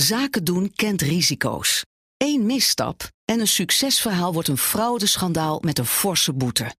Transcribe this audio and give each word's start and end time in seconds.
Zaken 0.00 0.44
doen 0.44 0.72
kent 0.74 1.02
risico's. 1.02 1.84
Eén 2.16 2.46
misstap 2.46 3.10
en 3.24 3.40
een 3.40 3.48
succesverhaal 3.48 4.32
wordt 4.32 4.48
een 4.48 4.58
fraudeschandaal 4.58 5.58
met 5.60 5.78
een 5.78 5.86
forse 5.86 6.32
boete. 6.32 6.74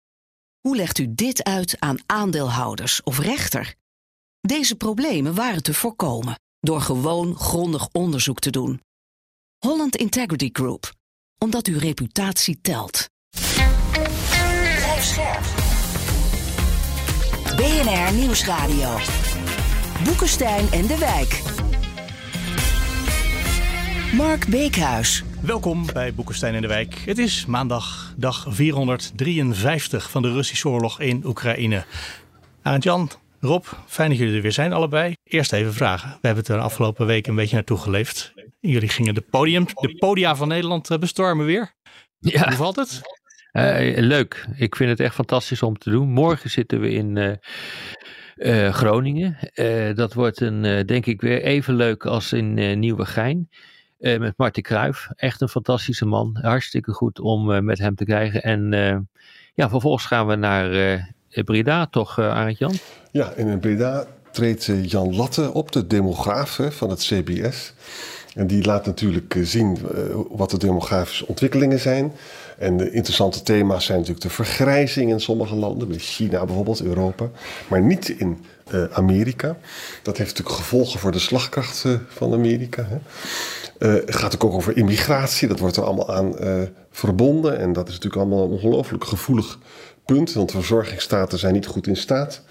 Hoe 0.60 0.76
legt 0.76 0.98
u 0.98 1.14
dit 1.14 1.44
uit 1.44 1.76
aan 1.78 1.96
aandeelhouders 2.06 3.02
of 3.02 3.18
rechter? 3.18 3.74
Deze 4.40 4.74
problemen 4.74 5.34
waren 5.34 5.62
te 5.62 5.74
voorkomen 5.74 6.40
door 6.60 6.80
gewoon 6.80 7.36
grondig 7.36 7.88
onderzoek 7.92 8.38
te 8.38 8.50
doen. 8.50 8.80
Holland 9.58 9.96
Integrity 9.96 10.48
Group, 10.52 10.92
omdat 11.38 11.66
uw 11.66 11.78
reputatie 11.78 12.60
telt. 12.60 13.08
Scherp. 15.00 15.44
BNR 17.56 18.12
Nieuwsradio. 18.12 18.98
Boekenstein 20.04 20.72
en 20.72 20.86
de 20.86 20.98
Wijk. 20.98 21.66
Mark 24.16 24.48
Beekhuis. 24.48 25.24
Welkom 25.42 25.86
bij 25.92 26.14
Boekenstein 26.14 26.54
in 26.54 26.62
de 26.62 26.68
Wijk. 26.68 26.94
Het 26.94 27.18
is 27.18 27.46
maandag, 27.46 28.14
dag 28.16 28.46
453 28.48 30.10
van 30.10 30.22
de 30.22 30.32
Russische 30.32 30.68
oorlog 30.68 31.00
in 31.00 31.22
Oekraïne. 31.26 31.84
Arend-Jan, 32.62 33.10
Rob, 33.40 33.64
fijn 33.86 34.08
dat 34.08 34.18
jullie 34.18 34.36
er 34.36 34.42
weer 34.42 34.52
zijn 34.52 34.72
allebei. 34.72 35.14
Eerst 35.24 35.52
even 35.52 35.74
vragen. 35.74 36.08
We 36.08 36.18
hebben 36.26 36.42
het 36.42 36.48
er 36.48 36.56
de 36.56 36.62
afgelopen 36.62 37.06
week 37.06 37.26
een 37.26 37.34
beetje 37.34 37.54
naartoe 37.54 37.78
geleefd. 37.78 38.32
Jullie 38.60 38.88
gingen 38.88 39.14
de, 39.14 39.20
podium, 39.20 39.64
de 39.64 39.96
podia 39.98 40.36
van 40.36 40.48
Nederland 40.48 40.90
eh, 40.90 40.98
bestormen 40.98 41.46
weer. 41.46 41.72
Ja. 42.18 42.48
Hoe 42.48 42.56
valt 42.56 42.76
het? 42.76 43.00
Uh, 43.52 43.96
leuk. 43.96 44.46
Ik 44.56 44.76
vind 44.76 44.90
het 44.90 45.00
echt 45.00 45.14
fantastisch 45.14 45.62
om 45.62 45.78
te 45.78 45.90
doen. 45.90 46.08
Morgen 46.08 46.50
zitten 46.50 46.80
we 46.80 46.90
in 46.90 47.16
uh, 47.16 47.32
uh, 48.36 48.74
Groningen. 48.74 49.38
dat 49.94 50.14
wordt 50.14 50.40
een, 50.40 50.86
denk 50.86 51.06
ik 51.06 51.20
weer 51.20 51.42
even 51.42 51.74
leuk 51.74 52.06
als 52.06 52.32
in 52.32 52.78
Nieuwegein. 52.78 53.48
Met 53.98 54.32
Martin 54.36 54.62
Kruijf. 54.62 55.08
Echt 55.14 55.40
een 55.40 55.48
fantastische 55.48 56.06
man. 56.06 56.38
Hartstikke 56.42 56.92
goed 56.92 57.20
om 57.20 57.64
met 57.64 57.78
hem 57.78 57.94
te 57.94 58.04
krijgen. 58.04 58.42
En 58.42 58.70
ja, 59.54 59.68
vervolgens 59.68 60.06
gaan 60.06 60.26
we 60.26 60.34
naar 60.34 61.16
Breda, 61.28 61.86
toch 61.86 62.18
Arend 62.18 62.58
Jan? 62.58 62.74
Ja, 63.10 63.32
in 63.32 63.58
Breda 63.58 64.06
treedt 64.32 64.70
Jan 64.82 65.16
Latte 65.16 65.52
op, 65.52 65.72
de 65.72 65.86
demograaf 65.86 66.60
van 66.70 66.90
het 66.90 67.00
CBS. 67.00 67.72
En 68.34 68.46
die 68.46 68.64
laat 68.64 68.86
natuurlijk 68.86 69.36
zien 69.42 69.78
wat 70.30 70.50
de 70.50 70.58
demografische 70.58 71.26
ontwikkelingen 71.26 71.78
zijn. 71.78 72.12
En 72.58 72.76
de 72.76 72.90
interessante 72.90 73.42
thema's 73.42 73.84
zijn 73.84 73.98
natuurlijk 73.98 74.26
de 74.26 74.32
vergrijzing 74.34 75.10
in 75.10 75.20
sommige 75.20 75.54
landen, 75.54 75.98
China 75.98 76.44
bijvoorbeeld, 76.44 76.82
Europa, 76.82 77.30
maar 77.68 77.82
niet 77.82 78.08
in 78.08 78.44
uh, 78.72 78.84
Amerika. 78.92 79.56
Dat 80.02 80.16
heeft 80.16 80.30
natuurlijk 80.30 80.56
gevolgen 80.56 81.00
voor 81.00 81.12
de 81.12 81.18
slagkracht 81.18 81.84
van 82.08 82.32
Amerika. 82.32 82.86
Hè. 82.88 82.98
Uh, 83.78 84.06
het 84.06 84.16
gaat 84.16 84.34
ook 84.34 84.52
over 84.52 84.76
immigratie, 84.76 85.48
dat 85.48 85.58
wordt 85.58 85.76
er 85.76 85.84
allemaal 85.84 86.14
aan 86.14 86.34
verbonden. 86.90 87.58
En 87.58 87.72
dat 87.72 87.88
is 87.88 87.94
natuurlijk 87.94 88.22
allemaal 88.22 88.48
ongelooflijk 88.48 89.04
gevoelig 89.04 89.58
punt, 90.14 90.32
want 90.32 90.50
verzorgingsstaten 90.50 91.38
zijn 91.38 91.52
niet 91.52 91.66
goed 91.66 91.86
in 91.86 91.96
staat 91.96 92.42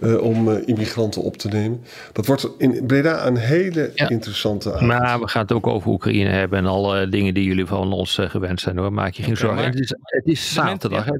uh, 0.00 0.22
om 0.22 0.48
uh, 0.48 0.56
immigranten 0.64 1.22
op 1.22 1.36
te 1.36 1.48
nemen. 1.48 1.84
Dat 2.12 2.26
wordt 2.26 2.48
in 2.58 2.86
Breda 2.86 3.26
een 3.26 3.36
hele 3.36 3.90
ja. 3.94 4.08
interessante 4.08 4.72
avond. 4.72 4.86
Maar 4.86 5.20
we 5.20 5.28
gaan 5.28 5.42
het 5.42 5.52
ook 5.52 5.66
over 5.66 5.90
Oekraïne 5.90 6.30
hebben 6.30 6.58
en 6.58 6.66
alle 6.66 7.08
dingen 7.08 7.34
die 7.34 7.44
jullie 7.44 7.66
van 7.66 7.92
ons 7.92 8.18
uh, 8.18 8.30
gewend 8.30 8.60
zijn 8.60 8.78
hoor. 8.78 8.92
Maak 8.92 9.12
je 9.12 9.22
geen 9.22 9.36
okay, 9.36 9.46
zorgen. 9.46 9.64
Het 9.64 9.80
is, 9.80 9.94
het 10.02 10.26
is 10.26 10.52
zaterdag. 10.52 11.04
Ja. 11.04 11.12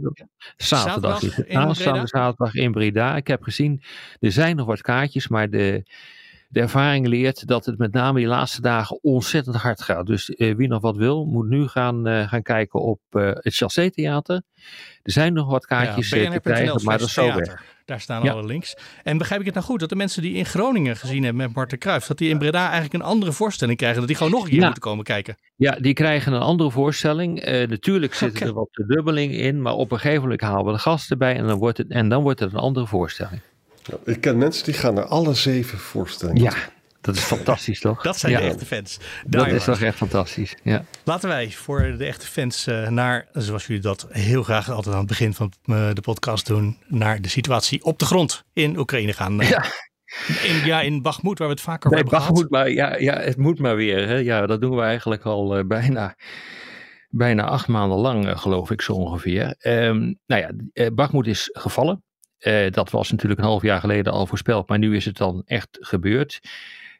Zaterdag, 0.56 1.19
zaterdag 1.19 1.22
is 1.22 1.36
het. 1.36 1.48
Aanstaande 1.48 2.06
zaterdag 2.06 2.55
in 2.55 2.72
Breda. 2.72 3.16
Ik 3.16 3.27
heb 3.27 3.42
gezien, 3.42 3.83
er 4.20 4.33
zijn 4.33 4.56
nog 4.56 4.66
wat 4.66 4.80
kaartjes, 4.80 5.28
maar 5.28 5.50
de 5.50 5.83
de 6.53 6.61
ervaring 6.61 7.06
leert 7.06 7.47
dat 7.47 7.67
het 7.67 7.78
met 7.78 7.92
name 7.92 8.19
die 8.19 8.28
laatste 8.28 8.61
dagen 8.61 9.03
ontzettend 9.03 9.56
hard 9.56 9.83
gaat. 9.83 10.06
Dus 10.06 10.28
uh, 10.28 10.55
wie 10.55 10.69
nog 10.69 10.81
wat 10.81 10.97
wil, 10.97 11.25
moet 11.25 11.48
nu 11.48 11.69
gaan, 11.69 12.09
uh, 12.09 12.28
gaan 12.28 12.42
kijken 12.42 12.81
op 12.81 13.00
uh, 13.11 13.31
het 13.34 13.55
Chassé 13.55 13.91
Theater. 13.91 14.42
Er 15.03 15.12
zijn 15.12 15.33
nog 15.33 15.50
wat 15.50 15.67
kaartjes 15.67 16.09
ja, 16.09 16.31
te 16.31 16.41
krijgen, 16.41 16.84
maar 16.84 16.99
dat 16.99 17.06
is 17.06 17.15
zo 17.15 17.34
weg. 17.34 17.65
Daar 17.84 18.00
staan 18.00 18.22
ja. 18.22 18.32
alle 18.32 18.44
links. 18.44 18.77
En 19.03 19.19
begrijp 19.19 19.41
ik 19.41 19.47
het 19.47 19.54
nou 19.54 19.66
goed 19.66 19.81
dat 19.81 19.88
de 19.88 19.97
mensen 19.97 20.22
die 20.22 20.34
in 20.34 20.47
Groningen 20.47 20.97
gezien 20.97 21.25
hebben 21.25 21.43
met 21.43 21.54
Marten 21.54 21.78
Kruijf, 21.78 22.06
dat 22.06 22.19
die 22.19 22.31
in 22.31 22.38
Breda 22.38 22.65
eigenlijk 22.65 22.94
een 22.94 23.03
andere 23.03 23.32
voorstelling 23.32 23.78
krijgen, 23.78 23.98
dat 23.98 24.09
die 24.09 24.16
gewoon 24.16 24.32
nog 24.32 24.43
een 24.43 24.48
keer 24.48 24.59
ja. 24.59 24.65
moeten 24.65 24.82
komen 24.82 25.04
kijken? 25.04 25.37
Ja, 25.56 25.77
die 25.81 25.94
krijgen 25.94 26.32
een 26.32 26.41
andere 26.41 26.71
voorstelling. 26.71 27.48
Uh, 27.48 27.69
natuurlijk 27.69 28.15
zit 28.15 28.34
okay. 28.34 28.48
er 28.48 28.54
wat 28.54 28.69
verdubbeling 28.71 29.32
in, 29.32 29.62
maar 29.62 29.75
op 29.75 29.93
een 29.93 29.98
gegeven 29.98 30.22
moment 30.22 30.41
halen 30.41 30.65
we 30.65 30.72
de 30.72 30.78
gasten 30.78 31.19
bij 31.19 31.37
en 31.37 31.47
dan 31.47 31.59
wordt 31.59 31.78
het, 31.78 31.88
en 31.88 32.09
dan 32.09 32.22
wordt 32.22 32.41
het 32.41 32.53
een 32.53 32.59
andere 32.59 32.87
voorstelling. 32.87 33.41
Ja, 33.82 34.12
ik 34.12 34.20
ken 34.20 34.38
mensen 34.38 34.65
die 34.65 34.75
gaan 34.75 34.94
naar 34.94 35.04
alle 35.04 35.34
zeven 35.34 35.78
voorstellingen. 35.78 36.43
Ja, 36.43 36.54
dat 37.00 37.16
is 37.16 37.22
fantastisch 37.22 37.81
toch? 37.81 38.03
Dat 38.03 38.19
zijn 38.19 38.32
ja. 38.32 38.38
de 38.38 38.44
echte 38.44 38.66
fans. 38.66 38.98
Daar 39.26 39.44
dat 39.44 39.54
is 39.54 39.65
toch 39.65 39.81
echt 39.81 39.97
fantastisch. 39.97 40.56
Ja. 40.62 40.84
Laten 41.04 41.28
wij 41.28 41.50
voor 41.50 41.94
de 41.98 42.04
echte 42.04 42.26
fans 42.26 42.66
uh, 42.69 42.88
naar, 42.88 43.28
zoals 43.32 43.66
jullie 43.66 43.82
dat 43.82 44.06
heel 44.10 44.42
graag 44.42 44.71
altijd 44.71 44.94
aan 44.94 45.00
het 45.00 45.09
begin 45.09 45.34
van 45.34 45.53
uh, 45.65 45.91
de 45.92 46.00
podcast 46.00 46.47
doen, 46.47 46.78
naar 46.87 47.21
de 47.21 47.28
situatie 47.28 47.84
op 47.84 47.98
de 47.98 48.04
grond 48.04 48.44
in 48.53 48.78
Oekraïne 48.78 49.12
gaan. 49.12 49.41
Uh, 49.41 49.48
ja. 49.48 49.65
In, 50.42 50.65
ja, 50.65 50.81
in 50.81 51.03
Bachmoed, 51.03 51.38
waar 51.38 51.48
we 51.48 51.54
het 51.54 51.62
vaker 51.62 51.87
over 51.87 51.98
hebben 51.98 52.19
Bachmoed, 52.19 52.37
gehad. 52.37 52.50
Maar 52.50 52.71
ja, 52.71 52.97
ja, 52.97 53.21
het 53.21 53.37
moet 53.37 53.59
maar 53.59 53.76
weer. 53.76 54.09
Hè. 54.09 54.16
Ja, 54.16 54.47
dat 54.47 54.60
doen 54.60 54.76
we 54.76 54.82
eigenlijk 54.82 55.25
al 55.25 55.66
bijna 55.66 56.16
bijna 57.09 57.44
acht 57.44 57.69
maanden 57.69 57.98
lang, 57.98 58.41
geloof 58.41 58.71
ik 58.71 58.82
zo 58.82 58.92
ongeveer. 58.92 59.54
Um, 59.59 60.19
nou 60.26 60.54
ja, 60.72 60.91
Bachmoed 60.91 61.26
is 61.26 61.48
gevallen. 61.53 62.03
Uh, 62.42 62.70
dat 62.70 62.91
was 62.91 63.10
natuurlijk 63.10 63.41
een 63.41 63.47
half 63.47 63.62
jaar 63.62 63.80
geleden 63.80 64.12
al 64.12 64.26
voorspeld, 64.26 64.69
maar 64.69 64.78
nu 64.78 64.97
is 64.97 65.04
het 65.04 65.16
dan 65.16 65.42
echt 65.47 65.69
gebeurd. 65.80 66.41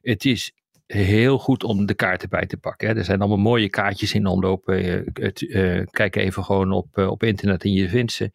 Het 0.03 0.25
is 0.25 0.53
heel 0.87 1.39
goed 1.39 1.65
om 1.65 1.87
de 1.87 1.95
kaarten 1.95 2.29
bij 2.29 2.47
te 2.47 2.57
pakken. 2.57 2.89
Hè. 2.89 2.95
Er 2.95 3.05
zijn 3.05 3.21
allemaal 3.21 3.39
mooie 3.39 3.69
kaartjes 3.69 4.15
in 4.15 4.27
omloop. 4.27 4.69
Uh, 4.69 5.01
uh, 5.35 5.87
kijk 5.91 6.17
even 6.17 6.45
gewoon 6.45 6.73
op, 6.73 6.99
op 6.99 7.23
internet 7.23 7.65
en 7.65 7.73
je 7.73 7.89
vindt 7.89 8.13
ze. 8.13 8.31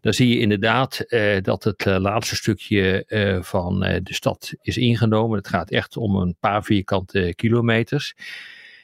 Dan 0.00 0.12
zie 0.12 0.28
je 0.28 0.38
inderdaad 0.38 1.04
dat 1.42 1.64
het 1.64 1.84
laatste 1.84 2.36
stukje 2.36 3.04
van 3.44 3.80
de 3.80 4.14
stad 4.14 4.52
is 4.60 4.76
ingenomen. 4.76 5.38
Het 5.38 5.48
gaat 5.48 5.70
echt 5.70 5.96
om 5.96 6.16
een 6.16 6.36
paar 6.40 6.64
vierkante 6.64 7.32
kilometers. 7.36 8.14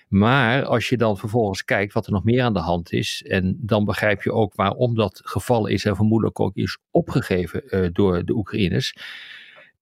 Maar 0.09 0.65
als 0.65 0.89
je 0.89 0.97
dan 0.97 1.19
vervolgens 1.19 1.65
kijkt 1.65 1.93
wat 1.93 2.07
er 2.07 2.13
nog 2.13 2.25
meer 2.25 2.43
aan 2.43 2.53
de 2.53 2.59
hand 2.59 2.93
is, 2.93 3.23
en 3.27 3.59
dan 3.61 3.85
begrijp 3.85 4.23
je 4.23 4.33
ook 4.33 4.55
waarom 4.55 4.95
dat 4.95 5.21
geval 5.25 5.67
is 5.67 5.85
en 5.85 5.97
vermoedelijk 5.97 6.41
ook 6.41 6.57
is 6.57 6.79
opgegeven 6.91 7.63
uh, 7.67 7.89
door 7.93 8.25
de 8.25 8.35
Oekraïners. 8.35 8.95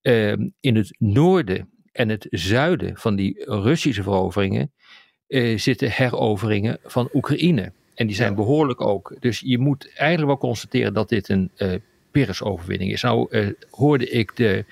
Uh, 0.03 0.33
in 0.61 0.77
het 0.77 0.97
noorden 0.99 1.71
en 1.93 2.09
het 2.09 2.27
zuiden 2.31 2.97
van 2.97 3.17
die 3.17 3.45
Russische 3.45 4.03
veroveringen 4.03 4.73
uh, 5.29 5.59
zitten 5.59 5.91
heroveringen 5.91 6.79
van 6.85 7.09
Oekraïne. 7.13 7.73
En 7.95 8.07
die 8.07 8.17
zijn 8.17 8.31
ja. 8.31 8.37
behoorlijk 8.37 8.81
ook. 8.81 9.17
Dus 9.21 9.41
je 9.41 9.59
moet 9.59 9.93
eigenlijk 9.95 10.27
wel 10.27 10.51
constateren 10.51 10.95
dat 10.95 11.09
dit 11.09 11.29
een 11.29 11.51
Pyrrhus-overwinning 12.17 12.93
is. 12.93 13.03
Nou 13.03 13.55
hoorde 13.71 14.09
ik 14.09 14.37
de 14.37 14.65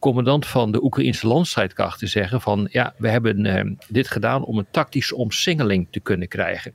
commandant 0.00 0.46
van 0.46 0.72
de 0.72 0.84
Oekraïnse 0.84 1.26
landstrijdkrachten 1.26 2.08
zeggen 2.08 2.40
van 2.40 2.68
ja, 2.70 2.94
we 2.98 3.08
hebben 3.08 3.44
uh, 3.44 3.76
dit 3.88 4.08
gedaan 4.08 4.44
om 4.44 4.58
een 4.58 4.70
tactische 4.70 5.16
omsingeling 5.16 5.88
te 5.90 6.00
kunnen 6.00 6.28
krijgen. 6.28 6.72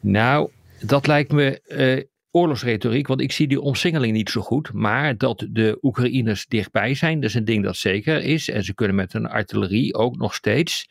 Nou, 0.00 0.50
dat 0.80 1.06
lijkt 1.06 1.32
me 1.32 1.60
uh, 1.68 2.04
oorlogsretoriek, 2.30 3.06
want 3.06 3.20
ik 3.20 3.32
zie 3.32 3.48
die 3.48 3.60
omsingeling 3.60 4.12
niet 4.12 4.30
zo 4.30 4.40
goed. 4.40 4.72
Maar 4.72 5.16
dat 5.16 5.46
de 5.50 5.78
Oekraïners 5.82 6.46
dichtbij 6.46 6.94
zijn, 6.94 7.20
dat 7.20 7.28
is 7.28 7.34
een 7.34 7.44
ding 7.44 7.64
dat 7.64 7.76
zeker 7.76 8.22
is. 8.22 8.48
En 8.48 8.64
ze 8.64 8.74
kunnen 8.74 8.96
met 8.96 9.12
hun 9.12 9.26
artillerie 9.26 9.94
ook 9.94 10.16
nog 10.16 10.34
steeds 10.34 10.86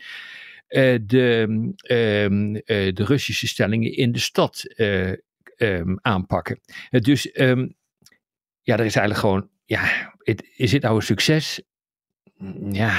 uh, 0.69 0.99
de, 1.01 1.45
uh, 1.83 2.93
de 2.93 3.03
Russische 3.03 3.47
stellingen 3.47 3.97
in 3.97 4.11
de 4.11 4.19
stad 4.19 4.63
um, 5.57 5.99
aanpakken. 6.01 6.59
dus 6.89 7.31
ja, 8.65 8.77
er 8.77 8.85
is 8.85 8.95
eigenlijk 8.95 9.19
gewoon 9.19 9.49
ja, 9.65 10.13
het, 10.17 10.49
is 10.55 10.71
dit 10.71 10.81
nou 10.81 10.95
een 10.95 11.01
succes? 11.01 11.61
Ja, 12.69 12.95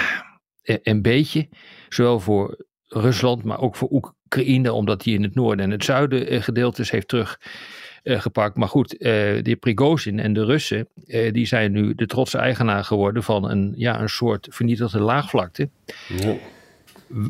een 0.62 1.02
beetje. 1.02 1.48
Zowel 1.88 2.20
voor 2.20 2.66
Rusland, 2.86 3.44
maar 3.44 3.60
ook 3.60 3.76
voor 3.76 3.88
Oekraïne, 3.90 4.72
omdat 4.72 5.04
hij 5.04 5.12
in 5.12 5.22
het 5.22 5.34
noorden 5.34 5.64
en 5.64 5.70
het 5.70 5.84
zuiden 5.84 6.32
uh, 6.32 6.42
gedeeltes 6.42 6.90
heeft 6.90 7.08
teruggepakt. 7.08 8.54
Uh, 8.54 8.56
maar 8.60 8.68
goed, 8.68 8.94
uh, 8.94 9.00
de 9.42 9.56
Prigozhin 9.60 10.18
en 10.18 10.32
de 10.32 10.44
Russen, 10.44 10.88
die 11.32 11.46
zijn 11.46 11.72
nu 11.72 11.94
de 11.94 12.06
trotse 12.06 12.38
eigenaar 12.38 12.84
geworden 12.84 13.22
van 13.22 13.50
een, 13.50 13.72
ja, 13.76 14.00
een 14.00 14.08
soort 14.08 14.46
vernietigde 14.50 15.00
laagvlakte. 15.00 15.70
Ja 16.08 16.36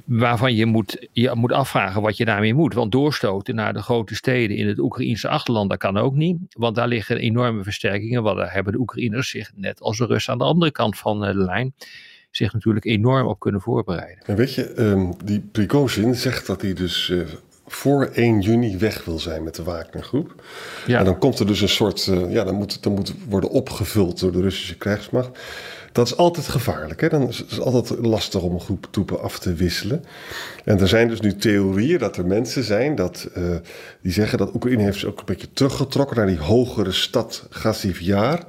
waarvan 0.04 0.54
je 0.54 0.66
moet, 0.66 1.08
je 1.12 1.34
moet 1.34 1.52
afvragen 1.52 2.02
wat 2.02 2.16
je 2.16 2.24
daarmee 2.24 2.54
moet. 2.54 2.74
Want 2.74 2.92
doorstoten 2.92 3.54
naar 3.54 3.72
de 3.72 3.82
grote 3.82 4.14
steden 4.14 4.56
in 4.56 4.66
het 4.66 4.78
Oekraïnse 4.78 5.28
achterland, 5.28 5.70
dat 5.70 5.78
kan 5.78 5.96
ook 5.96 6.14
niet. 6.14 6.36
Want 6.48 6.74
daar 6.74 6.88
liggen 6.88 7.18
enorme 7.18 7.62
versterkingen. 7.62 8.22
Want 8.22 8.36
daar 8.36 8.52
hebben 8.52 8.72
de 8.72 8.78
Oekraïners 8.78 9.30
zich, 9.30 9.50
net 9.54 9.80
als 9.80 9.98
de 9.98 10.06
Russen 10.06 10.32
aan 10.32 10.38
de 10.38 10.44
andere 10.44 10.70
kant 10.70 10.98
van 10.98 11.20
de 11.20 11.34
lijn, 11.34 11.74
zich 12.30 12.52
natuurlijk 12.52 12.84
enorm 12.84 13.26
op 13.26 13.40
kunnen 13.40 13.60
voorbereiden. 13.60 14.24
En 14.26 14.36
weet 14.36 14.54
je, 14.54 14.80
um, 14.80 15.12
die 15.24 15.40
Prigozhin 15.52 16.14
zegt 16.14 16.46
dat 16.46 16.62
hij 16.62 16.72
dus 16.72 17.08
uh, 17.08 17.26
voor 17.66 18.04
1 18.04 18.40
juni 18.40 18.78
weg 18.78 19.04
wil 19.04 19.18
zijn 19.18 19.42
met 19.42 19.54
de 19.54 19.62
Wagnergroep. 19.62 20.42
Ja. 20.86 20.98
En 20.98 21.04
dan 21.04 21.18
komt 21.18 21.38
er 21.38 21.46
dus 21.46 21.60
een 21.60 21.68
soort, 21.68 22.06
uh, 22.06 22.32
ja, 22.32 22.44
dan 22.44 22.54
moet, 22.54 22.82
dan 22.82 22.92
moet 22.92 23.14
worden 23.28 23.50
opgevuld 23.50 24.20
door 24.20 24.32
de 24.32 24.40
Russische 24.40 24.76
krijgsmacht. 24.76 25.38
Dat 25.96 26.06
is 26.06 26.16
altijd 26.16 26.48
gevaarlijk. 26.48 27.00
Hè? 27.00 27.08
Dan 27.08 27.28
is 27.28 27.38
het 27.38 27.60
altijd 27.60 28.06
lastig 28.06 28.42
om 28.42 28.54
een 28.54 28.60
groep 28.60 28.88
troepen 28.90 29.20
af 29.20 29.38
te 29.38 29.54
wisselen. 29.54 30.04
En 30.64 30.80
er 30.80 30.88
zijn 30.88 31.08
dus 31.08 31.20
nu 31.20 31.36
theorieën 31.36 31.98
dat 31.98 32.16
er 32.16 32.26
mensen 32.26 32.64
zijn 32.64 32.94
dat, 32.94 33.28
uh, 33.36 33.56
die 34.02 34.12
zeggen 34.12 34.38
dat 34.38 34.54
Oekraïne 34.54 34.82
heeft 34.82 34.98
zich 34.98 35.08
ook 35.08 35.18
een 35.18 35.24
beetje 35.24 35.52
teruggetrokken 35.52 36.16
naar 36.16 36.26
die 36.26 36.38
hogere 36.38 36.92
stad 36.92 37.46
Gazivjar. 37.50 38.44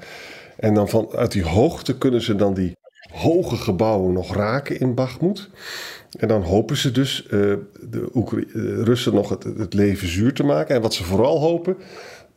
En 0.58 0.74
dan 0.74 0.90
vanuit 0.90 1.32
die 1.32 1.44
hoogte 1.44 1.98
kunnen 1.98 2.22
ze 2.22 2.36
dan 2.36 2.54
die 2.54 2.76
hoge 3.12 3.56
gebouwen 3.56 4.14
nog 4.14 4.36
raken 4.36 4.80
in 4.80 4.94
Bakhmut. 4.94 5.50
En 6.18 6.28
dan 6.28 6.42
hopen 6.42 6.78
ze 6.78 6.92
dus 6.92 7.24
uh, 7.24 7.30
de 7.90 8.10
Oekra 8.14 8.42
Russen 8.84 9.14
nog 9.14 9.30
het, 9.30 9.44
het 9.44 9.74
leven 9.74 10.08
zuur 10.08 10.34
te 10.34 10.44
maken. 10.44 10.76
En 10.76 10.82
wat 10.82 10.94
ze 10.94 11.04
vooral 11.04 11.40
hopen, 11.40 11.78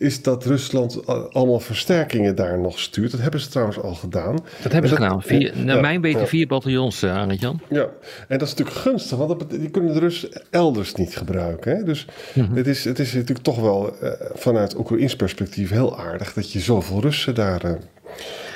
is 0.00 0.23
dat 0.23 0.44
Rusland 0.44 1.06
allemaal 1.32 1.61
versterkingen 1.61 2.35
daar 2.35 2.58
nog 2.58 2.79
stuurt. 2.79 3.11
Dat 3.11 3.20
hebben 3.20 3.41
ze 3.41 3.49
trouwens 3.49 3.79
al 3.79 3.94
gedaan. 3.94 4.38
Dat 4.62 4.73
hebben 4.73 4.91
ze 4.91 4.97
gedaan. 4.97 5.23
Vier, 5.23 5.52
naar 5.56 5.81
mijn 5.81 6.00
weten 6.00 6.29
vier 6.29 6.47
bataljons, 6.47 7.02
uh. 7.02 7.23
Ja, 7.69 7.88
en 8.29 8.38
dat 8.38 8.49
is 8.49 8.55
natuurlijk 8.55 8.76
gunstig, 8.76 9.19
want 9.19 9.50
die 9.50 9.70
kunnen 9.70 9.93
de 9.93 9.99
Russen 9.99 10.31
elders 10.50 10.94
niet 10.94 11.17
gebruiken. 11.17 11.76
Hè? 11.76 11.85
Dus 11.85 12.06
mm 12.35 12.55
het, 12.55 12.67
is, 12.67 12.85
het 12.85 12.99
is 12.99 13.12
natuurlijk 13.12 13.43
toch 13.43 13.61
wel 13.61 13.94
uh, 14.02 14.11
vanuit 14.35 14.76
Oekraïns 14.76 15.17
perspectief 15.17 15.70
heel 15.70 15.99
aardig 15.99 16.32
dat 16.32 16.52
je 16.52 16.61
zoveel 16.61 17.00
Russen 17.00 17.35
daar 17.35 17.64
uh, 17.64 17.73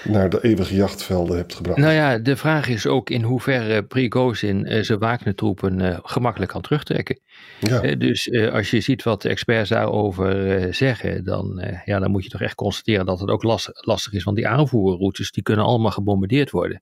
naar 0.04 0.30
de 0.30 0.44
eeuwige 0.44 0.74
jachtvelden 0.74 1.36
hebt 1.36 1.54
gebracht. 1.54 1.78
Nou 1.78 1.92
ja, 1.92 2.18
de 2.18 2.36
vraag 2.36 2.68
is 2.68 2.86
ook 2.86 3.10
in 3.10 3.22
hoeverre 3.22 3.82
Prigozhin 3.82 4.72
uh, 4.72 4.82
zijn 4.82 4.98
Wagner-troepen 4.98 5.80
uh, 5.80 5.98
gemakkelijk 6.02 6.50
kan 6.50 6.60
terugtrekken. 6.60 7.18
Ja. 7.60 7.84
Uh, 7.84 7.98
dus 7.98 8.32
als 8.52 8.70
je 8.70 8.80
ziet 8.80 9.02
wat 9.02 9.22
de 9.22 9.28
experts 9.28 9.68
daarover 9.68 10.74
zeggen, 10.74 11.24
dan, 11.24 11.64
ja, 11.84 11.98
dan 11.98 12.10
moet 12.10 12.24
je 12.24 12.30
toch 12.30 12.40
echt 12.40 12.54
constateren 12.54 13.06
dat 13.06 13.20
het 13.20 13.30
ook 13.30 13.42
last, 13.42 13.70
lastig 13.74 14.12
is. 14.12 14.24
Want 14.24 14.36
die 14.36 14.48
aanvoerroutes 14.48 15.32
die 15.32 15.42
kunnen 15.42 15.64
allemaal 15.64 15.90
gebombardeerd 15.90 16.50
worden. 16.50 16.80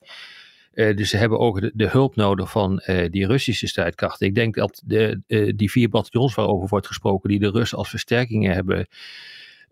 dus 0.75 1.11
ze 1.11 1.17
hebben 1.17 1.39
ook 1.39 1.61
de, 1.61 1.71
de 1.75 1.89
hulp 1.89 2.17
nodig 2.17 2.51
van 2.51 2.83
die 3.11 3.27
Russische 3.27 3.67
strijdkrachten. 3.67 4.27
Ik 4.27 4.35
denk 4.35 4.55
dat 4.55 4.83
de, 4.85 5.21
die 5.57 5.71
vier 5.71 5.89
bataljons 5.89 6.35
waarover 6.35 6.69
wordt 6.69 6.87
gesproken, 6.87 7.29
die 7.29 7.39
de 7.39 7.51
Russen 7.51 7.79
als 7.79 7.91
versterkingen 7.91 8.53
hebben 8.53 8.87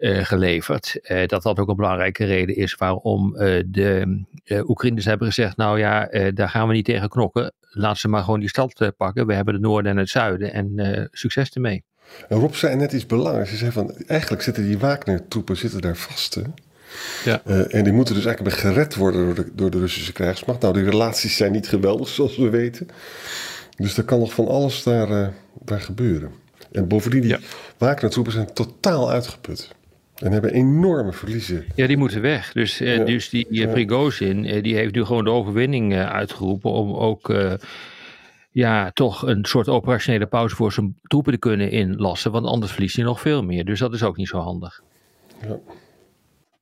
geleverd. 0.01 0.99
Uh, 1.03 1.27
dat 1.27 1.43
dat 1.43 1.59
ook 1.59 1.69
een 1.69 1.77
belangrijke 1.77 2.25
reden 2.25 2.57
is 2.57 2.75
waarom 2.75 3.37
uh, 3.37 3.63
de 3.67 4.25
Oekraïners 4.47 5.05
hebben 5.05 5.27
gezegd: 5.27 5.57
Nou 5.57 5.79
ja, 5.79 6.09
daar 6.35 6.49
gaan 6.49 6.69
we 6.69 6.75
niet 6.75 6.85
tegen 6.85 7.09
knokken. 7.09 7.53
Laat 7.61 7.99
ze 7.99 8.09
maar 8.09 8.23
gewoon 8.23 8.41
die 8.41 8.49
stad 8.49 8.93
pakken. 8.97 9.27
We 9.27 9.35
hebben 9.35 9.55
het 9.55 9.63
noorden 9.63 9.91
en 9.93 9.97
het 9.97 10.09
zuiden 10.09 10.53
en 10.53 11.09
succes 11.13 11.51
ermee. 11.51 11.85
En 12.29 12.39
Rob 12.39 12.53
zei 12.53 12.77
net 12.77 12.93
iets 12.93 13.07
belangrijks. 13.07 13.51
Hij 13.51 13.59
zei 13.59 13.73
van: 13.73 13.95
eigenlijk 14.07 14.43
zitten 14.43 14.65
die 14.65 14.79
Wagner-troepen 14.79 15.57
zitten 15.57 15.81
daar 15.81 15.97
vast. 15.97 16.35
Hè? 16.35 16.43
Ja. 17.25 17.43
en 17.69 17.85
die 17.85 17.93
moeten 17.93 18.15
dus 18.15 18.25
eigenlijk 18.25 18.57
gered 18.57 18.95
worden 18.95 19.25
door 19.25 19.35
de, 19.35 19.51
door 19.55 19.71
de 19.71 19.79
Russische 19.79 20.13
krijgsmacht. 20.13 20.61
Nou, 20.61 20.75
die 20.75 20.85
relaties 20.85 21.37
zijn 21.37 21.53
niet 21.53 21.69
geweldig, 21.69 22.09
zoals 22.09 22.37
we 22.37 22.49
weten. 22.49 22.89
Dus 23.77 23.97
er 23.97 24.05
kan 24.05 24.19
nog 24.19 24.35
van 24.35 24.49
alles 24.49 24.83
daar, 24.83 25.33
daar 25.65 25.81
gebeuren. 25.81 26.31
En 26.73 26.89
bovendien, 26.89 27.21
die 27.21 27.31
ja. 27.31 27.39
Wagner-troepen 27.79 28.33
zijn 28.33 28.53
totaal 28.53 29.11
uitgeput. 29.11 29.71
En 30.21 30.33
hebben 30.33 30.53
enorme 30.53 31.13
verliezen. 31.13 31.65
Ja, 31.75 31.87
die 31.87 31.97
moeten 31.97 32.21
weg. 32.21 32.53
Dus, 32.53 32.81
uh, 32.81 33.07
dus 33.07 33.29
die 33.29 33.47
uh, 33.51 33.73
Prigozhin, 33.73 34.45
uh, 34.45 34.63
die 34.63 34.75
heeft 34.75 34.95
nu 34.95 35.05
gewoon 35.05 35.25
de 35.25 35.31
overwinning 35.31 35.95
uitgeroepen 35.97 36.71
om 36.71 36.95
ook 36.95 37.35
ja, 38.51 38.91
toch 38.91 39.23
een 39.27 39.45
soort 39.45 39.69
operationele 39.69 40.27
pauze 40.27 40.55
voor 40.55 40.73
zijn 40.73 40.99
troepen 41.03 41.33
te 41.33 41.39
kunnen 41.39 41.71
inlassen. 41.71 42.33
Want 42.33 42.47
anders 42.47 42.73
verliest 42.73 42.97
hij 42.97 43.05
nog 43.05 43.21
veel 43.21 43.43
meer. 43.43 43.65
Dus 43.65 43.79
dat 43.79 43.95
is 43.95 44.03
ook 44.03 44.17
niet 44.17 44.29
zo 44.29 44.39
handig. 44.39 44.83
Ja. 45.49 45.59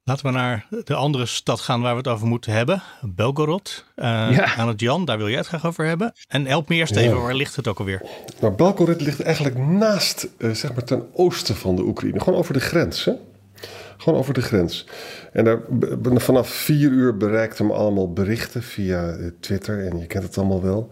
Laten 0.04 0.26
we 0.26 0.32
naar 0.32 0.66
de 0.84 0.94
andere 0.94 1.26
stad 1.26 1.60
gaan 1.60 1.80
waar 1.80 1.92
we 1.92 1.98
het 1.98 2.08
over 2.08 2.26
moeten 2.26 2.52
hebben. 2.52 2.82
Belgorod. 3.02 3.84
ja. 3.96 4.56
Aan 4.56 4.68
het 4.68 4.80
Jan, 4.80 5.04
daar 5.04 5.18
wil 5.18 5.28
jij 5.28 5.38
het 5.38 5.46
graag 5.46 5.66
over 5.66 5.86
hebben. 5.86 6.12
En 6.28 6.46
help 6.46 6.68
me 6.68 6.74
eerst 6.74 6.96
even, 6.96 7.16
ja. 7.16 7.22
waar 7.22 7.34
ligt 7.34 7.56
het 7.56 7.68
ook 7.68 7.78
alweer? 7.78 8.02
Nou, 8.40 8.54
Belgorod 8.54 9.00
ligt 9.00 9.20
eigenlijk 9.20 9.58
naast, 9.58 10.28
zeg 10.38 10.74
maar 10.74 10.84
ten 10.84 11.06
oosten 11.12 11.56
van 11.56 11.76
de 11.76 11.82
Oekraïne. 11.82 12.20
Gewoon 12.20 12.38
over 12.38 12.54
de 12.54 12.60
grens, 12.60 13.04
hè? 13.04 13.12
Gewoon 13.98 14.18
over 14.18 14.34
de 14.34 14.42
grens. 14.42 14.86
En 15.32 15.44
daar, 15.44 15.58
vanaf 16.14 16.48
vier 16.48 16.90
uur 16.90 17.16
bereikten 17.16 17.66
me 17.66 17.72
allemaal 17.72 18.12
berichten 18.12 18.62
via 18.62 19.10
eh, 19.10 19.26
Twitter. 19.40 19.86
En 19.86 19.98
je 19.98 20.06
kent 20.06 20.24
het 20.24 20.38
allemaal 20.38 20.62
wel. 20.62 20.90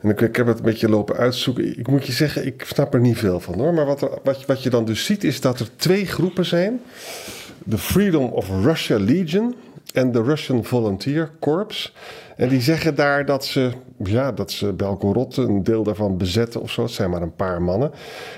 En 0.00 0.08
ik, 0.10 0.36
heb 0.36 0.46
het 0.46 0.58
een 0.58 0.64
beetje 0.64 0.88
lopen 0.88 1.16
uitzoeken. 1.16 1.78
Ik 1.78 1.88
moet 1.88 2.06
je 2.06 2.12
zeggen, 2.12 2.46
ik 2.46 2.64
snap 2.66 2.94
er 2.94 3.00
niet 3.00 3.18
veel 3.18 3.40
van 3.40 3.54
hoor. 3.54 3.74
Maar 3.74 3.86
wat, 3.86 4.20
wat, 4.24 4.46
wat 4.46 4.62
je 4.62 4.70
dan 4.70 4.84
dus 4.84 5.04
ziet, 5.04 5.24
is 5.24 5.40
dat 5.40 5.60
er 5.60 5.76
twee 5.76 6.06
groepen 6.06 6.44
zijn: 6.44 6.80
de 7.64 7.78
Freedom 7.78 8.24
of 8.24 8.48
Russia 8.62 8.98
Legion 8.98 9.54
en 9.92 10.12
de 10.12 10.22
Russian 10.22 10.64
Volunteer 10.64 11.30
Corps. 11.40 11.92
En 12.36 12.48
die 12.48 12.60
zeggen 12.60 12.94
daar 12.94 13.24
dat 13.24 13.44
ze, 13.44 13.70
ja, 14.04 14.32
dat 14.32 14.50
ze 14.50 14.72
Belgorod 14.72 15.36
een 15.36 15.64
deel 15.64 15.82
daarvan 15.82 16.16
bezetten 16.16 16.60
of 16.60 16.70
zo. 16.70 16.82
Het 16.82 16.90
zijn 16.90 17.10
maar 17.10 17.22
een 17.22 17.34
paar 17.34 17.62
mannen. 17.62 17.90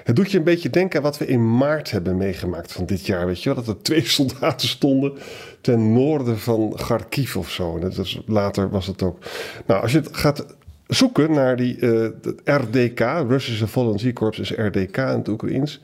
Het 0.04 0.16
doet 0.16 0.30
je 0.30 0.38
een 0.38 0.44
beetje 0.44 0.70
denken 0.70 0.96
aan 0.98 1.04
wat 1.04 1.18
we 1.18 1.26
in 1.26 1.56
maart 1.56 1.90
hebben 1.90 2.16
meegemaakt 2.16 2.72
van 2.72 2.86
dit 2.86 3.06
jaar. 3.06 3.26
Weet 3.26 3.42
je 3.42 3.54
wel? 3.54 3.64
Dat 3.64 3.76
er 3.76 3.82
twee 3.82 4.06
soldaten 4.18 4.68
stonden 4.68 5.12
ten 5.60 5.92
noorden 5.92 6.38
van 6.38 6.72
Kharkiv 6.76 7.36
of 7.36 7.50
zo. 7.50 7.74
En 7.74 7.80
dat 7.80 8.18
later 8.26 8.70
was 8.70 8.86
het 8.86 9.02
ook. 9.02 9.18
Nou, 9.66 9.82
als 9.82 9.92
je 9.92 9.98
het 9.98 10.16
gaat 10.16 10.46
zoeken 10.86 11.32
naar 11.32 11.56
die 11.56 11.76
uh, 11.78 12.08
RDK, 12.44 13.00
Russische 13.28 13.66
Volunteer 13.66 14.12
Corps 14.12 14.38
is 14.38 14.50
RDK 14.50 14.96
in 14.96 15.04
het 15.04 15.28
Oekraïens. 15.28 15.80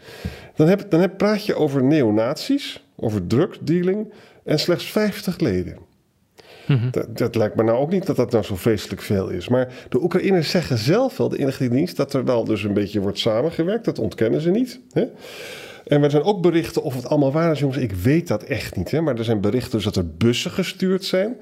Dan, 0.55 0.69
heb, 0.69 0.91
dan 0.91 1.01
heb, 1.01 1.17
praat 1.17 1.47
je 1.47 1.55
over 1.55 1.85
neonazies, 1.85 2.85
over 2.97 3.27
drugdealing 3.27 4.13
en 4.49 4.59
slechts 4.59 4.85
50 4.85 5.39
leden. 5.39 5.77
Mhm. 6.67 6.91
dat, 6.91 7.19
dat, 7.19 7.35
lijkt 7.35 7.57
me 7.57 7.63
nou 7.63 7.79
ook 7.79 7.91
niet 7.91 8.07
dat 8.07 8.17
dat 8.17 8.31
nou 8.31 8.45
zo 8.45 8.57
vreselijk 8.57 9.03
veel 9.03 9.29
is. 9.29 9.49
Maar 9.49 9.73
de 9.89 10.03
Oekraïners 10.03 10.51
zeggen 10.51 10.79
zelf 10.79 11.17
wel, 11.17 11.29
de 11.29 11.37
inlichtingendienst, 11.37 11.97
dat 11.97 12.13
er 12.13 12.25
wel 12.25 12.45
dus 12.45 12.63
een 12.63 12.73
beetje 12.73 13.01
wordt 13.01 13.19
samengewerkt. 13.19 13.85
Dat 13.85 13.99
ontkennen 13.99 14.41
ze 14.41 14.51
niet. 14.51 14.81
Hè? 14.93 15.05
En 15.87 16.03
er 16.03 16.11
zijn 16.11 16.23
ook 16.23 16.43
berichten 16.43 16.83
of 16.83 16.95
het 16.95 17.07
allemaal 17.07 17.33
waar 17.33 17.53
is, 17.53 17.59
jongens. 17.59 17.79
Ik 17.79 17.93
weet 17.93 18.29
dat 18.29 18.43
echt 18.43 18.77
niet. 18.77 18.91
Hè? 18.91 19.01
Maar 19.01 19.19
er 19.19 19.25
zijn 19.25 19.41
berichten 19.41 19.71
dus 19.71 19.85
dat 19.85 19.97
er 19.97 20.11
bussen 20.17 20.51
gestuurd 20.51 21.05
zijn 21.05 21.37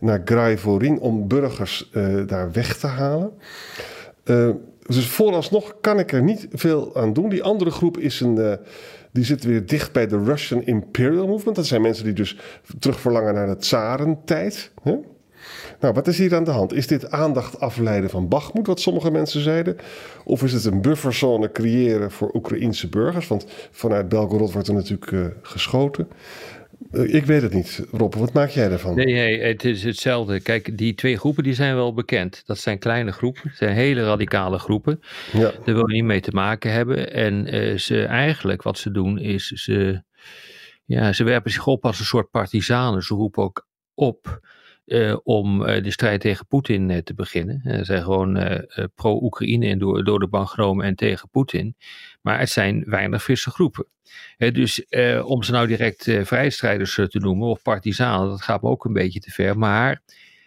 naar 0.00 0.22
Graivorin 0.24 1.00
om 1.00 1.28
burgers 1.28 1.90
uh, 1.92 2.26
daar 2.26 2.52
weg 2.52 2.76
te 2.76 2.86
halen. 2.86 3.30
Uh, 4.24 4.50
dus 4.86 5.06
vooralsnog 5.06 5.76
kan 5.80 5.98
ik 5.98 6.12
er 6.12 6.22
niet 6.22 6.48
veel 6.52 6.96
aan 6.96 7.12
doen. 7.12 7.28
Die 7.28 7.42
andere 7.42 7.70
groep 7.70 7.98
is 7.98 8.20
een. 8.20 8.36
Uh, 8.36 8.52
die 9.14 9.24
zit 9.24 9.44
weer 9.44 9.66
dicht 9.66 9.92
bij 9.92 10.06
de 10.06 10.24
Russian 10.24 10.62
Imperial 10.62 11.26
Movement. 11.26 11.56
Dat 11.56 11.66
zijn 11.66 11.82
mensen 11.82 12.04
die 12.04 12.12
dus 12.12 12.36
terugverlangen 12.78 13.34
naar 13.34 13.46
de 13.46 13.56
tsarentijd. 13.56 14.70
Hè? 14.82 14.96
Nou, 15.80 15.94
wat 15.94 16.06
is 16.06 16.18
hier 16.18 16.34
aan 16.34 16.44
de 16.44 16.50
hand? 16.50 16.72
Is 16.72 16.86
dit 16.86 17.10
aandacht 17.10 17.60
afleiden 17.60 18.10
van 18.10 18.28
Bakhmut, 18.28 18.66
wat 18.66 18.80
sommige 18.80 19.10
mensen 19.10 19.40
zeiden? 19.40 19.76
Of 20.24 20.42
is 20.42 20.52
het 20.52 20.64
een 20.64 20.80
bufferzone 20.80 21.52
creëren 21.52 22.10
voor 22.10 22.34
Oekraïense 22.34 22.88
burgers? 22.88 23.26
Want 23.26 23.46
vanuit 23.70 24.08
Belgorod 24.08 24.52
wordt 24.52 24.68
er 24.68 24.74
natuurlijk 24.74 25.10
uh, 25.10 25.26
geschoten. 25.42 26.08
Uh, 26.92 27.14
ik 27.14 27.24
weet 27.24 27.42
het 27.42 27.52
niet. 27.52 27.86
Rob, 27.90 28.14
wat 28.14 28.32
maak 28.32 28.48
jij 28.48 28.70
ervan? 28.70 28.94
Nee, 28.94 29.12
nee, 29.12 29.40
het 29.40 29.64
is 29.64 29.84
hetzelfde. 29.84 30.40
Kijk, 30.40 30.78
die 30.78 30.94
twee 30.94 31.18
groepen 31.18 31.42
die 31.42 31.54
zijn 31.54 31.74
wel 31.74 31.94
bekend. 31.94 32.42
Dat 32.46 32.58
zijn 32.58 32.78
kleine 32.78 33.12
groepen. 33.12 33.48
Het 33.48 33.56
zijn 33.56 33.74
hele 33.74 34.04
radicale 34.04 34.58
groepen. 34.58 35.00
Ja. 35.32 35.52
Daar 35.64 35.74
wil 35.74 35.88
je 35.88 35.94
niet 35.94 36.04
mee 36.04 36.20
te 36.20 36.30
maken 36.32 36.72
hebben. 36.72 37.12
En 37.12 37.54
uh, 37.54 37.78
ze 37.78 38.04
eigenlijk, 38.04 38.62
wat 38.62 38.78
ze 38.78 38.90
doen, 38.90 39.18
is 39.18 39.46
ze, 39.46 40.02
ja, 40.84 41.12
ze 41.12 41.24
werpen 41.24 41.50
zich 41.50 41.66
op 41.66 41.84
als 41.84 41.98
een 41.98 42.04
soort 42.04 42.30
partisanen. 42.30 43.02
Ze 43.02 43.14
roepen 43.14 43.42
ook 43.42 43.66
op 43.94 44.40
uh, 44.86 45.16
om 45.22 45.62
uh, 45.62 45.82
de 45.82 45.90
strijd 45.90 46.20
tegen 46.20 46.46
Poetin 46.46 46.88
uh, 46.88 46.98
te 46.98 47.14
beginnen. 47.14 47.60
Ze 47.64 47.84
zijn 47.84 48.02
gewoon 48.02 48.62
pro-Oekraïne 48.94 49.66
en 49.66 49.78
door, 49.78 50.04
door 50.04 50.18
de 50.18 50.28
bank 50.28 50.48
genomen 50.48 50.86
en 50.86 50.94
tegen 50.94 51.28
Poetin. 51.28 51.76
Maar 52.22 52.38
het 52.38 52.50
zijn 52.50 52.84
weinig 52.86 53.22
frisse 53.22 53.50
groepen. 53.50 53.86
dus 54.36 54.86
om 55.24 55.42
ze 55.42 55.52
nou 55.52 55.66
direct 55.66 56.10
vrijstrijders 56.22 56.94
te 56.94 57.18
noemen 57.18 57.48
of 57.48 57.62
partisanen, 57.62 58.28
dat 58.28 58.42
gaat 58.42 58.62
me 58.62 58.68
ook 58.68 58.84
een 58.84 58.92
beetje 58.92 59.20
te 59.20 59.30
ver. 59.30 59.58
Maar 59.58 60.02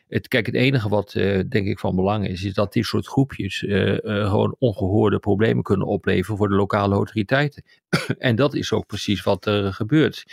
het, 0.07 0.27
kijk, 0.27 0.45
het 0.45 0.55
enige 0.55 0.89
wat 0.89 1.11
denk 1.49 1.67
ik 1.67 1.79
van 1.79 1.95
belang 1.95 2.27
is, 2.27 2.43
is 2.43 2.53
dat 2.53 2.73
dit 2.73 2.85
soort 2.85 3.07
groepjes 3.07 3.59
gewoon 4.03 4.55
ongehoorde 4.59 5.19
problemen 5.19 5.63
kunnen 5.63 5.87
opleveren 5.87 6.37
voor 6.37 6.49
de 6.49 6.55
lokale 6.55 6.95
autoriteiten. 6.95 7.63
en 8.17 8.35
dat 8.35 8.53
is 8.53 8.71
ook 8.71 8.85
precies 8.85 9.23
wat 9.23 9.45
er 9.45 9.73
gebeurt. 9.73 10.23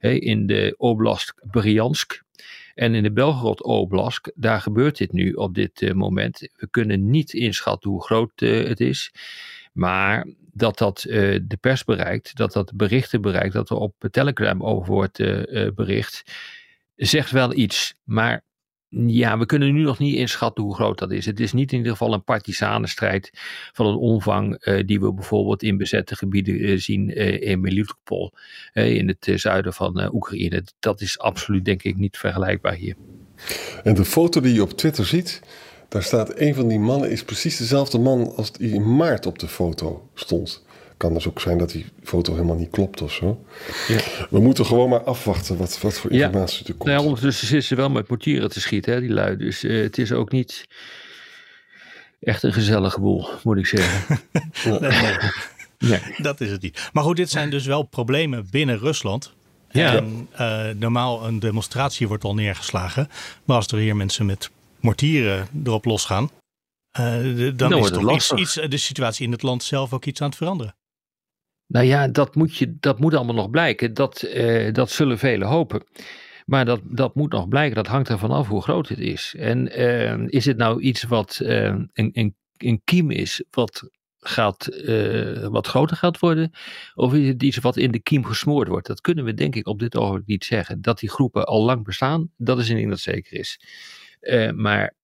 in 0.00 0.46
de 0.46 0.74
Oblast 0.76 1.34
Bryansk, 1.50 2.22
en 2.74 2.94
in 2.94 3.02
de 3.02 3.12
Belgorod 3.12 3.62
Oblast, 3.62 4.32
daar 4.34 4.60
gebeurt 4.60 4.98
dit 4.98 5.12
nu 5.12 5.32
op 5.32 5.54
dit 5.54 5.80
uh, 5.80 5.92
moment. 5.92 6.48
We 6.56 6.68
kunnen 6.70 7.10
niet 7.10 7.32
inschatten 7.32 7.90
hoe 7.90 8.04
groot 8.04 8.40
uh, 8.40 8.68
het 8.68 8.80
is. 8.80 9.12
Maar 9.72 10.26
dat 10.52 10.78
dat 10.78 11.04
uh, 11.08 11.38
de 11.42 11.56
pers 11.60 11.84
bereikt, 11.84 12.36
dat 12.36 12.52
dat 12.52 12.72
berichten 12.76 13.20
bereikt, 13.20 13.52
dat 13.52 13.70
er 13.70 13.76
op 13.76 13.94
Telegram 14.10 14.62
over 14.62 14.92
wordt 14.92 15.16
bericht, 15.74 16.32
zegt 16.96 17.30
wel 17.30 17.54
iets. 17.54 17.94
Maar 18.04 18.44
ja, 18.92 19.38
we 19.38 19.46
kunnen 19.46 19.74
nu 19.74 19.82
nog 19.82 19.98
niet 19.98 20.16
inschatten 20.16 20.64
hoe 20.64 20.74
groot 20.74 20.98
dat 20.98 21.10
is. 21.10 21.26
Het 21.26 21.40
is 21.40 21.52
niet 21.52 21.72
in 21.72 21.78
ieder 21.78 21.92
geval 21.92 22.12
een 22.12 22.24
partisanenstrijd 22.24 23.30
van 23.72 23.86
een 23.86 23.96
omvang 23.96 24.66
uh, 24.66 24.82
die 24.86 25.00
we 25.00 25.12
bijvoorbeeld 25.12 25.62
in 25.62 25.76
bezette 25.76 26.16
gebieden 26.16 26.54
uh, 26.54 26.78
zien 26.78 27.18
uh, 27.18 27.40
in 27.40 27.60
Melitopol, 27.60 28.32
in 28.72 29.08
het 29.08 29.40
zuiden 29.40 29.72
van 29.72 30.14
Oekraïne. 30.14 30.64
Dat 30.78 31.00
is 31.00 31.18
absoluut 31.18 31.64
denk 31.64 31.82
ik 31.82 31.96
niet 31.96 32.18
vergelijkbaar 32.18 32.74
hier. 32.74 32.96
En 33.82 33.94
de 33.94 34.04
foto 34.04 34.40
die 34.40 34.54
je 34.54 34.62
op 34.62 34.72
Twitter 34.72 35.06
ziet, 35.06 35.40
daar 35.88 36.02
staat 36.02 36.40
een 36.40 36.54
van 36.54 36.68
die 36.68 36.78
mannen 36.78 37.10
is 37.10 37.24
precies 37.24 37.56
dezelfde 37.56 37.98
man 37.98 38.34
als 38.36 38.52
die 38.52 38.74
in 38.74 38.96
maart 38.96 39.26
op 39.26 39.38
de 39.38 39.48
foto 39.48 40.08
stond. 40.14 40.64
Kan 41.02 41.14
dus 41.14 41.28
ook 41.28 41.40
zijn 41.40 41.58
dat 41.58 41.70
die 41.70 41.86
foto 42.02 42.32
helemaal 42.32 42.56
niet 42.56 42.70
klopt 42.70 43.02
of 43.02 43.12
zo. 43.12 43.44
Ja. 43.88 44.00
We 44.30 44.40
moeten 44.40 44.66
gewoon 44.66 44.88
maar 44.88 45.02
afwachten 45.02 45.56
wat, 45.56 45.80
wat 45.80 45.98
voor 45.98 46.12
Ja. 46.12 46.24
informatie 46.26 46.66
er 46.66 46.74
komt. 46.74 46.84
Nou, 46.84 46.98
ja, 47.00 47.04
ondertussen 47.04 47.46
zitten 47.46 47.68
ze 47.68 47.74
wel 47.74 47.90
met 47.90 48.08
mortieren 48.08 48.50
te 48.50 48.60
schieten, 48.60 48.92
hè, 48.92 49.00
die 49.00 49.10
lui. 49.10 49.36
Dus 49.36 49.62
eh, 49.64 49.82
het 49.82 49.98
is 49.98 50.12
ook 50.12 50.32
niet 50.32 50.64
echt 52.20 52.42
een 52.42 52.52
gezellige 52.52 53.00
boel, 53.00 53.28
moet 53.42 53.56
ik 53.58 53.66
zeggen. 53.66 54.18
nee. 55.78 56.00
Dat 56.16 56.40
is 56.40 56.50
het 56.50 56.62
niet. 56.62 56.90
Maar 56.92 57.04
goed, 57.04 57.16
dit 57.16 57.30
zijn 57.30 57.50
dus 57.50 57.66
wel 57.66 57.82
problemen 57.82 58.46
binnen 58.50 58.78
Rusland. 58.78 59.32
Ja. 59.70 59.96
En 59.96 60.28
eh, 60.32 60.68
normaal 60.76 61.26
een 61.26 61.38
demonstratie 61.38 62.08
wordt 62.08 62.24
al 62.24 62.34
neergeslagen. 62.34 63.08
Maar 63.44 63.56
als 63.56 63.66
er 63.66 63.78
hier 63.78 63.96
mensen 63.96 64.26
met 64.26 64.50
mortieren 64.80 65.48
erop 65.64 65.84
losgaan. 65.84 66.30
eh, 66.90 67.04
de- 67.12 67.52
dan, 67.56 67.70
Dan 67.70 67.78
is 67.78 67.90
toch 67.90 68.12
iets, 68.14 68.32
iets, 68.32 68.54
de 68.68 68.76
situatie 68.76 69.26
in 69.26 69.32
het 69.32 69.42
land 69.42 69.62
zelf 69.62 69.92
ook 69.92 70.04
iets 70.04 70.20
aan 70.20 70.28
het 70.28 70.36
veranderen. 70.36 70.74
Nou 71.72 71.86
ja, 71.86 72.08
dat 72.08 72.34
moet, 72.34 72.56
je, 72.56 72.76
dat 72.80 72.98
moet 72.98 73.14
allemaal 73.14 73.34
nog 73.34 73.50
blijken. 73.50 73.94
Dat, 73.94 74.22
eh, 74.22 74.72
dat 74.72 74.90
zullen 74.90 75.18
velen 75.18 75.48
hopen. 75.48 75.84
Maar 76.46 76.64
dat, 76.64 76.80
dat 76.84 77.14
moet 77.14 77.32
nog 77.32 77.48
blijken. 77.48 77.76
Dat 77.76 77.86
hangt 77.86 78.08
ervan 78.08 78.30
af 78.30 78.48
hoe 78.48 78.62
groot 78.62 78.88
het 78.88 78.98
is. 78.98 79.34
En 79.38 79.72
eh, 79.72 80.18
is 80.26 80.44
het 80.44 80.56
nou 80.56 80.80
iets 80.80 81.02
wat 81.02 81.40
eh, 81.40 81.64
een, 81.64 82.10
een, 82.12 82.36
een 82.56 82.80
kiem 82.84 83.10
is, 83.10 83.44
wat, 83.50 83.90
gaat, 84.18 84.68
wat 85.50 85.66
groter 85.66 85.96
gaat 85.96 86.18
worden? 86.18 86.50
Of 86.94 87.14
is 87.14 87.28
het 87.28 87.42
iets 87.42 87.58
wat 87.58 87.76
in 87.76 87.90
de 87.90 88.00
kiem 88.00 88.24
gesmoord 88.24 88.68
wordt? 88.68 88.86
Dat 88.86 89.00
kunnen 89.00 89.24
we 89.24 89.34
denk 89.34 89.54
ik 89.54 89.66
op 89.66 89.78
dit 89.78 89.96
ogenblik 89.96 90.26
niet 90.26 90.44
zeggen. 90.44 90.80
Dat 90.80 90.98
die 90.98 91.10
groepen 91.10 91.44
al 91.46 91.64
lang 91.64 91.84
bestaan, 91.84 92.30
dat 92.36 92.58
is 92.58 92.68
een 92.68 92.76
ding 92.76 92.88
dat 92.90 93.00
zeker 93.00 93.38
is. 93.38 93.60
Maar 94.54 94.94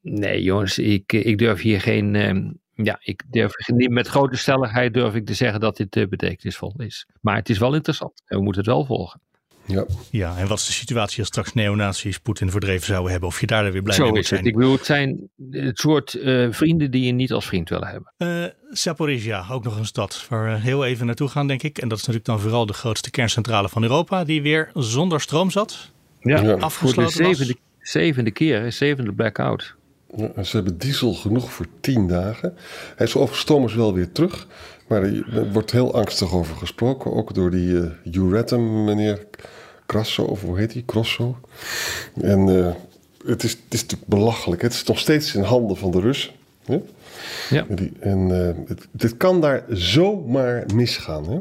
nee 0.00 0.42
jongens, 0.42 0.78
ik, 0.78 1.12
ik 1.12 1.38
durf 1.38 1.60
hier 1.60 1.80
geen... 1.80 2.62
ja, 2.74 2.98
ik 3.00 3.22
durf 3.30 3.52
niet 3.66 3.90
met 3.90 4.06
grote 4.06 4.36
stelligheid 4.36 4.94
durf 4.94 5.14
ik 5.14 5.26
te 5.26 5.34
zeggen 5.34 5.60
dat 5.60 5.76
dit 5.76 5.96
eh, 5.96 6.06
betekenisvol 6.08 6.74
is. 6.76 7.06
Maar 7.20 7.36
het 7.36 7.48
is 7.48 7.58
wel 7.58 7.74
interessant 7.74 8.22
en 8.26 8.36
we 8.36 8.42
moeten 8.42 8.62
het 8.62 8.70
wel 8.70 8.84
volgen. 8.84 9.20
Ja. 9.66 9.84
Ja, 10.10 10.36
en 10.38 10.46
wat 10.46 10.58
is 10.58 10.66
de 10.66 10.72
situatie 10.72 11.18
als 11.18 11.28
straks 11.28 11.52
neonazies 11.52 12.18
Poetin 12.18 12.50
verdreven 12.50 12.86
zouden 12.86 13.10
hebben? 13.10 13.28
Of 13.28 13.40
je 13.40 13.46
daar 13.46 13.72
weer 13.72 13.82
blij 13.82 13.96
Zo 13.96 14.02
mee 14.02 14.10
moet 14.10 14.20
is 14.20 14.30
het. 14.30 14.38
zijn? 14.38 14.50
Ik 14.50 14.56
bedoel, 14.56 14.72
het 14.72 14.84
zijn 14.84 15.28
het 15.50 15.78
soort 15.78 16.14
eh, 16.14 16.46
vrienden 16.50 16.90
die 16.90 17.04
je 17.06 17.12
niet 17.12 17.32
als 17.32 17.46
vriend 17.46 17.68
willen 17.68 17.88
hebben. 17.88 18.12
Eh 18.16 18.44
Zaporizhia, 18.70 19.46
ook 19.50 19.64
nog 19.64 19.76
een 19.78 19.86
stad 19.86 20.26
waar 20.28 20.44
we 20.44 20.58
heel 20.60 20.84
even 20.84 21.06
naartoe 21.06 21.28
gaan, 21.28 21.46
denk 21.46 21.62
ik. 21.62 21.78
En 21.78 21.88
dat 21.88 21.98
is 21.98 22.06
natuurlijk 22.06 22.30
dan 22.30 22.40
vooral 22.40 22.66
de 22.66 22.72
grootste 22.72 23.10
kerncentrale 23.10 23.68
van 23.68 23.82
Europa, 23.82 24.24
die 24.24 24.42
weer 24.42 24.70
zonder 24.74 25.20
stroom 25.20 25.50
zat. 25.50 25.90
Ja. 26.20 26.38
Voor 26.38 26.46
de 26.46 26.60
Afgesloten 26.60 27.02
was. 27.02 27.12
zevende, 27.12 27.56
zevende 27.80 28.30
keer, 28.30 28.72
zevende 28.72 29.12
blackout. 29.12 29.74
Ze 30.16 30.56
hebben 30.56 30.78
diesel 30.78 31.14
genoeg 31.14 31.52
voor 31.52 31.66
tien 31.80 32.08
dagen. 32.08 32.56
Hij 32.96 33.06
is 33.06 33.16
overigens 33.16 33.74
wel 33.74 33.94
weer 33.94 34.12
terug. 34.12 34.46
Maar 34.86 35.02
er 35.02 35.52
wordt 35.52 35.70
heel 35.70 35.94
angstig 35.94 36.32
over 36.32 36.56
gesproken. 36.56 37.12
Ook 37.12 37.34
door 37.34 37.50
die 37.50 37.68
uh, 37.68 37.90
Juretum, 38.02 38.84
meneer 38.84 39.26
Krasso, 39.86 40.22
of 40.22 40.42
hoe 40.42 40.58
heet 40.58 40.72
die? 40.72 40.84
Crosso. 40.84 41.38
En 42.20 42.48
uh, 42.48 42.72
het, 43.26 43.42
is, 43.42 43.52
het 43.52 43.74
is 43.74 43.82
natuurlijk 43.82 44.10
belachelijk. 44.10 44.62
Het 44.62 44.72
is 44.72 44.84
nog 44.84 44.98
steeds 44.98 45.34
in 45.34 45.42
handen 45.42 45.76
van 45.76 45.90
de 45.90 46.00
Russen. 46.00 46.32
Hè? 46.64 46.80
Ja. 47.50 47.66
En, 48.00 48.28
uh, 48.28 48.68
het, 48.68 48.86
dit 48.90 49.16
kan 49.16 49.40
daar 49.40 49.64
zomaar 49.68 50.64
misgaan. 50.74 51.28
Hè? 51.28 51.40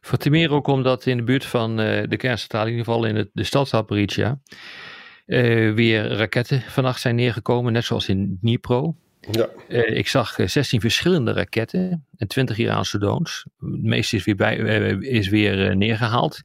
Voor 0.00 0.30
meer 0.30 0.50
ook 0.50 0.66
omdat 0.66 1.06
in 1.06 1.16
de 1.16 1.22
buurt 1.22 1.44
van 1.44 1.70
uh, 1.70 2.02
de 2.08 2.16
kerncentrale, 2.16 2.64
in 2.64 2.70
ieder 2.70 2.84
geval 2.84 3.04
in 3.04 3.16
het, 3.16 3.28
de 3.32 3.44
stad 3.44 3.68
Zaporizhia, 3.68 4.38
uh, 5.32 5.74
weer 5.74 6.08
raketten 6.08 6.60
vannacht 6.60 7.00
zijn 7.00 7.14
neergekomen, 7.14 7.72
net 7.72 7.84
zoals 7.84 8.08
in 8.08 8.38
Dnipro. 8.40 8.96
Ja. 9.30 9.48
Uh, 9.68 9.96
ik 9.96 10.08
zag 10.08 10.36
16 10.44 10.80
verschillende 10.80 11.32
raketten 11.32 12.06
en 12.16 12.26
20 12.26 12.58
Iraanse 12.58 12.98
drones. 12.98 13.46
Het 13.58 13.82
meeste 13.82 14.16
is 14.16 14.24
weer, 14.24 14.36
bij, 14.36 14.58
uh, 14.58 15.00
is 15.00 15.28
weer 15.28 15.76
neergehaald. 15.76 16.40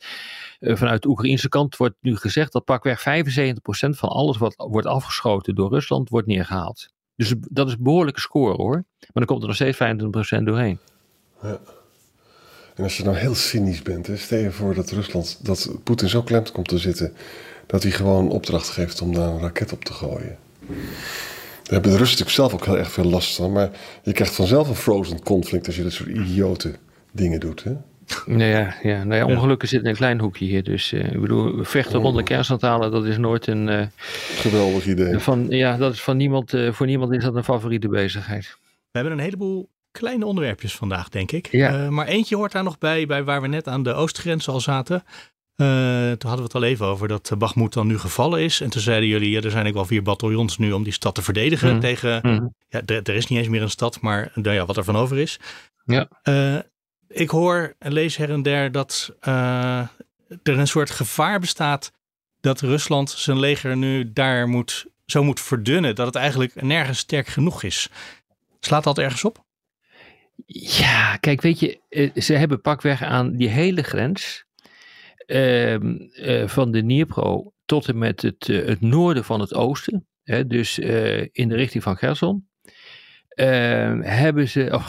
Vanuit 0.60 1.02
de 1.02 1.10
Oekraïnse 1.10 1.50
kant 1.50 1.78
wordt 1.78 1.96
nu 2.02 2.16
gezegd 2.16 2.52
dat 2.52 2.66
pakweg 2.66 3.00
75% 3.00 3.04
van 3.90 4.10
alles 4.10 4.38
wat 4.38 4.54
wordt 4.56 4.88
afgeschoten 4.88 5.56
door 5.56 5.70
Rusland 5.70 6.10
wordt 6.10 6.28
neergehaald. 6.28 6.90
Dus 7.16 7.34
dat 7.40 7.68
is 7.68 7.74
een 7.74 7.84
behoorlijke 7.84 8.20
score 8.20 8.54
hoor. 8.54 8.74
Maar 8.74 9.10
dan 9.14 9.26
komt 9.26 9.42
er 9.42 9.48
nog 9.48 9.56
steeds 9.56 9.78
25% 10.40 10.44
doorheen. 10.44 10.80
Ja. 11.42 11.60
En 12.76 12.84
als 12.84 12.98
je 12.98 13.04
nou 13.04 13.16
heel 13.16 13.36
cynisch 13.36 13.82
bent, 13.82 14.08
hè, 14.08 14.18
stel 14.18 14.40
je 14.40 14.52
voor 14.52 14.74
dat 14.74 14.92
Rusland, 14.92 15.46
dat 15.46 15.72
Poetin 15.84 16.10
zo 16.10 16.22
klemt 16.24 16.52
komt 16.52 16.68
te 16.68 16.78
zitten, 16.78 17.14
dat 17.68 17.84
hij 17.84 17.92
gewoon 17.92 18.30
opdracht 18.30 18.70
geeft 18.70 19.02
om 19.02 19.14
daar 19.14 19.28
een 19.28 19.40
raket 19.40 19.74
op 19.74 19.84
te 19.84 19.94
gooien. 19.94 20.38
Daar 20.68 21.74
hebben 21.74 21.92
de 21.92 21.98
Russen 21.98 22.18
natuurlijk 22.20 22.50
zelf 22.50 22.54
ook 22.54 22.66
heel 22.66 22.78
erg 22.78 22.92
veel 22.92 23.04
last 23.10 23.36
van, 23.36 23.52
maar 23.52 23.70
je 24.04 24.12
krijgt 24.12 24.36
vanzelf 24.36 24.70
een 24.70 24.76
frozen 24.76 25.24
conflict 25.24 25.66
als 25.66 25.76
je 25.76 25.84
dat 25.84 25.92
soort 25.92 26.10
idiote 26.10 26.76
dingen 27.12 27.40
doet. 27.40 27.64
Hè? 27.64 27.74
Nou 28.26 28.44
ja, 28.44 28.76
ja, 28.84 29.04
nou 29.04 29.16
ja, 29.16 29.26
ongelukken 29.36 29.68
zitten 29.68 29.88
in 29.88 29.94
een 29.94 30.00
klein 30.00 30.20
hoekje 30.20 30.46
hier. 30.46 30.64
Dus 30.64 30.92
uh, 30.92 31.14
ik 31.14 31.22
bedoel, 31.22 31.64
vechten 31.64 32.00
rond 32.00 32.18
de 32.18 32.24
kerncentrale, 32.24 32.90
dat 32.90 33.06
is 33.06 33.18
nooit 33.18 33.48
een... 33.48 33.68
Uh, 33.68 33.86
Geweldig 34.38 34.86
idee. 34.86 35.20
Van, 35.20 35.46
ja, 35.50 35.78
dat 35.78 35.94
is 35.94 36.02
van 36.02 36.18
niemand, 36.18 36.54
uh, 36.54 36.72
voor 36.72 36.86
niemand 36.86 37.14
is 37.14 37.24
dat 37.24 37.36
een 37.36 37.44
favoriete 37.44 37.88
bezigheid. 37.88 38.58
We 38.92 39.00
hebben 39.00 39.12
een 39.12 39.24
heleboel 39.24 39.70
kleine 39.92 40.26
onderwerpjes 40.26 40.76
vandaag, 40.76 41.10
denk 41.10 41.32
ik. 41.32 41.48
Ja. 41.52 41.84
Uh, 41.84 41.90
maar 41.90 42.08
eentje 42.08 42.36
hoort 42.36 42.52
daar 42.52 42.64
nog 42.64 42.78
bij, 42.78 43.06
bij 43.06 43.24
waar 43.24 43.42
we 43.42 43.48
net 43.48 43.68
aan 43.68 43.84
de 43.84 43.94
oostgrens 43.94 44.48
al 44.48 44.60
zaten. 44.60 45.04
Uh, 45.58 45.68
toen 46.12 46.30
hadden 46.30 46.38
we 46.38 46.44
het 46.44 46.56
al 46.56 46.64
even 46.64 46.86
over 46.86 47.08
dat 47.08 47.32
Bagmoed 47.38 47.74
dan 47.74 47.88
nu 47.88 47.98
gevallen 48.00 48.42
is. 48.42 48.62
En 48.62 48.70
toen 48.70 48.82
zeiden 48.82 49.10
jullie, 49.10 49.30
ja, 49.30 49.42
er 49.42 49.52
zijn 49.52 49.68
ook 49.68 49.74
wel 49.74 49.86
vier 49.86 50.02
bataljons 50.02 50.58
nu 50.58 50.72
om 50.72 50.84
die 50.84 50.94
stad 50.94 51.16
te 51.16 51.22
verdedigen 51.22 51.70
Mhm. 51.72 51.80
tegen... 51.80 52.20
Mm. 52.24 52.56
Ja, 52.70 52.82
er, 52.86 53.10
is 53.10 53.28
niet 53.28 53.40
eens 53.40 53.48
meer 53.48 53.62
een 53.62 53.70
stad, 53.70 54.02
maar 54.02 54.32
nou 54.34 54.56
ja, 54.56 54.66
wat 54.66 54.78
er 54.78 54.84
van 54.84 54.96
over 54.96 55.18
is. 55.18 55.40
Ja. 55.86 56.08
Uh, 56.24 56.60
ik 57.08 57.30
hoor 57.30 57.76
en 57.80 57.94
lees 57.94 58.18
her 58.18 58.30
en 58.30 58.42
der 58.42 58.72
dat 58.72 59.16
er 60.44 60.58
een 60.60 60.68
soort 60.68 60.90
gevaar 60.90 61.40
bestaat 61.40 61.92
dat 62.42 62.62
Rusland 62.62 63.10
zijn 63.10 63.40
leger 63.40 63.78
nu 63.78 64.14
daar 64.14 64.48
moet, 64.48 64.86
zo 65.06 65.24
moet 65.24 65.40
verdunnen. 65.42 65.96
Dat 65.96 66.06
het 66.06 66.16
eigenlijk 66.16 66.62
nergens 66.62 66.98
sterk 67.00 67.28
genoeg 67.28 67.64
is. 67.64 67.90
Slaat 68.60 68.84
dat 68.84 68.98
ergens 68.98 69.24
op? 69.24 69.46
Ja, 70.46 71.18
kijk, 71.18 71.42
weet 71.42 71.60
je, 71.60 71.80
eh, 71.90 72.22
ze 72.22 72.34
hebben 72.34 72.62
pakweg 72.62 73.02
aan 73.04 73.36
die 73.36 73.50
hele 73.50 73.84
grens 73.84 74.46
van 76.46 76.72
de 76.72 76.82
Dnipro 76.82 77.54
tot 77.66 77.88
en 77.88 77.98
met 77.98 78.22
het, 78.22 78.48
uh, 78.48 78.66
het 78.66 78.82
noorden 78.82 79.24
van 79.24 79.40
het 79.40 79.54
oosten, 79.54 80.08
hè, 80.24 80.48
dus 80.48 80.80
in 81.32 81.50
de 81.50 81.56
richting 81.56 81.84
van 81.84 81.98
Gerson, 81.98 82.50
ehm, 83.28 84.02
hebben 84.02 84.48
ze, 84.50 84.70
of 84.72 84.86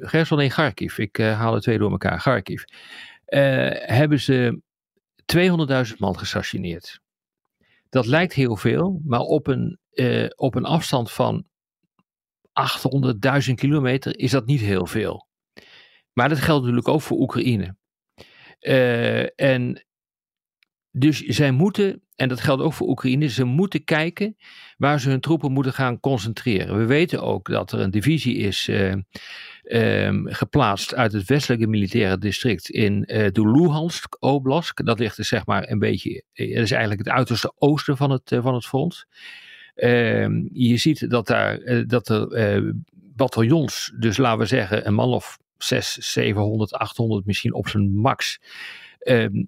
Gerson 0.00 0.40
en 0.40 0.48
Kharkiv, 0.48 0.98
ik 0.98 1.16
haal 1.16 1.54
het 1.54 1.62
twee 1.62 1.78
door 1.78 1.90
elkaar, 1.90 2.18
Kharkiv, 2.18 2.62
hebben 3.86 4.20
ze 4.20 4.60
200.000 5.24 5.98
man 5.98 6.18
gestationeerd. 6.18 7.00
Dat 7.88 8.06
lijkt 8.06 8.32
heel 8.32 8.56
veel, 8.56 9.00
maar 9.04 9.20
op 9.20 9.46
een, 9.46 9.78
op 10.36 10.54
een 10.54 10.64
afstand 10.64 11.10
van 11.10 11.44
800.000 13.48 13.54
kilometer 13.54 14.18
is 14.18 14.30
dat 14.30 14.46
niet 14.46 14.60
heel 14.60 14.86
veel. 14.86 15.28
Maar 16.12 16.28
dat 16.28 16.38
geldt 16.38 16.60
natuurlijk 16.60 16.88
ook 16.88 17.02
voor 17.02 17.18
Oekraïne. 17.18 17.76
Uh, 18.60 19.40
en 19.40 19.84
dus 20.90 21.20
zij 21.20 21.50
moeten, 21.50 22.02
en 22.16 22.28
dat 22.28 22.40
geldt 22.40 22.62
ook 22.62 22.72
voor 22.72 22.88
Oekraïne, 22.88 23.28
ze 23.28 23.44
moeten 23.44 23.84
kijken 23.84 24.36
waar 24.76 25.00
ze 25.00 25.08
hun 25.08 25.20
troepen 25.20 25.52
moeten 25.52 25.72
gaan 25.72 26.00
concentreren. 26.00 26.78
We 26.78 26.84
weten 26.84 27.22
ook 27.22 27.48
dat 27.48 27.72
er 27.72 27.80
een 27.80 27.90
divisie 27.90 28.36
is 28.36 28.68
uh, 28.68 28.94
um, 29.64 30.26
geplaatst 30.32 30.94
uit 30.94 31.12
het 31.12 31.28
westelijke 31.28 31.66
militaire 31.66 32.18
district 32.18 32.70
in 32.70 33.00
de 33.06 33.50
Luhansk 33.50 34.16
Oblast. 34.18 34.86
Dat 34.86 34.98
ligt 34.98 35.18
er 35.18 35.24
zeg 35.24 35.46
maar 35.46 35.68
een 35.68 35.78
beetje, 35.78 36.24
dat 36.32 36.46
is 36.46 36.70
eigenlijk 36.70 37.04
het 37.04 37.14
uiterste 37.14 37.52
oosten 37.58 37.96
van 37.96 38.10
het, 38.10 38.36
van 38.40 38.54
het 38.54 38.66
front. 38.66 39.04
Uh, 39.76 40.28
je 40.52 40.76
ziet 40.76 41.10
dat, 41.10 41.26
daar, 41.26 41.86
dat 41.86 42.08
er 42.08 42.74
bataljons, 42.92 43.92
dus 43.98 44.16
laten 44.16 44.38
we 44.38 44.46
zeggen 44.46 44.86
een 44.86 44.94
man 44.94 45.12
of 45.12 45.38
6, 45.62 45.94
700, 45.94 46.72
800 46.72 47.26
misschien 47.26 47.54
op 47.54 47.68
zijn 47.68 47.94
max, 47.94 48.40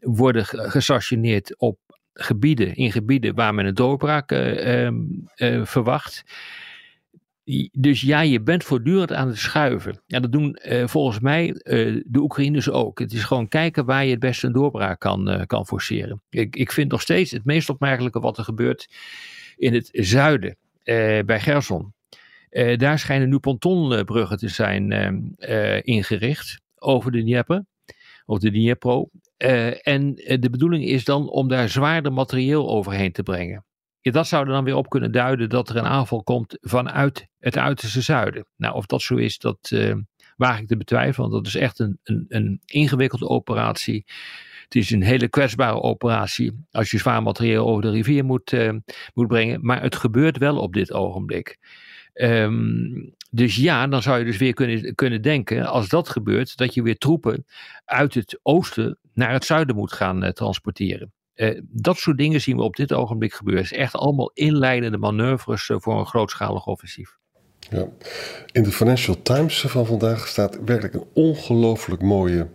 worden 0.00 0.45
gestationeerd 0.47 1.59
op 1.59 1.78
gebieden, 2.14 2.75
in 2.75 2.92
gebieden 2.92 3.35
waar 3.35 3.54
men 3.54 3.66
een 3.66 3.75
doorbraak 3.75 4.33
uh, 4.33 4.90
verwacht. 5.64 6.23
Dus 7.73 8.00
ja, 8.00 8.21
je 8.21 8.40
bent 8.40 8.64
voortdurend 8.64 9.12
aan 9.12 9.28
het 9.28 9.38
schuiven. 9.38 10.02
Ja, 10.07 10.21
dat 10.21 10.33
doen 10.33 10.59
uh, 10.64 10.87
volgens 10.87 11.21
mij 11.21 11.54
de 12.07 12.19
Oekraïners 12.19 12.71
ook. 12.71 12.99
Het 12.99 13.12
is 13.12 13.25
gewoon 13.25 13.49
kijken 13.49 13.85
waar 13.85 14.04
je 14.04 14.11
het 14.11 14.21
beste 14.21 14.47
een 14.47 14.52
doorbraak 14.52 15.00
kan, 15.00 15.45
kan 15.47 15.66
forceren. 15.66 16.23
Ik, 16.31 16.57
ik 16.57 16.73
vind 16.73 16.90
nog 16.90 17.00
steeds 17.00 17.31
het 17.31 17.45
meest 17.45 17.69
opmerkelijke 17.69 18.21
wat 18.21 18.38
er 18.38 18.45
gebeurt 18.45 18.88
in 19.57 19.75
het 19.75 19.88
zuiden, 19.92 20.57
bij 21.25 21.40
Gerson. 21.40 21.92
Uh, 22.52 22.76
daar 22.76 22.99
schijnen 22.99 23.28
nu 23.28 23.38
pontonbruggen 23.38 24.38
te 24.38 24.49
zijn 24.49 24.90
uh, 24.90 25.49
uh, 25.50 25.80
ingericht 25.82 26.61
over 26.78 27.12
de 27.12 27.21
Dnieper, 27.21 27.64
of 28.25 28.38
de 28.38 28.50
Dniepro. 28.50 29.11
en 29.82 30.14
de 30.14 30.49
bedoeling 30.50 30.85
is 30.85 31.04
dan 31.04 31.28
om 31.28 31.49
daar 31.49 31.68
zwaarder 31.68 32.12
materieel 32.12 32.68
overheen 32.68 33.12
te 33.12 33.23
brengen. 33.23 33.64
dat 34.00 34.26
zou 34.26 34.47
er 34.47 34.52
dan 34.52 34.64
weer 34.64 34.76
op 34.76 34.88
kunnen 34.88 35.12
duiden 35.12 35.49
dat 35.49 35.68
er 35.68 35.76
een 35.76 35.87
aanval 35.87 36.23
komt 36.23 36.59
vanuit 36.61 37.26
het 37.38 37.59
uiterste 37.59 38.00
zuiden. 38.00 38.47
Nou, 38.56 38.75
of 38.75 38.87
dat 38.87 39.02
zo 39.02 39.16
is, 39.16 39.38
dat 39.38 39.71
uh, 39.73 39.94
waag 40.37 40.61
ik 40.61 40.66
te 40.66 40.76
betwijfelen, 40.76 41.30
want 41.30 41.44
dat 41.44 41.54
is 41.54 41.61
echt 41.61 41.78
een, 41.78 41.99
een, 42.02 42.25
een 42.28 42.61
ingewikkelde 42.64 43.28
operatie. 43.28 44.04
Het 44.64 44.75
is 44.75 44.90
een 44.90 45.02
hele 45.02 45.28
kwetsbare 45.28 45.80
operatie 45.80 46.64
als 46.71 46.90
je 46.90 46.99
zwaar 46.99 47.23
materieel 47.23 47.66
over 47.66 47.82
de 47.82 47.90
rivier 47.90 48.25
moet, 48.25 48.56
moet 49.14 49.26
brengen. 49.26 49.59
Maar 49.62 49.82
het 49.82 49.97
gebeurt 49.97 50.38
wel 50.38 50.59
op 50.59 50.73
dit 50.73 50.92
ogenblik. 50.92 51.59
Um, 52.14 53.14
dus 53.31 53.57
ja, 53.57 53.87
dan 53.87 54.02
zou 54.02 54.19
je 54.19 54.25
dus 54.25 54.37
weer 54.37 54.54
kunnen, 54.54 54.95
kunnen 54.95 55.23
denken, 55.23 55.66
als 55.66 55.88
dat 55.88 56.09
gebeurt, 56.09 56.57
dat 56.57 56.75
je 56.75 56.83
weer 56.83 56.99
troepen 56.99 57.47
uit 57.85 58.14
het 58.14 58.40
oosten 58.42 58.99
naar 59.12 59.33
het 59.33 59.45
zuiden 59.45 59.76
moet 59.76 59.92
gaan 59.92 60.25
uh, 60.25 60.31
transporteren. 60.31 61.12
Uh, 61.35 61.61
dat 61.62 61.97
soort 61.97 62.19
dingen 62.19 62.40
zien 62.40 62.57
we 62.57 62.62
op 62.62 62.76
dit 62.76 62.92
ogenblik 62.92 63.33
gebeuren. 63.33 63.62
Het 63.62 63.73
is 63.73 63.78
echt 63.78 63.95
allemaal 63.95 64.31
inleidende 64.35 64.99
manoeuvres 64.99 65.69
uh, 65.69 65.76
voor 65.81 65.99
een 65.99 66.07
grootschalig 66.07 66.66
offensief. 66.66 67.16
Ja. 67.71 67.87
In 68.52 68.62
de 68.62 68.73
Financial 68.73 69.23
Times 69.23 69.61
van 69.61 69.87
vandaag 69.87 70.26
staat 70.26 70.59
werkelijk 70.64 70.95
een 70.95 71.07
ongelooflijk 71.12 72.02
mooie 72.02 72.49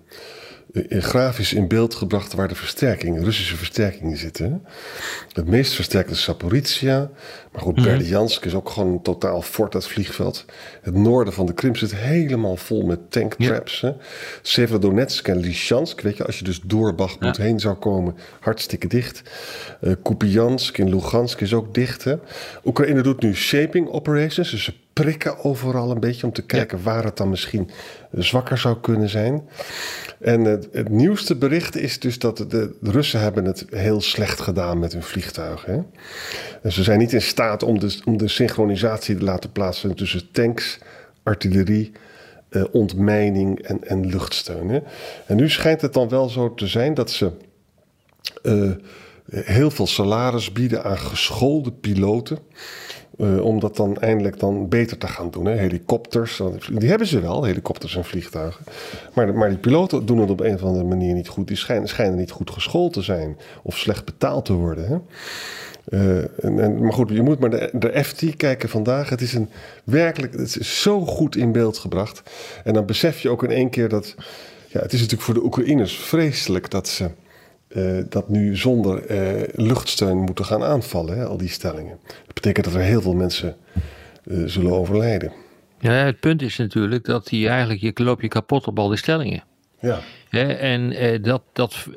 grafisch 0.90 1.54
in 1.54 1.68
beeld 1.68 1.96
gebracht 1.96 2.34
waar 2.34 2.48
de 2.48 2.56
versterkingen, 2.56 3.24
Russische 3.24 3.56
versterkingen 3.56 4.18
zitten. 4.18 4.66
Het 5.32 5.48
meest 5.48 5.74
versterkte 5.74 6.12
is 6.12 6.22
Saporizia. 6.22 7.12
Maar 7.58 7.66
goed, 7.66 7.84
Berdiansk 7.84 8.46
is 8.46 8.56
ook 8.56 8.70
gewoon 8.70 8.92
een 8.92 9.02
totaal 9.02 9.42
fort, 9.42 9.72
dat 9.72 9.88
vliegveld. 9.88 10.46
Het 10.82 10.94
noorden 10.94 11.34
van 11.34 11.46
de 11.46 11.54
Krim 11.54 11.76
zit 11.76 11.96
helemaal 11.96 12.56
vol 12.56 12.86
met 12.86 13.12
tanktraps. 13.12 13.80
Ja. 13.80 13.96
Severodonetsk 14.42 15.28
en 15.28 15.38
Lysychansk, 15.38 16.02
weet 16.02 16.18
je, 16.18 16.26
als 16.26 16.38
je 16.38 16.44
dus 16.44 16.62
door 16.64 16.96
Bakhmut 16.96 17.36
ja. 17.36 17.44
heen 17.44 17.60
zou 17.60 17.76
komen, 17.76 18.16
hartstikke 18.40 18.88
dicht. 18.88 19.22
Uh, 19.82 19.94
Kupiansk 20.04 20.78
in 20.78 20.90
Lugansk 20.90 21.42
is 21.42 21.54
ook 21.54 21.74
dicht. 21.74 22.04
Hè? 22.04 22.16
Oekraïne 22.66 23.02
doet 23.02 23.22
nu 23.22 23.36
shaping 23.36 23.90
operations, 23.90 24.52
dus 24.52 24.64
ze 24.64 24.74
prikken 24.94 25.44
overal 25.44 25.92
een 25.92 26.00
beetje 26.00 26.26
om 26.26 26.34
te 26.34 26.46
kijken 26.46 26.78
ja. 26.78 26.84
waar 26.84 27.04
het 27.04 27.18
dan 27.18 27.30
misschien 27.30 27.70
zwakker 28.12 28.58
zou 28.58 28.80
kunnen 28.80 29.10
zijn. 29.10 29.50
En 30.20 30.44
het, 30.44 30.68
het, 30.72 30.90
nieuwste 30.90 31.36
bericht 31.36 31.76
is 31.76 32.00
dus 32.00 32.20
dat 32.20 32.38
de, 32.38 32.48
de, 32.48 32.76
Russen 32.82 33.20
hebben 33.20 33.46
het 33.46 33.66
heel 33.70 34.02
slecht 34.02 34.42
gedaan 34.42 34.80
met 34.80 34.94
hun 34.94 35.04
vliegtuigen. 35.04 35.74
Hè? 35.74 35.80
En 36.62 36.72
ze 36.72 36.84
zijn 36.84 37.00
niet 37.00 37.14
in 37.14 37.22
staat 37.48 37.63
om 37.63 37.80
de, 37.80 38.00
om 38.06 38.18
de 38.18 38.27
synchronisatie 38.27 39.18
te 39.18 39.24
laten 39.24 39.51
plaatsvinden 39.51 40.00
tussen 40.00 40.32
tanks, 40.32 40.80
artillerie, 41.24 41.92
eh, 42.50 42.63
ontmijning 42.72 43.60
en, 43.60 43.88
en 43.88 44.06
luchtsteun. 44.06 44.70
Hè? 44.70 44.80
En 45.25 45.36
nu 45.36 45.50
schijnt 45.50 45.82
het 45.82 45.94
dan 45.94 46.10
wel 46.10 46.30
zo 46.30 46.54
te 46.54 46.68
zijn 46.68 46.94
dat 46.94 47.12
ze 47.12 47.32
uh, 48.44 48.72
heel 49.30 49.72
veel 49.72 49.88
salaris 49.88 50.51
bieden 50.51 50.84
aan 50.84 50.98
geschoolde 50.98 51.72
piloten. 51.72 52.38
Uh, 53.18 53.42
om 53.42 53.60
dat 53.60 53.75
dan 53.75 53.98
eindelijk 53.98 54.39
dan 54.39 54.70
beter 54.70 54.98
te 54.98 55.08
gaan 55.08 55.32
doen. 55.32 55.46
Hè? 55.46 55.54
Helikopters, 55.54 56.42
die 56.72 56.89
hebben 56.89 57.08
ze 57.08 57.20
wel, 57.20 57.44
helikopters 57.44 57.96
en 57.96 58.06
vliegtuigen. 58.06 58.66
Maar, 59.13 59.34
maar 59.34 59.50
die 59.50 59.58
piloten 59.58 60.06
doen 60.06 60.20
het 60.20 60.30
op 60.30 60.39
een 60.39 60.54
of 60.54 60.63
andere 60.63 60.84
manier 60.84 61.13
niet 61.13 61.27
goed. 61.27 61.48
Die 61.48 61.58
schijnen, 61.58 61.88
schijnen 61.88 62.18
niet 62.18 62.32
goed 62.32 62.51
geschoold 62.51 62.94
te 62.94 63.01
zijn 63.01 63.38
of 63.63 63.77
slecht 63.77 64.06
betaald 64.06 64.46
te 64.46 64.54
worden. 64.54 64.88
Hè? 64.88 64.98
Uh, 65.89 66.17
en, 66.17 66.60
en, 66.60 66.82
maar 66.82 66.94
goed, 66.94 67.10
je 67.10 67.22
moet 67.22 67.39
maar 67.39 67.50
de, 67.50 67.70
de 67.74 68.03
FT 68.03 68.36
kijken 68.36 68.70
vandaag. 68.70 69.10
Het 69.10 69.22
is 69.22 69.34
een 69.34 69.50
werkelijk, 69.84 70.34
het 70.34 70.56
is 70.56 70.82
zo 70.82 71.06
goed 71.06 71.36
in 71.36 71.51
beeld 71.51 71.77
gebracht. 71.77 72.22
En 72.63 72.74
dan 72.74 72.86
besef 72.86 73.20
je 73.20 73.29
ook 73.29 73.44
in 73.44 73.51
één 73.51 73.70
keer 73.70 73.89
dat, 73.89 74.15
ja, 74.67 74.79
het 74.79 74.94
is 74.94 75.00
natuurlijk 75.00 75.25
voor 75.25 75.34
de 75.34 75.44
Oekraïners 75.44 75.98
vreselijk 75.98 76.70
dat 76.70 76.88
ze 76.88 77.10
uh, 77.70 78.03
dat 78.10 78.29
nu 78.29 78.56
zonder 78.56 79.12
uh, 79.12 79.44
luchtsteun 79.56 80.17
moeten 80.17 80.46
gaan 80.46 80.63
aanvallen, 80.63 81.17
hè, 81.17 81.25
al 81.25 81.38
die 81.38 81.50
stellingen. 81.50 81.98
Dat 82.25 82.34
betekent 82.34 82.65
dat 82.65 82.74
er 82.74 82.82
heel 82.82 83.01
veel 83.01 83.15
mensen 83.15 83.56
zullen 84.46 84.72
overlijden. 84.72 85.32
Ja, 85.79 85.91
het 85.91 86.20
punt 86.20 86.41
is 86.41 86.58
natuurlijk 86.58 87.06
dat 87.06 87.27
die 87.27 87.48
eigenlijk, 87.48 87.82
je 87.82 88.03
loop 88.03 88.22
je 88.22 88.27
kapot 88.27 88.67
op 88.67 88.79
al 88.79 88.88
die 88.88 88.98
stellingen. 88.98 89.44
Ja. 89.79 90.00
En 90.30 91.22
dat, 91.22 91.44
dat, 91.54 91.88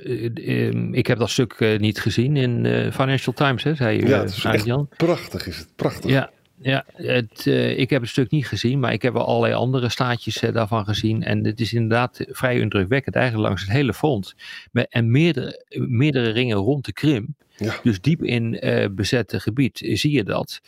ik 0.92 1.06
heb 1.06 1.18
dat 1.18 1.30
stuk 1.30 1.78
niet 1.78 2.00
gezien 2.00 2.36
in 2.36 2.66
Financial 2.92 3.34
Times, 3.34 3.62
hè, 3.62 3.74
zei 3.74 3.96
je. 3.96 4.06
Ja, 4.06 4.20
het 4.20 4.30
is 4.30 4.44
echt 4.44 4.96
prachtig 4.96 5.46
is 5.46 5.58
het, 5.58 5.68
prachtig. 5.76 6.10
Ja, 6.10 6.30
ja, 6.62 6.84
het, 6.94 7.46
ik 7.76 7.90
heb 7.90 8.00
het 8.00 8.10
stuk 8.10 8.30
niet 8.30 8.46
gezien, 8.46 8.80
maar 8.80 8.92
ik 8.92 9.02
heb 9.02 9.12
wel 9.12 9.26
allerlei 9.26 9.54
andere 9.54 9.88
staatjes 9.88 10.42
daarvan 10.52 10.84
gezien. 10.84 11.22
En 11.22 11.44
het 11.44 11.60
is 11.60 11.72
inderdaad 11.72 12.24
vrij 12.28 12.58
indrukwekkend, 12.58 13.14
eigenlijk 13.14 13.46
langs 13.46 13.62
het 13.62 13.72
hele 13.72 13.94
front. 13.94 14.34
En 14.72 15.10
meerdere, 15.10 15.64
meerdere 15.88 16.30
ringen 16.30 16.56
rond 16.56 16.84
de 16.84 16.92
Krim, 16.92 17.34
ja. 17.56 17.74
dus 17.82 18.00
diep 18.00 18.22
in 18.22 18.60
bezette 18.94 19.40
gebied, 19.40 19.80
zie 19.92 20.12
je 20.12 20.24
dat. 20.24 20.60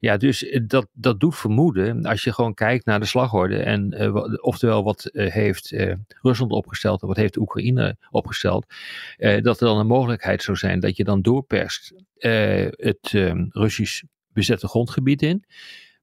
Ja, 0.00 0.16
dus 0.16 0.58
dat, 0.66 0.88
dat 0.92 1.20
doet 1.20 1.36
vermoeden, 1.36 2.04
als 2.04 2.24
je 2.24 2.32
gewoon 2.32 2.54
kijkt 2.54 2.84
naar 2.84 3.00
de 3.00 3.06
slagorde. 3.06 3.56
En 3.56 4.12
oftewel, 4.42 4.84
wat 4.84 5.08
heeft 5.12 5.74
Rusland 6.22 6.52
opgesteld 6.52 7.02
en 7.02 7.08
wat 7.08 7.16
heeft 7.16 7.36
Oekraïne 7.36 7.96
opgesteld. 8.10 8.66
dat 9.16 9.60
er 9.60 9.66
dan 9.66 9.78
een 9.78 9.86
mogelijkheid 9.86 10.42
zou 10.42 10.56
zijn 10.56 10.80
dat 10.80 10.96
je 10.96 11.04
dan 11.04 11.22
doorperst 11.22 11.94
het 12.70 13.10
Russisch 13.48 14.02
bezette 14.32 14.68
grondgebied 14.68 15.22
in. 15.22 15.44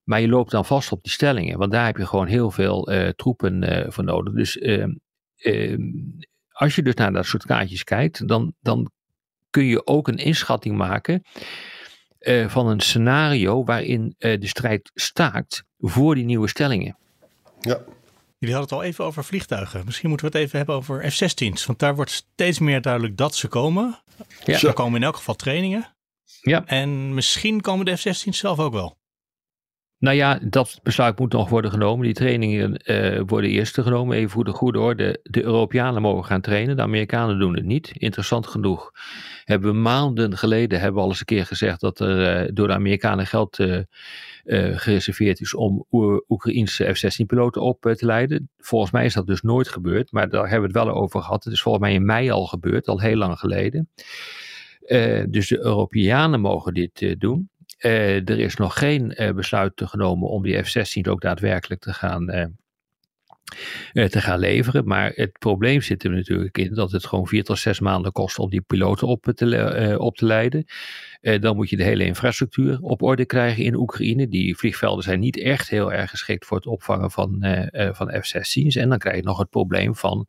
Maar 0.03 0.21
je 0.21 0.27
loopt 0.27 0.51
dan 0.51 0.65
vast 0.65 0.91
op 0.91 1.03
die 1.03 1.11
stellingen, 1.11 1.57
want 1.57 1.71
daar 1.71 1.85
heb 1.85 1.97
je 1.97 2.05
gewoon 2.05 2.27
heel 2.27 2.51
veel 2.51 2.89
troepen 3.15 3.85
voor 3.93 4.03
nodig. 4.03 4.33
Dus 4.33 4.57
uh, 4.57 4.85
als 6.51 6.75
je 6.75 6.83
dus 6.83 6.93
naar 6.93 7.13
dat 7.13 7.25
soort 7.25 7.45
kaartjes 7.45 7.83
kijkt, 7.83 8.27
dan, 8.27 8.53
dan 8.59 8.91
kun 9.49 9.65
je 9.65 9.87
ook 9.87 10.07
een 10.07 10.17
inschatting 10.17 10.77
maken 10.77 11.21
van 12.47 12.67
een 12.67 12.79
scenario 12.79 13.63
waarin 13.63 14.15
de 14.17 14.47
strijd 14.47 14.91
staakt 14.93 15.63
voor 15.77 16.15
die 16.15 16.25
nieuwe 16.25 16.47
stellingen. 16.47 16.97
Ja. 17.59 17.79
Jullie 18.39 18.55
hadden 18.55 18.77
het 18.77 18.85
al 18.85 18.91
even 18.91 19.05
over 19.05 19.23
vliegtuigen. 19.23 19.81
Misschien 19.85 20.09
moeten 20.09 20.31
we 20.31 20.37
het 20.37 20.45
even 20.45 20.57
hebben 20.57 20.75
over 20.75 21.11
F-16's. 21.11 21.65
Want 21.65 21.79
daar 21.79 21.95
wordt 21.95 22.11
steeds 22.11 22.59
meer 22.59 22.81
duidelijk 22.81 23.17
dat 23.17 23.35
ze 23.35 23.47
komen. 23.47 24.01
Ja. 24.45 24.61
Er 24.61 24.73
komen 24.73 24.99
in 24.99 25.05
elk 25.05 25.15
geval 25.15 25.35
trainingen. 25.35 25.95
Ja. 26.41 26.65
En 26.65 27.13
misschien 27.13 27.61
komen 27.61 27.85
de 27.85 27.97
F-16 27.97 28.29
zelf 28.29 28.59
ook 28.59 28.73
wel. 28.73 28.96
Nou 29.99 30.15
ja, 30.15 30.39
dat 30.43 30.79
besluit 30.83 31.19
moet 31.19 31.31
nog 31.31 31.49
worden 31.49 31.71
genomen. 31.71 32.05
Die 32.05 32.13
trainingen 32.13 32.81
uh, 32.83 33.21
worden 33.25 33.49
eerst 33.49 33.81
genomen. 33.81 34.17
Even 34.17 34.29
voor 34.29 34.43
de 34.43 34.51
goede 34.51 34.79
orde. 34.79 35.19
De 35.23 35.43
Europeanen 35.43 36.01
mogen 36.01 36.25
gaan 36.25 36.41
trainen. 36.41 36.75
De 36.75 36.81
Amerikanen 36.81 37.39
doen 37.39 37.55
het 37.55 37.65
niet. 37.65 37.91
Interessant 37.93 38.47
genoeg. 38.47 38.91
Hebben 39.43 39.71
we 39.71 39.77
maanden 39.77 40.37
geleden 40.37 40.79
hebben 40.79 40.95
we 40.95 41.01
al 41.01 41.09
eens 41.09 41.19
een 41.19 41.25
keer 41.25 41.45
gezegd 41.45 41.81
dat 41.81 41.99
er 41.99 42.43
uh, 42.43 42.49
door 42.53 42.67
de 42.67 42.73
Amerikanen 42.73 43.27
geld 43.27 43.59
uh, 43.59 43.81
gereserveerd 44.77 45.39
is 45.39 45.55
om 45.55 45.85
Oekraïnse 46.29 46.93
F-16-piloten 46.95 47.61
op 47.61 47.81
te 47.81 48.05
leiden. 48.05 48.49
Volgens 48.57 48.91
mij 48.91 49.05
is 49.05 49.13
dat 49.13 49.27
dus 49.27 49.41
nooit 49.41 49.67
gebeurd. 49.67 50.11
Maar 50.11 50.29
daar 50.29 50.49
hebben 50.49 50.71
we 50.71 50.79
het 50.79 50.87
wel 50.87 50.95
over 50.95 51.21
gehad. 51.21 51.43
Het 51.43 51.53
is 51.53 51.61
volgens 51.61 51.83
mij 51.83 51.93
in 51.93 52.05
mei 52.05 52.31
al 52.31 52.45
gebeurd, 52.45 52.87
al 52.87 53.01
heel 53.01 53.17
lang 53.17 53.39
geleden. 53.39 53.89
Dus 55.29 55.47
de 55.47 55.59
Europeanen 55.59 56.41
mogen 56.41 56.73
dit 56.73 57.15
doen. 57.17 57.49
Uh, 57.79 58.29
er 58.29 58.39
is 58.39 58.55
nog 58.55 58.77
geen 58.77 59.15
besluit 59.35 59.81
genomen 59.85 60.29
om 60.29 60.43
die 60.43 60.63
F-16 60.63 61.09
ook 61.09 61.21
daadwerkelijk 61.21 61.81
te 61.81 61.93
gaan 61.93 62.57
te 63.93 64.21
gaan 64.21 64.39
leveren. 64.39 64.87
Maar 64.87 65.11
het 65.15 65.39
probleem 65.39 65.81
zit 65.81 66.03
er 66.03 66.09
natuurlijk 66.09 66.57
in 66.57 66.73
dat 66.73 66.91
het 66.91 67.05
gewoon 67.05 67.27
vier 67.27 67.43
tot 67.43 67.59
zes 67.59 67.79
maanden 67.79 68.11
kost 68.11 68.39
om 68.39 68.49
die 68.49 68.61
piloten 68.61 69.07
op 69.07 69.31
te, 69.35 69.45
uh, 69.45 69.99
op 69.99 70.17
te 70.17 70.25
leiden. 70.25 70.65
Uh, 71.21 71.41
dan 71.41 71.55
moet 71.55 71.69
je 71.69 71.77
de 71.77 71.83
hele 71.83 72.03
infrastructuur 72.03 72.77
op 72.81 73.01
orde 73.01 73.25
krijgen 73.25 73.63
in 73.63 73.75
Oekraïne. 73.75 74.27
Die 74.27 74.57
vliegvelden 74.57 75.03
zijn 75.03 75.19
niet 75.19 75.39
echt 75.39 75.69
heel 75.69 75.93
erg 75.93 76.09
geschikt 76.09 76.45
voor 76.45 76.57
het 76.57 76.65
opvangen 76.65 77.11
van, 77.11 77.45
uh, 77.45 77.89
van 77.91 78.21
F-16's. 78.21 78.75
En 78.75 78.89
dan 78.89 78.97
krijg 78.97 79.15
je 79.15 79.23
nog 79.23 79.37
het 79.37 79.49
probleem 79.49 79.95
van 79.95 80.27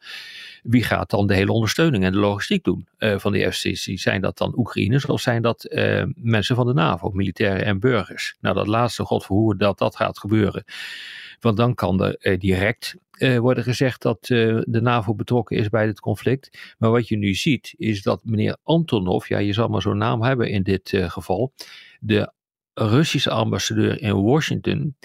wie 0.62 0.85
gaat 0.85 1.11
dan 1.11 1.26
de 1.26 1.35
hele 1.35 1.52
ondersteuning 1.52 2.04
en 2.04 2.12
de 2.12 2.18
logistiek 2.18 2.64
doen 2.64 2.88
van 2.98 3.33
die 3.33 3.50
F-16's. 3.50 4.02
Zijn 4.02 4.20
dat 4.20 4.38
dan 4.38 4.59
Oekraïners 4.59 5.07
of 5.07 5.20
zijn 5.20 5.42
dat 5.42 5.66
mensen 6.14 6.57
van 6.57 6.66
de 6.66 6.74
NAVO, 6.74 7.11
militairen 7.11 7.64
en 7.64 7.81
burgers? 7.81 8.37
Nou, 8.40 8.54
dat 8.54 8.66
laatste, 8.66 9.04
god 9.04 9.24
hoe 9.24 9.57
dat 9.57 9.78
dat 9.78 9.96
gaat 9.96 10.18
gebeuren. 10.18 10.64
Want 11.40 11.57
dan 11.57 11.74
kan 11.74 12.03
er 12.03 12.38
direct 12.38 12.96
uh, 13.18 13.38
worden 13.38 13.64
gezegd 13.64 14.03
dat 14.03 14.29
uh, 14.29 14.61
de 14.64 14.81
NAVO 14.81 15.14
betrokken 15.14 15.57
is 15.57 15.68
bij 15.68 15.87
dit 15.87 16.01
conflict. 16.01 16.74
Maar 16.79 16.90
wat 16.90 17.09
je 17.09 17.16
nu 17.16 17.35
ziet 17.35 17.74
is 17.77 18.03
dat 18.03 18.24
meneer 18.24 18.57
Antonov, 18.62 19.29
ja 19.29 19.38
je 19.38 19.53
zal 19.53 19.68
maar 19.68 19.83
zo'n 19.83 19.96
naam 19.96 20.22
hebben 20.22 20.51
in 20.51 20.62
dit 20.62 20.92
geval, 20.94 21.53
de 22.01 22.33
Russische 22.74 23.31
ambassadeur 23.31 24.03
in 24.03 24.22
Washington, 24.22 24.96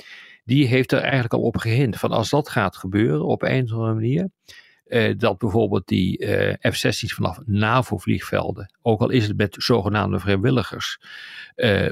die 0.46 0.67
heeft 0.67 0.91
er 0.91 1.00
eigenlijk 1.00 1.34
al 1.34 1.41
op 1.41 1.58
gehind 1.58 1.98
van 1.98 2.12
als 2.12 2.30
dat 2.30 2.50
gaat 2.50 2.78
gebeuren 2.78 3.26
op 3.26 3.41
een 3.41 3.63
of 3.63 3.72
andere 3.72 3.93
manier, 3.93 4.30
dat 5.17 5.38
bijvoorbeeld 5.38 5.88
die 5.88 6.26
F-16's 6.60 7.13
vanaf 7.13 7.39
NAVO-vliegvelden, 7.46 8.74
ook 8.82 9.02
al 9.02 9.10
is 9.10 9.28
het 9.28 9.38
met 9.38 9.56
zogenaamde 9.60 10.19
vrijwilligers, 10.19 11.00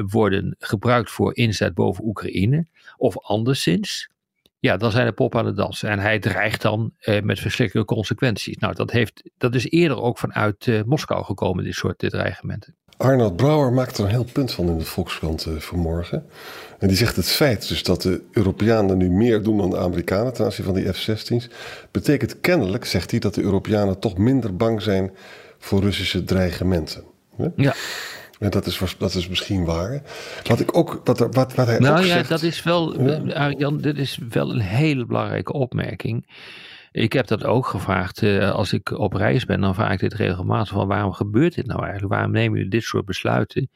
worden 0.05 0.55
gebruikt 0.59 1.11
voor 1.11 1.35
inzet 1.35 1.73
boven 1.73 2.05
Oekraïne, 2.05 2.67
of 2.97 3.17
anderszins, 3.17 4.09
ja, 4.61 4.77
dan 4.77 4.91
zijn 4.91 5.05
de 5.05 5.11
pop 5.11 5.35
aan 5.35 5.45
het 5.45 5.55
dansen. 5.55 5.89
En 5.89 5.99
hij 5.99 6.19
dreigt 6.19 6.61
dan 6.61 6.93
eh, 6.99 7.21
met 7.21 7.39
verschrikkelijke 7.39 7.93
consequenties. 7.93 8.57
Nou, 8.57 8.75
dat, 8.75 8.91
heeft, 8.91 9.29
dat 9.37 9.55
is 9.55 9.69
eerder 9.69 10.01
ook 10.01 10.17
vanuit 10.17 10.65
uh, 10.65 10.81
Moskou 10.85 11.23
gekomen, 11.23 11.63
dit 11.63 11.73
soort 11.73 11.99
dit 11.99 12.11
dreigementen. 12.11 12.75
Arnold 12.97 13.35
Brouwer 13.35 13.73
maakt 13.73 13.97
er 13.97 14.03
een 14.03 14.09
heel 14.09 14.27
punt 14.33 14.51
van 14.51 14.67
in 14.67 14.77
de 14.77 14.85
Volkskrant 14.85 15.45
uh, 15.45 15.57
vanmorgen. 15.57 16.25
En 16.79 16.87
die 16.87 16.97
zegt 16.97 17.15
het 17.15 17.27
feit 17.27 17.67
dus 17.67 17.83
dat 17.83 18.01
de 18.01 18.23
Europeanen 18.31 18.97
nu 18.97 19.09
meer 19.09 19.43
doen 19.43 19.57
dan 19.57 19.69
de 19.69 19.77
Amerikanen 19.77 20.33
ten 20.33 20.45
aanzien 20.45 20.65
van 20.65 20.73
die 20.73 20.93
F-16's, 20.93 21.49
betekent 21.91 22.39
kennelijk, 22.39 22.85
zegt 22.85 23.11
hij, 23.11 23.19
dat 23.19 23.33
de 23.35 23.41
Europeanen 23.41 23.99
toch 23.99 24.17
minder 24.17 24.55
bang 24.55 24.81
zijn 24.81 25.11
voor 25.59 25.81
Russische 25.81 26.23
dreigementen. 26.23 27.03
Ja. 27.55 27.73
Dat 28.49 28.65
is, 28.65 28.95
dat 28.97 29.15
is 29.15 29.27
misschien 29.27 29.65
waar. 29.65 30.01
Wat 30.43 30.59
ik 30.59 30.77
ook, 30.77 31.01
wat, 31.03 31.19
wat, 31.19 31.33
wat 31.33 31.55
hij 31.55 31.79
nou 31.79 31.97
ook 31.97 32.05
ja, 32.05 32.13
zegt, 32.13 32.29
dat 32.29 32.41
is 32.41 32.63
wel, 32.63 33.01
ja. 33.27 33.51
Jan, 33.51 33.77
dit 33.77 33.97
is 33.97 34.19
wel 34.29 34.51
een 34.51 34.59
hele 34.59 35.05
belangrijke 35.05 35.53
opmerking. 35.53 36.25
Ik 36.91 37.13
heb 37.13 37.27
dat 37.27 37.43
ook 37.43 37.67
gevraagd. 37.67 38.21
Uh, 38.21 38.51
als 38.51 38.73
ik 38.73 38.91
op 38.91 39.13
reis 39.13 39.45
ben, 39.45 39.61
dan 39.61 39.75
vraag 39.75 39.93
ik 39.93 39.99
dit 39.99 40.13
regelmatig 40.13 40.73
van 40.73 40.87
waarom 40.87 41.13
gebeurt 41.13 41.55
dit 41.55 41.65
nou 41.65 41.83
eigenlijk? 41.83 42.13
Waarom 42.13 42.31
nemen 42.31 42.55
jullie 42.55 42.71
dit 42.71 42.83
soort 42.83 43.05
besluiten? 43.05 43.69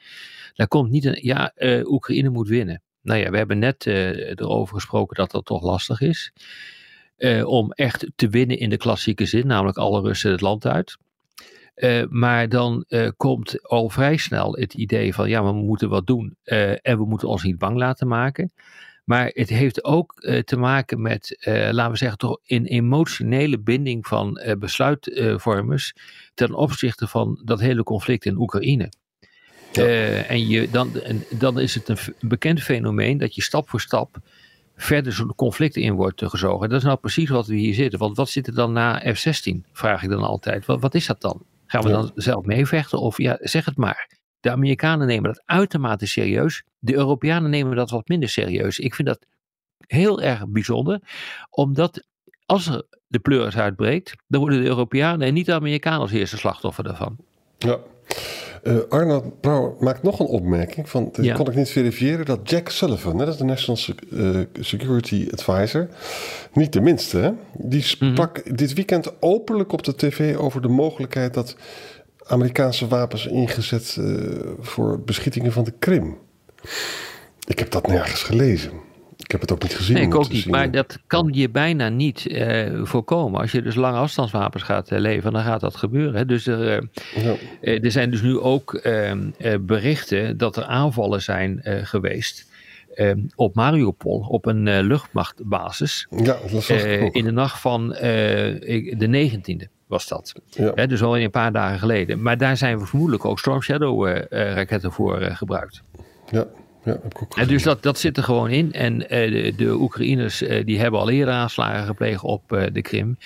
Daar 0.53 0.67
komt 0.67 0.89
niet 0.89 1.05
een, 1.05 1.19
ja, 1.21 1.51
uh, 1.57 1.91
Oekraïne 1.91 2.29
moet 2.29 2.47
winnen. 2.47 2.81
Nou 3.01 3.19
ja, 3.19 3.29
we 3.29 3.37
hebben 3.37 3.59
net 3.59 3.85
uh, 3.85 4.29
erover 4.29 4.75
gesproken 4.75 5.15
dat 5.15 5.31
dat 5.31 5.45
toch 5.45 5.63
lastig 5.63 6.01
is. 6.01 6.33
om 7.43 7.71
echt 7.71 8.07
te 8.15 8.29
winnen 8.29 8.59
in 8.59 8.69
de 8.69 8.77
klassieke 8.77 9.25
zin, 9.25 9.47
namelijk 9.47 9.77
alle 9.77 10.01
Russen 10.01 10.31
het 10.31 10.41
land 10.41 10.65
uit. 10.67 10.97
Uh, 11.75 12.03
maar 12.09 12.49
dan 12.49 12.85
uh, 12.87 13.09
komt 13.17 13.67
al 13.67 13.89
vrij 13.89 14.17
snel 14.17 14.55
het 14.55 14.73
idee 14.73 15.13
van 15.13 15.29
ja, 15.29 15.43
we 15.43 15.51
moeten 15.51 15.89
wat 15.89 16.07
doen 16.07 16.37
uh, 16.45 16.69
en 16.69 16.97
we 16.97 17.05
moeten 17.05 17.27
ons 17.27 17.43
niet 17.43 17.57
bang 17.57 17.77
laten 17.77 18.07
maken. 18.07 18.51
Maar 19.03 19.31
het 19.33 19.49
heeft 19.49 19.83
ook 19.83 20.13
te 20.45 20.57
maken 20.57 21.01
met, 21.01 21.37
laten 21.45 21.91
we 21.91 21.97
zeggen, 21.97 22.17
toch 22.17 22.39
een 22.45 22.65
emotionele 22.65 23.59
binding 23.59 24.07
van 24.07 24.41
besluitvormers 24.59 25.93
ten 26.33 26.53
opzichte 26.53 27.07
van 27.07 27.41
dat 27.43 27.59
hele 27.59 27.83
conflict 27.83 28.25
in 28.25 28.37
Oekraïne. 28.37 28.91
Ja. 29.71 29.83
en 30.23 30.47
je, 30.47 30.69
dan, 30.69 31.01
en 31.01 31.23
dan 31.29 31.59
is 31.59 31.75
het 31.75 31.89
een 31.89 31.97
bekend 32.19 32.61
fenomeen 32.61 33.17
dat 33.17 33.35
je 33.35 33.41
stap 33.41 33.69
voor 33.69 33.81
stap 33.81 34.17
verder 34.75 35.13
zo'n 35.13 35.35
conflict 35.35 35.75
in 35.75 35.93
wordt 35.93 36.23
gezogen. 36.25 36.69
Dat 36.69 36.77
is 36.77 36.85
nou 36.85 36.97
precies 36.97 37.29
wat 37.29 37.47
we 37.47 37.55
hier 37.55 37.73
zitten. 37.73 37.99
Want 37.99 38.17
wat 38.17 38.29
zit 38.29 38.47
er 38.47 38.55
dan 38.55 38.73
na 38.73 39.13
F-16? 39.13 39.71
Vraag 39.71 40.03
ik 40.03 40.09
dan 40.09 40.23
altijd. 40.23 40.65
Wat, 40.65 40.81
wat 40.81 40.95
is 40.95 41.05
dat 41.05 41.21
dan? 41.21 41.45
Gaan 41.65 41.83
we 41.83 41.89
dan 41.89 42.11
zelf 42.15 42.45
meevechten? 42.45 42.99
Of 42.99 43.17
ja, 43.17 43.37
zeg 43.41 43.65
het 43.65 43.77
maar. 43.77 44.17
De 44.39 44.51
Amerikanen 44.51 45.07
nemen 45.07 45.33
dat 45.33 45.43
uitermate 45.45 46.05
serieus. 46.05 46.63
De 46.79 46.93
Europeanen 46.93 47.49
nemen 47.49 47.75
dat 47.75 47.89
wat 47.89 48.07
minder 48.07 48.29
serieus. 48.29 48.79
Ik 48.79 48.95
vind 48.95 49.07
dat 49.07 49.25
heel 49.87 50.21
erg 50.21 50.47
bijzonder, 50.47 50.99
omdat 51.49 52.07
als 52.45 52.67
er 52.67 52.85
de 53.07 53.19
pleuris 53.19 53.57
uitbreekt, 53.57 54.15
dan 54.27 54.39
worden 54.39 54.61
de 54.61 54.67
Europeanen 54.67 55.27
en 55.27 55.33
niet 55.33 55.45
de 55.45 55.53
Amerikanen 55.53 55.99
als 55.99 56.11
eerste 56.11 56.37
slachtoffer 56.37 56.83
daarvan. 56.83 57.17
Ja. 57.57 57.79
Uh, 58.67 58.77
Arnold 58.89 59.41
Brouwer 59.41 59.73
maakt 59.79 60.03
nog 60.03 60.19
een 60.19 60.25
opmerking. 60.25 60.89
Van, 60.89 61.09
dat 61.11 61.25
ja. 61.25 61.35
kon 61.35 61.47
ik 61.47 61.55
niet 61.55 61.69
verifiëren. 61.69 62.25
Dat 62.25 62.49
Jack 62.49 62.69
Sullivan, 62.69 63.17
dat 63.17 63.27
is 63.27 63.37
de 63.37 63.43
National 63.43 63.81
uh, 64.09 64.39
Security 64.59 65.27
Advisor. 65.31 65.87
Niet 66.53 66.73
de 66.73 66.81
minste, 66.81 67.17
hè? 67.17 67.31
Die 67.57 67.81
sprak 67.81 68.37
mm 68.37 68.43
-hmm. 68.43 68.55
dit 68.55 68.73
weekend 68.73 69.21
openlijk 69.21 69.71
op 69.71 69.83
de 69.83 69.95
tv 69.95 70.35
over 70.37 70.61
de 70.61 70.67
mogelijkheid 70.67 71.33
dat 71.33 71.55
Amerikaanse 72.23 72.87
wapens 72.87 73.25
ingezet 73.25 73.97
uh, 73.99 74.39
voor 74.59 74.99
beschietingen 74.99 75.51
van 75.51 75.63
de 75.63 75.73
Krim. 75.79 76.17
Ik 77.47 77.59
heb 77.59 77.71
dat 77.71 77.87
nergens 77.87 78.23
gelezen. 78.23 78.71
Ik 79.25 79.31
heb 79.31 79.41
het 79.41 79.51
ook 79.51 79.61
niet 79.61 79.75
gezien. 79.75 79.95
Nee, 79.95 80.05
ik 80.05 80.15
ook 80.15 80.29
niet. 80.29 80.45
Maar 80.45 80.71
dat 80.71 80.99
kan 81.07 81.29
je 81.31 81.49
bijna 81.49 81.89
niet 81.89 82.25
uh, 82.25 82.83
voorkomen. 82.83 83.41
Als 83.41 83.51
je 83.51 83.61
dus 83.61 83.75
lange 83.75 83.97
afstandswapens 83.97 84.63
gaat 84.63 84.91
uh, 84.91 84.99
leveren, 84.99 85.33
dan 85.33 85.43
gaat 85.43 85.61
dat 85.61 85.75
gebeuren. 85.75 86.15
Hè. 86.15 86.25
Dus 86.25 86.47
er, 86.47 86.81
uh, 86.81 86.87
ja. 87.61 87.79
er 87.81 87.91
zijn 87.91 88.11
dus 88.11 88.21
nu 88.21 88.39
ook 88.39 88.73
ehm, 88.73 89.29
berichten 89.61 90.37
dat 90.37 90.57
er 90.57 90.63
aanvallen 90.63 91.21
zijn 91.21 91.61
geweest. 91.63 92.53
ehm, 92.93 93.19
op 93.35 93.55
Mariupol, 93.55 94.19
op 94.19 94.45
een 94.45 94.81
luchtmachtbasis. 94.81 96.07
Ja, 96.09 96.37
dat 96.51 96.69
in 97.11 97.23
de 97.23 97.31
nacht 97.31 97.59
van 97.59 97.89
de 97.89 99.07
19e 99.07 99.67
was 99.87 100.07
dat. 100.07 100.33
Ja. 100.49 100.71
Hè, 100.75 100.87
dus 100.87 101.03
al 101.03 101.17
een 101.17 101.31
paar 101.31 101.51
dagen 101.51 101.79
geleden. 101.79 102.21
Maar 102.21 102.37
daar 102.37 102.57
zijn 102.57 102.79
we 102.79 102.85
vermoedelijk 102.85 103.25
ook 103.25 103.39
Storm 103.39 103.61
Shadow 103.61 104.07
raketten 104.29 104.91
voor 104.91 105.21
gebruikt. 105.21 105.81
Ja. 106.31 106.47
Ja, 106.85 106.91
heb 106.91 107.05
ik 107.05 107.21
ook 107.21 107.37
en 107.37 107.47
dus 107.47 107.63
dat, 107.63 107.83
dat 107.83 107.99
zit 107.99 108.17
er 108.17 108.23
gewoon 108.23 108.49
in. 108.49 108.73
En 108.73 109.01
uh, 109.01 109.07
de, 109.07 109.53
de 109.57 109.73
Oekraïners 109.73 110.41
uh, 110.41 110.65
die 110.65 110.79
hebben 110.79 110.99
al 110.99 111.09
eerder 111.09 111.33
aanslagen 111.33 111.85
gepleegd 111.85 112.23
op 112.23 112.51
uh, 112.51 112.63
de 112.71 112.81
Krim. 112.81 113.17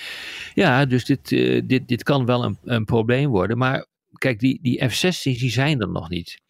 Ja, 0.54 0.86
dus 0.86 1.06
dit, 1.06 1.30
dit, 1.67 1.88
dit 1.88 2.04
kan 2.04 2.26
wel 2.26 2.43
een, 2.43 2.58
een 2.63 2.86
probleem 2.86 3.30
worden. 3.30 3.58
Maar 3.58 3.86
kijk, 4.13 4.39
die, 4.39 4.60
die 4.62 4.89
F-16's 4.89 5.22
die 5.22 5.52
zijn 5.52 5.82
er 5.82 5.89
nog 5.89 6.10
niet. 6.10 6.41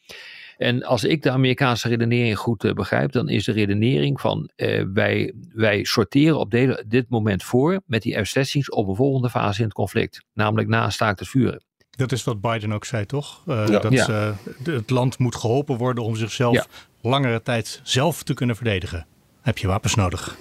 En 0.58 0.84
als 0.84 1.04
ik 1.04 1.24
de 1.24 1.32
Amerikaanse 1.32 1.88
redenering 1.88 2.38
goed 2.38 2.74
begrijp, 2.74 3.12
dan 3.12 3.30
is 3.30 3.46
de 3.46 3.52
redenering 3.52 4.22
van 4.22 4.50
wij, 4.94 5.34
wij 5.54 5.84
sorteren 5.84 6.40
op 6.40 6.52
de, 6.52 6.84
dit 6.88 7.10
moment 7.10 7.44
voor 7.44 7.82
met 7.86 8.02
die 8.02 8.26
F-16's 8.26 8.72
op 8.72 8.88
een 8.88 8.96
volgende 8.96 9.30
fase 9.30 9.60
in 9.60 9.66
het 9.66 9.74
conflict. 9.74 10.24
Namelijk 10.34 10.68
na 10.68 10.86
een 10.86 10.92
staakt 10.92 11.20
het 11.20 11.30
vuren. 11.30 11.64
Dat 12.00 12.12
is 12.12 12.24
wat 12.24 12.42
Biden 12.42 12.72
ook 12.72 12.86
zei, 12.86 13.06
toch? 13.06 13.44
Uh, 13.48 13.68
ja. 13.68 13.80
Dat 13.80 13.92
ja. 13.92 14.08
uh, 14.10 14.76
het 14.76 14.90
land 14.90 15.18
moet 15.18 15.36
geholpen 15.36 15.78
worden 15.78 16.04
om 16.04 16.16
zichzelf 16.16 16.54
ja. 16.54 16.66
Langere 17.02 17.42
tijd 17.42 17.80
zelf 17.84 18.24
te 18.24 18.34
kunnen 18.34 18.56
verdedigen. 18.56 19.06
Heb 19.42 19.58
je 19.58 19.68
wapens 19.68 19.96
nodig? 19.96 20.38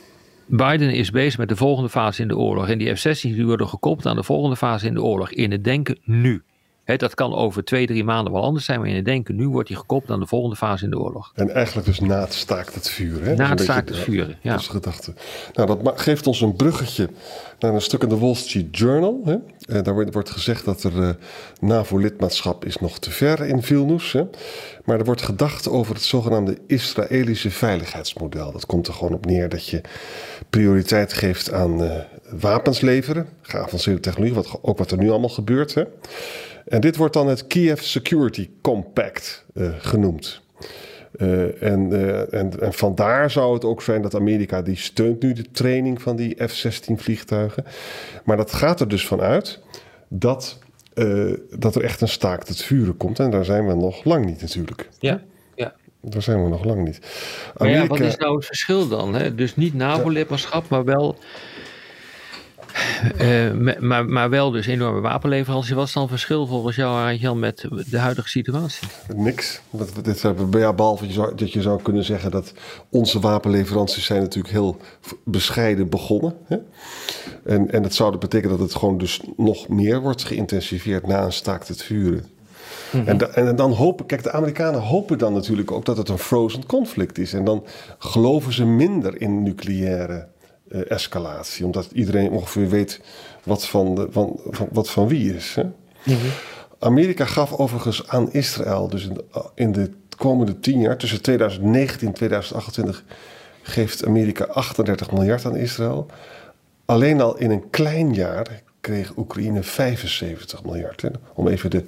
Biden 0.46 0.90
is 0.90 1.10
bezig 1.10 1.38
met 1.38 1.48
de 1.48 1.56
volgende 1.56 1.90
fase 1.90 2.22
in 2.22 2.28
de 2.28 2.36
oorlog. 2.36 2.68
En 2.68 2.78
die 2.78 2.94
F-16's 2.94 3.20
die 3.20 3.46
worden 3.46 3.68
gekoppeld 3.68 4.06
aan 4.06 4.16
de 4.16 4.22
volgende 4.22 4.56
fase 4.56 4.86
in 4.86 4.94
de 4.94 5.02
oorlog. 5.02 5.30
In 5.30 5.50
het 5.50 5.64
denken 5.64 5.98
nu. 6.04 6.42
He, 6.88 6.96
dat 6.96 7.14
kan 7.14 7.34
over 7.34 7.64
twee, 7.64 7.86
drie 7.86 8.04
maanden 8.04 8.32
wel 8.32 8.42
anders 8.42 8.64
zijn. 8.64 8.80
Maar 8.80 8.88
in 8.88 8.94
het 8.94 9.04
denken 9.04 9.36
nu 9.36 9.48
wordt 9.48 9.68
hij 9.68 9.78
gekoppeld 9.78 10.12
aan 10.12 10.20
de 10.20 10.26
volgende 10.26 10.56
fase 10.56 10.84
in 10.84 10.90
de 10.90 10.98
oorlog. 10.98 11.32
En 11.34 11.50
eigenlijk 11.50 11.86
dus 11.86 12.00
na 12.00 12.20
het 12.20 12.32
staakt 12.32 12.74
het 12.74 12.90
vuur. 12.90 13.24
Hè? 13.24 13.34
Na 13.34 13.48
het 13.48 13.60
staakt 13.60 13.88
het 13.88 13.98
vuur, 13.98 14.38
ja. 14.42 14.50
Dat 14.50 14.60
is 14.60 14.66
de 14.66 14.72
gedachte. 14.72 15.12
Nou, 15.52 15.82
dat 15.82 16.00
geeft 16.00 16.26
ons 16.26 16.40
een 16.40 16.56
bruggetje 16.56 17.08
naar 17.58 17.74
een 17.74 17.80
stuk 17.80 18.02
in 18.02 18.08
de 18.08 18.18
Wall 18.18 18.34
Street 18.34 18.78
Journal. 18.78 19.20
Hè? 19.24 19.36
En 19.74 19.82
daar 19.82 20.10
wordt 20.10 20.30
gezegd 20.30 20.64
dat 20.64 20.82
er 20.82 20.92
uh, 20.92 21.10
NAVO-lidmaatschap 21.60 22.64
is 22.64 22.76
nog 22.76 22.98
te 22.98 23.10
ver 23.10 23.40
in 23.40 23.62
Vilnius. 23.62 24.12
Hè? 24.12 24.24
Maar 24.84 24.98
er 24.98 25.04
wordt 25.04 25.22
gedacht 25.22 25.68
over 25.68 25.94
het 25.94 26.04
zogenaamde 26.04 26.58
Israëlische 26.66 27.50
veiligheidsmodel. 27.50 28.52
Dat 28.52 28.66
komt 28.66 28.86
er 28.86 28.94
gewoon 28.94 29.14
op 29.14 29.26
neer 29.26 29.48
dat 29.48 29.66
je 29.66 29.80
prioriteit 30.50 31.12
geeft 31.12 31.52
aan 31.52 31.82
uh, 31.82 31.92
wapens 32.30 32.80
leveren. 32.80 33.28
Geavanceerde 33.42 34.00
technologie, 34.00 34.34
wat, 34.34 34.58
ook 34.62 34.78
wat 34.78 34.90
er 34.90 34.98
nu 34.98 35.10
allemaal 35.10 35.28
gebeurt. 35.28 35.74
Hè? 35.74 35.84
En 36.68 36.80
dit 36.80 36.96
wordt 36.96 37.14
dan 37.14 37.28
het 37.28 37.46
Kiev 37.46 37.80
Security 37.80 38.50
Compact 38.60 39.44
uh, 39.54 39.68
genoemd. 39.78 40.40
Uh, 41.16 41.62
en, 41.62 41.90
uh, 41.90 42.34
en, 42.34 42.60
en 42.60 42.72
vandaar 42.72 43.30
zou 43.30 43.54
het 43.54 43.64
ook 43.64 43.82
zijn 43.82 44.02
dat 44.02 44.14
Amerika 44.14 44.62
die 44.62 44.76
steunt 44.76 45.22
nu 45.22 45.32
de 45.32 45.50
training 45.50 46.02
van 46.02 46.16
die 46.16 46.46
F-16 46.46 46.92
vliegtuigen. 46.94 47.64
Maar 48.24 48.36
dat 48.36 48.52
gaat 48.52 48.80
er 48.80 48.88
dus 48.88 49.06
vanuit 49.06 49.60
dat, 50.08 50.58
uh, 50.94 51.34
dat 51.50 51.74
er 51.74 51.84
echt 51.84 52.00
een 52.00 52.08
staakt 52.08 52.48
het 52.48 52.62
vuren 52.62 52.96
komt. 52.96 53.18
En 53.18 53.30
daar 53.30 53.44
zijn 53.44 53.66
we 53.66 53.74
nog 53.74 54.04
lang 54.04 54.24
niet 54.24 54.40
natuurlijk. 54.40 54.88
Ja, 54.98 55.20
ja. 55.54 55.74
Daar 56.00 56.22
zijn 56.22 56.42
we 56.42 56.48
nog 56.48 56.64
lang 56.64 56.84
niet. 56.84 57.00
Amerika... 57.54 57.58
Maar 57.58 57.68
ja, 57.68 57.86
wat 57.86 58.00
is 58.00 58.16
nou 58.16 58.36
het 58.36 58.46
verschil 58.46 58.88
dan? 58.88 59.14
Hè? 59.14 59.34
Dus 59.34 59.56
niet 59.56 59.74
NAVO-lidmaatschap, 59.74 60.68
maar 60.68 60.84
wel 60.84 61.16
uh, 63.20 63.78
maar, 63.80 64.06
maar 64.06 64.30
wel 64.30 64.50
dus 64.50 64.66
enorme 64.66 65.00
wapenleverantie. 65.00 65.74
Wat 65.74 65.86
is 65.86 65.92
dan 65.92 66.08
verschil 66.08 66.46
volgens 66.46 66.76
jou, 66.76 67.12
Jan, 67.12 67.38
met 67.38 67.68
de 67.90 67.98
huidige 67.98 68.28
situatie? 68.28 68.88
Niks. 69.14 69.60
Dat, 69.70 70.04
dit, 70.04 70.24
ja, 70.50 70.72
behalve 70.72 71.06
je 71.06 71.12
zou, 71.12 71.34
dat 71.34 71.52
je 71.52 71.62
zou 71.62 71.82
kunnen 71.82 72.04
zeggen 72.04 72.30
dat 72.30 72.52
onze 72.90 73.20
wapenleveranties 73.20 74.04
zijn 74.04 74.20
natuurlijk 74.20 74.54
heel 74.54 74.76
bescheiden 75.24 75.88
begonnen. 75.88 76.34
Hè? 76.44 76.56
En, 77.44 77.70
en 77.70 77.82
dat 77.82 77.94
zou 77.94 78.18
betekenen 78.18 78.58
dat 78.58 78.68
het 78.68 78.78
gewoon 78.78 78.98
dus 78.98 79.20
nog 79.36 79.68
meer 79.68 80.00
wordt 80.00 80.24
geïntensiveerd 80.24 81.06
na 81.06 81.24
een 81.24 81.32
staakt 81.32 81.68
het 81.68 81.82
vuren. 81.82 82.26
Mm 82.92 83.00
-hmm. 83.00 83.08
en, 83.08 83.18
da, 83.18 83.26
en, 83.26 83.56
dan 83.56 83.72
hopen, 83.72 84.06
kijk, 84.06 84.22
de 84.22 84.32
Amerikanen 84.32 84.80
hopen 84.80 85.18
dan 85.18 85.32
natuurlijk 85.32 85.70
ook 85.70 85.84
dat 85.84 85.96
het 85.96 86.08
een 86.08 86.18
frozen 86.18 86.66
conflict 86.66 87.18
is. 87.18 87.32
En 87.32 87.44
dan 87.44 87.64
geloven 87.98 88.52
ze 88.52 88.64
minder 88.64 89.20
in 89.20 89.42
nucleaire 89.42 90.28
uh, 90.70 90.90
escalatie. 90.90 91.64
Omdat 91.64 91.88
iedereen 91.92 92.30
ongeveer 92.30 92.68
weet 92.68 93.00
wat 93.42 93.66
van, 93.66 93.94
de, 93.94 94.06
van, 94.10 94.40
van 94.44 94.68
wat 94.72 94.90
van 94.90 95.08
wie 95.08 95.34
is. 95.34 95.54
Hè? 95.54 95.62
Mm 95.62 95.72
-hmm. 96.02 96.30
Amerika 96.78 97.24
gaf 97.24 97.52
overigens 97.52 98.08
aan 98.08 98.32
Israël, 98.32 98.88
dus 98.88 99.06
in 99.06 99.14
de, 99.14 99.24
in 99.54 99.72
de, 99.72 99.90
komende 100.16 100.60
tien 100.60 100.80
jaar, 100.80 100.96
tussen 100.96 101.22
2019 101.22 102.08
en 102.08 102.14
2028, 102.14 103.04
geeft 103.62 104.06
Amerika 104.06 104.44
38 104.44 105.10
miljard 105.10 105.44
aan 105.44 105.56
Israël. 105.56 106.06
Alleen 106.84 107.20
al 107.20 107.36
in 107.36 107.50
een 107.50 107.70
klein 107.70 108.14
jaar 108.14 108.62
kreeg 108.80 109.16
Oekraïne 109.16 109.62
75 109.62 110.64
miljard. 110.64 111.00
Hè? 111.00 111.08
Om 111.34 111.48
even 111.48 111.70
de, 111.70 111.84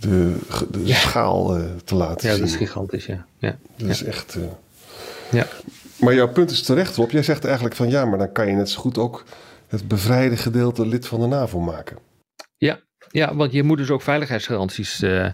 de, 0.00 0.36
de 0.70 0.86
ja. 0.86 0.96
schaal 0.96 1.58
uh, 1.58 1.64
te 1.84 1.94
laten 1.94 2.20
zien. 2.20 2.30
Ja, 2.30 2.38
dat 2.38 2.48
is 2.48 2.56
gigantisch, 2.56 3.06
ja. 3.06 3.26
ja. 3.38 3.56
Dat 3.76 3.86
ja. 3.86 3.92
is 3.92 4.02
echt... 4.02 4.34
Uh, 4.34 4.44
ja. 5.30 5.46
Maar 6.00 6.14
jouw 6.14 6.28
punt 6.28 6.50
is 6.50 6.62
terecht, 6.62 6.96
Rob. 6.96 7.10
Jij 7.10 7.22
zegt 7.22 7.44
eigenlijk 7.44 7.74
van 7.74 7.88
ja, 7.88 8.04
maar 8.04 8.18
dan 8.18 8.32
kan 8.32 8.46
je 8.46 8.52
net 8.52 8.70
zo 8.70 8.80
goed 8.80 8.98
ook 8.98 9.24
het 9.68 9.88
bevrijde 9.88 10.36
gedeelte 10.36 10.86
lid 10.86 11.06
van 11.06 11.20
de 11.20 11.26
NAVO 11.26 11.60
maken. 11.60 11.98
Ja, 12.56 12.80
Ja, 13.10 13.34
want 13.34 13.52
je 13.52 13.62
moet 13.62 13.78
dus 13.78 13.90
ook 13.90 14.02
veiligheidsgaranties 14.02 15.02
uh, 15.02 15.28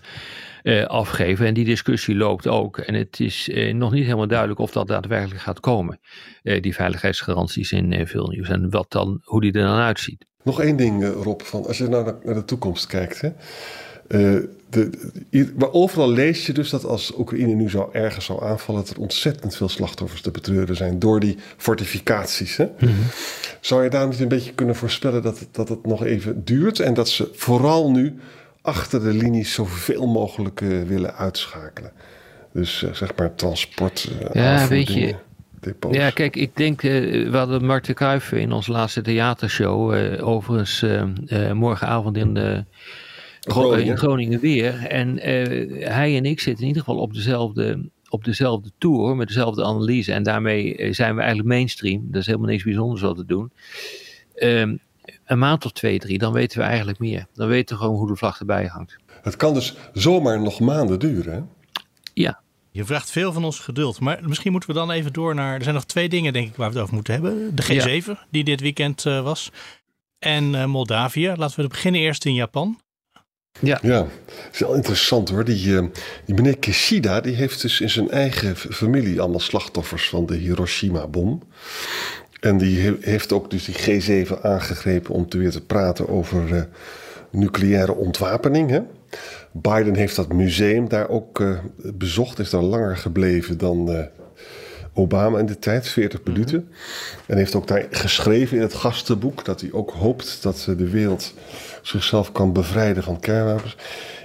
uh, 0.62 0.84
afgeven. 0.84 1.46
En 1.46 1.54
die 1.54 1.64
discussie 1.64 2.14
loopt 2.14 2.48
ook. 2.48 2.78
En 2.78 2.94
het 2.94 3.20
is 3.20 3.48
uh, 3.48 3.74
nog 3.74 3.92
niet 3.92 4.04
helemaal 4.04 4.26
duidelijk 4.26 4.60
of 4.60 4.72
dat 4.72 4.88
daadwerkelijk 4.88 5.40
gaat 5.40 5.60
komen. 5.60 6.00
die 6.42 6.74
veiligheidsgaranties 6.74 7.72
in 7.72 8.06
veel 8.06 8.26
nieuws. 8.26 8.48
En 8.48 8.70
wat 8.70 8.90
dan, 8.90 9.20
hoe 9.24 9.40
die 9.40 9.52
er 9.52 9.66
dan 9.66 9.78
uitziet. 9.78 10.26
Nog 10.44 10.60
één 10.60 10.76
ding, 10.76 11.12
Rob. 11.22 11.40
Van, 11.40 11.66
als 11.66 11.78
je 11.78 11.88
nou 11.88 12.04
naar, 12.04 12.14
naar 12.22 12.34
de 12.34 12.44
toekomst 12.44 12.86
kijkt. 12.86 13.20
Hè? 13.20 13.30
De, 14.12 14.48
de, 15.30 15.52
maar 15.58 15.72
overal 15.72 16.10
lees 16.10 16.46
je 16.46 16.52
dus 16.52 16.70
dat 16.70 16.84
als 16.84 17.12
Oekraïne 17.18 17.54
nu 17.54 17.70
zou 17.70 17.88
ergens 17.92 18.24
zou 18.24 18.44
aanvallen, 18.44 18.84
dat 18.84 18.90
er 18.90 19.00
ontzettend 19.00 19.56
veel 19.56 19.68
slachtoffers 19.68 20.20
te 20.20 20.30
betreuren 20.30 20.76
zijn 20.76 20.98
door 20.98 21.20
die 21.20 21.36
fortificaties. 21.56 22.56
Hè? 22.56 22.64
Mm 22.64 22.72
-hmm. 22.78 23.06
Zou 23.60 23.82
je 23.82 23.90
daar 23.90 24.08
niet 24.08 24.20
een 24.20 24.28
beetje 24.28 24.52
kunnen 24.52 24.76
voorspellen 24.76 25.22
dat 25.22 25.38
het, 25.38 25.48
dat 25.50 25.68
het 25.68 25.86
nog 25.86 26.04
even 26.04 26.44
duurt 26.44 26.80
en 26.80 26.94
dat 26.94 27.08
ze 27.08 27.28
vooral 27.32 27.90
nu 27.90 28.14
achter 28.62 29.02
de 29.02 29.12
linies 29.12 29.52
zoveel 29.52 30.06
mogelijk 30.06 30.60
uh, 30.60 30.82
willen 30.82 31.14
uitschakelen? 31.14 31.92
Dus 32.52 32.82
uh, 32.82 32.92
zeg 32.92 33.16
maar 33.16 33.34
transport. 33.34 34.10
Uh, 34.22 34.28
ja, 34.32 34.68
weet 34.68 34.92
je. 34.92 35.14
Depots. 35.60 35.96
Ja, 35.96 36.10
kijk, 36.10 36.36
ik 36.36 36.56
denk, 36.56 36.80
we 36.80 37.30
hadden 37.32 37.64
Marten 37.64 37.94
Kruijff 37.94 38.32
in 38.32 38.52
onze 38.52 38.70
laatste 38.70 39.00
theatershow, 39.00 39.94
overigens 40.20 40.84
morgenavond 41.52 42.16
in 42.16 42.34
de 42.34 42.64
Groningen. 43.50 43.86
in 43.86 43.96
Groningen 43.96 44.40
weer. 44.40 44.86
En 44.86 45.16
uh, 45.16 45.88
hij 45.88 46.16
en 46.16 46.24
ik 46.24 46.40
zitten 46.40 46.62
in 46.62 46.68
ieder 46.68 46.82
geval 46.82 47.00
op 47.00 47.14
dezelfde, 47.14 47.90
op 48.08 48.24
dezelfde 48.24 48.70
tour, 48.78 49.16
met 49.16 49.28
dezelfde 49.28 49.64
analyse. 49.64 50.12
En 50.12 50.22
daarmee 50.22 50.76
eh, 50.76 50.92
zijn 50.92 51.14
we 51.14 51.20
eigenlijk 51.20 51.48
mainstream. 51.48 52.06
Dat 52.10 52.20
is 52.20 52.26
helemaal 52.26 52.48
niks 52.48 52.64
bijzonders 52.64 53.00
wat 53.00 53.16
te 53.16 53.24
doen. 53.24 53.52
Um, 54.34 54.80
een 55.24 55.38
maand 55.38 55.64
of 55.64 55.72
twee, 55.72 55.98
drie, 55.98 56.18
dan 56.18 56.32
weten 56.32 56.58
we 56.58 56.64
eigenlijk 56.64 56.98
meer. 56.98 57.26
Dan 57.34 57.48
weten 57.48 57.76
we 57.76 57.82
gewoon 57.82 57.98
hoe 57.98 58.08
de 58.08 58.16
vlag 58.16 58.38
erbij 58.38 58.66
hangt. 58.66 58.96
Het 59.22 59.36
kan 59.36 59.54
dus 59.54 59.74
zomaar 59.92 60.40
nog 60.40 60.60
maanden 60.60 60.98
duren, 60.98 61.32
hè? 61.32 61.40
Ja. 62.14 62.40
Je 62.70 62.84
vraagt 62.84 63.10
veel 63.10 63.32
van 63.32 63.44
ons 63.44 63.58
geduld. 63.58 64.00
Maar 64.00 64.20
misschien 64.22 64.52
moeten 64.52 64.70
we 64.70 64.74
dan 64.74 64.90
even 64.90 65.12
door 65.12 65.34
naar... 65.34 65.54
Er 65.54 65.62
zijn 65.62 65.74
nog 65.74 65.84
twee 65.84 66.08
dingen, 66.08 66.32
denk 66.32 66.48
ik, 66.48 66.56
waar 66.56 66.68
we 66.68 66.74
het 66.74 66.82
over 66.82 66.94
moeten 66.94 67.12
hebben. 67.12 67.56
De 67.56 67.62
G7, 67.62 68.06
ja. 68.06 68.26
die 68.30 68.44
dit 68.44 68.60
weekend 68.60 69.04
uh, 69.04 69.22
was. 69.22 69.50
En 70.18 70.52
uh, 70.52 70.64
Moldavië. 70.64 71.32
Laten 71.36 71.60
we 71.60 71.68
beginnen 71.68 72.00
eerst 72.00 72.24
in 72.24 72.34
Japan. 72.34 72.80
Ja. 73.60 73.78
ja, 73.82 74.06
het 74.24 74.48
is 74.52 74.58
wel 74.58 74.74
interessant 74.74 75.28
hoor. 75.28 75.44
Die, 75.44 75.66
uh, 75.66 75.84
die 76.24 76.34
meneer 76.34 76.58
Kishida 76.58 77.20
die 77.20 77.34
heeft 77.34 77.62
dus 77.62 77.80
in 77.80 77.90
zijn 77.90 78.10
eigen 78.10 78.56
familie 78.56 79.20
allemaal 79.20 79.40
slachtoffers 79.40 80.08
van 80.08 80.26
de 80.26 80.36
Hiroshima-bom. 80.36 81.42
En 82.40 82.58
die 82.58 82.96
heeft 83.00 83.32
ook 83.32 83.50
dus 83.50 83.64
die 83.64 84.02
G7 84.26 84.40
aangegrepen 84.42 85.14
om 85.14 85.28
te 85.28 85.38
weer 85.38 85.50
te 85.50 85.64
praten 85.64 86.08
over 86.08 86.48
uh, 86.48 86.62
nucleaire 87.30 87.94
ontwapening. 87.94 88.70
Hè? 88.70 88.80
Biden 89.52 89.94
heeft 89.94 90.16
dat 90.16 90.32
museum 90.32 90.88
daar 90.88 91.08
ook 91.08 91.40
uh, 91.40 91.58
bezocht, 91.76 92.38
is 92.38 92.50
daar 92.50 92.62
langer 92.62 92.96
gebleven 92.96 93.58
dan 93.58 94.08
Obama 94.94 95.38
in 95.38 95.46
de 95.46 95.58
tijd, 95.58 95.88
40 95.88 96.20
mhm. 96.20 96.32
minuten. 96.32 96.58
Mm 96.58 96.66
-hmm. 96.66 97.20
En 97.26 97.36
heeft 97.36 97.54
ook 97.54 97.66
daar 97.66 97.86
geschreven 97.90 98.56
in 98.56 98.62
het 98.62 98.74
gastenboek 98.74 99.44
dat 99.44 99.60
hij 99.60 99.72
ook 99.72 99.90
hoopt 99.90 100.42
dat 100.42 100.64
de 100.76 100.88
wereld 100.88 101.34
zichzelf 101.82 102.32
kan 102.32 102.52
bevrijden 102.52 103.02
van 103.02 103.20
kernwapens. 103.20 103.76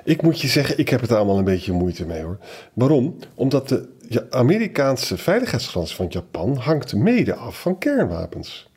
Ik 0.03 0.21
moet 0.21 0.41
je 0.41 0.47
zeggen, 0.47 0.77
ik 0.77 0.89
heb 0.89 1.01
het 1.01 1.11
allemaal 1.11 1.37
een 1.37 1.43
beetje 1.43 1.71
moeite 1.71 2.05
mee 2.05 2.21
hoor. 2.21 2.37
Waarom? 2.73 3.15
Omdat 3.35 3.67
de 3.67 4.25
Amerikaanse 4.29 5.17
veiligheidsgrens 5.17 5.95
van 5.95 6.05
Japan 6.09 6.55
hangt 6.55 6.95
mede 6.95 7.35
af 7.35 7.61
van 7.61 7.77
kernwapens. 7.77 8.69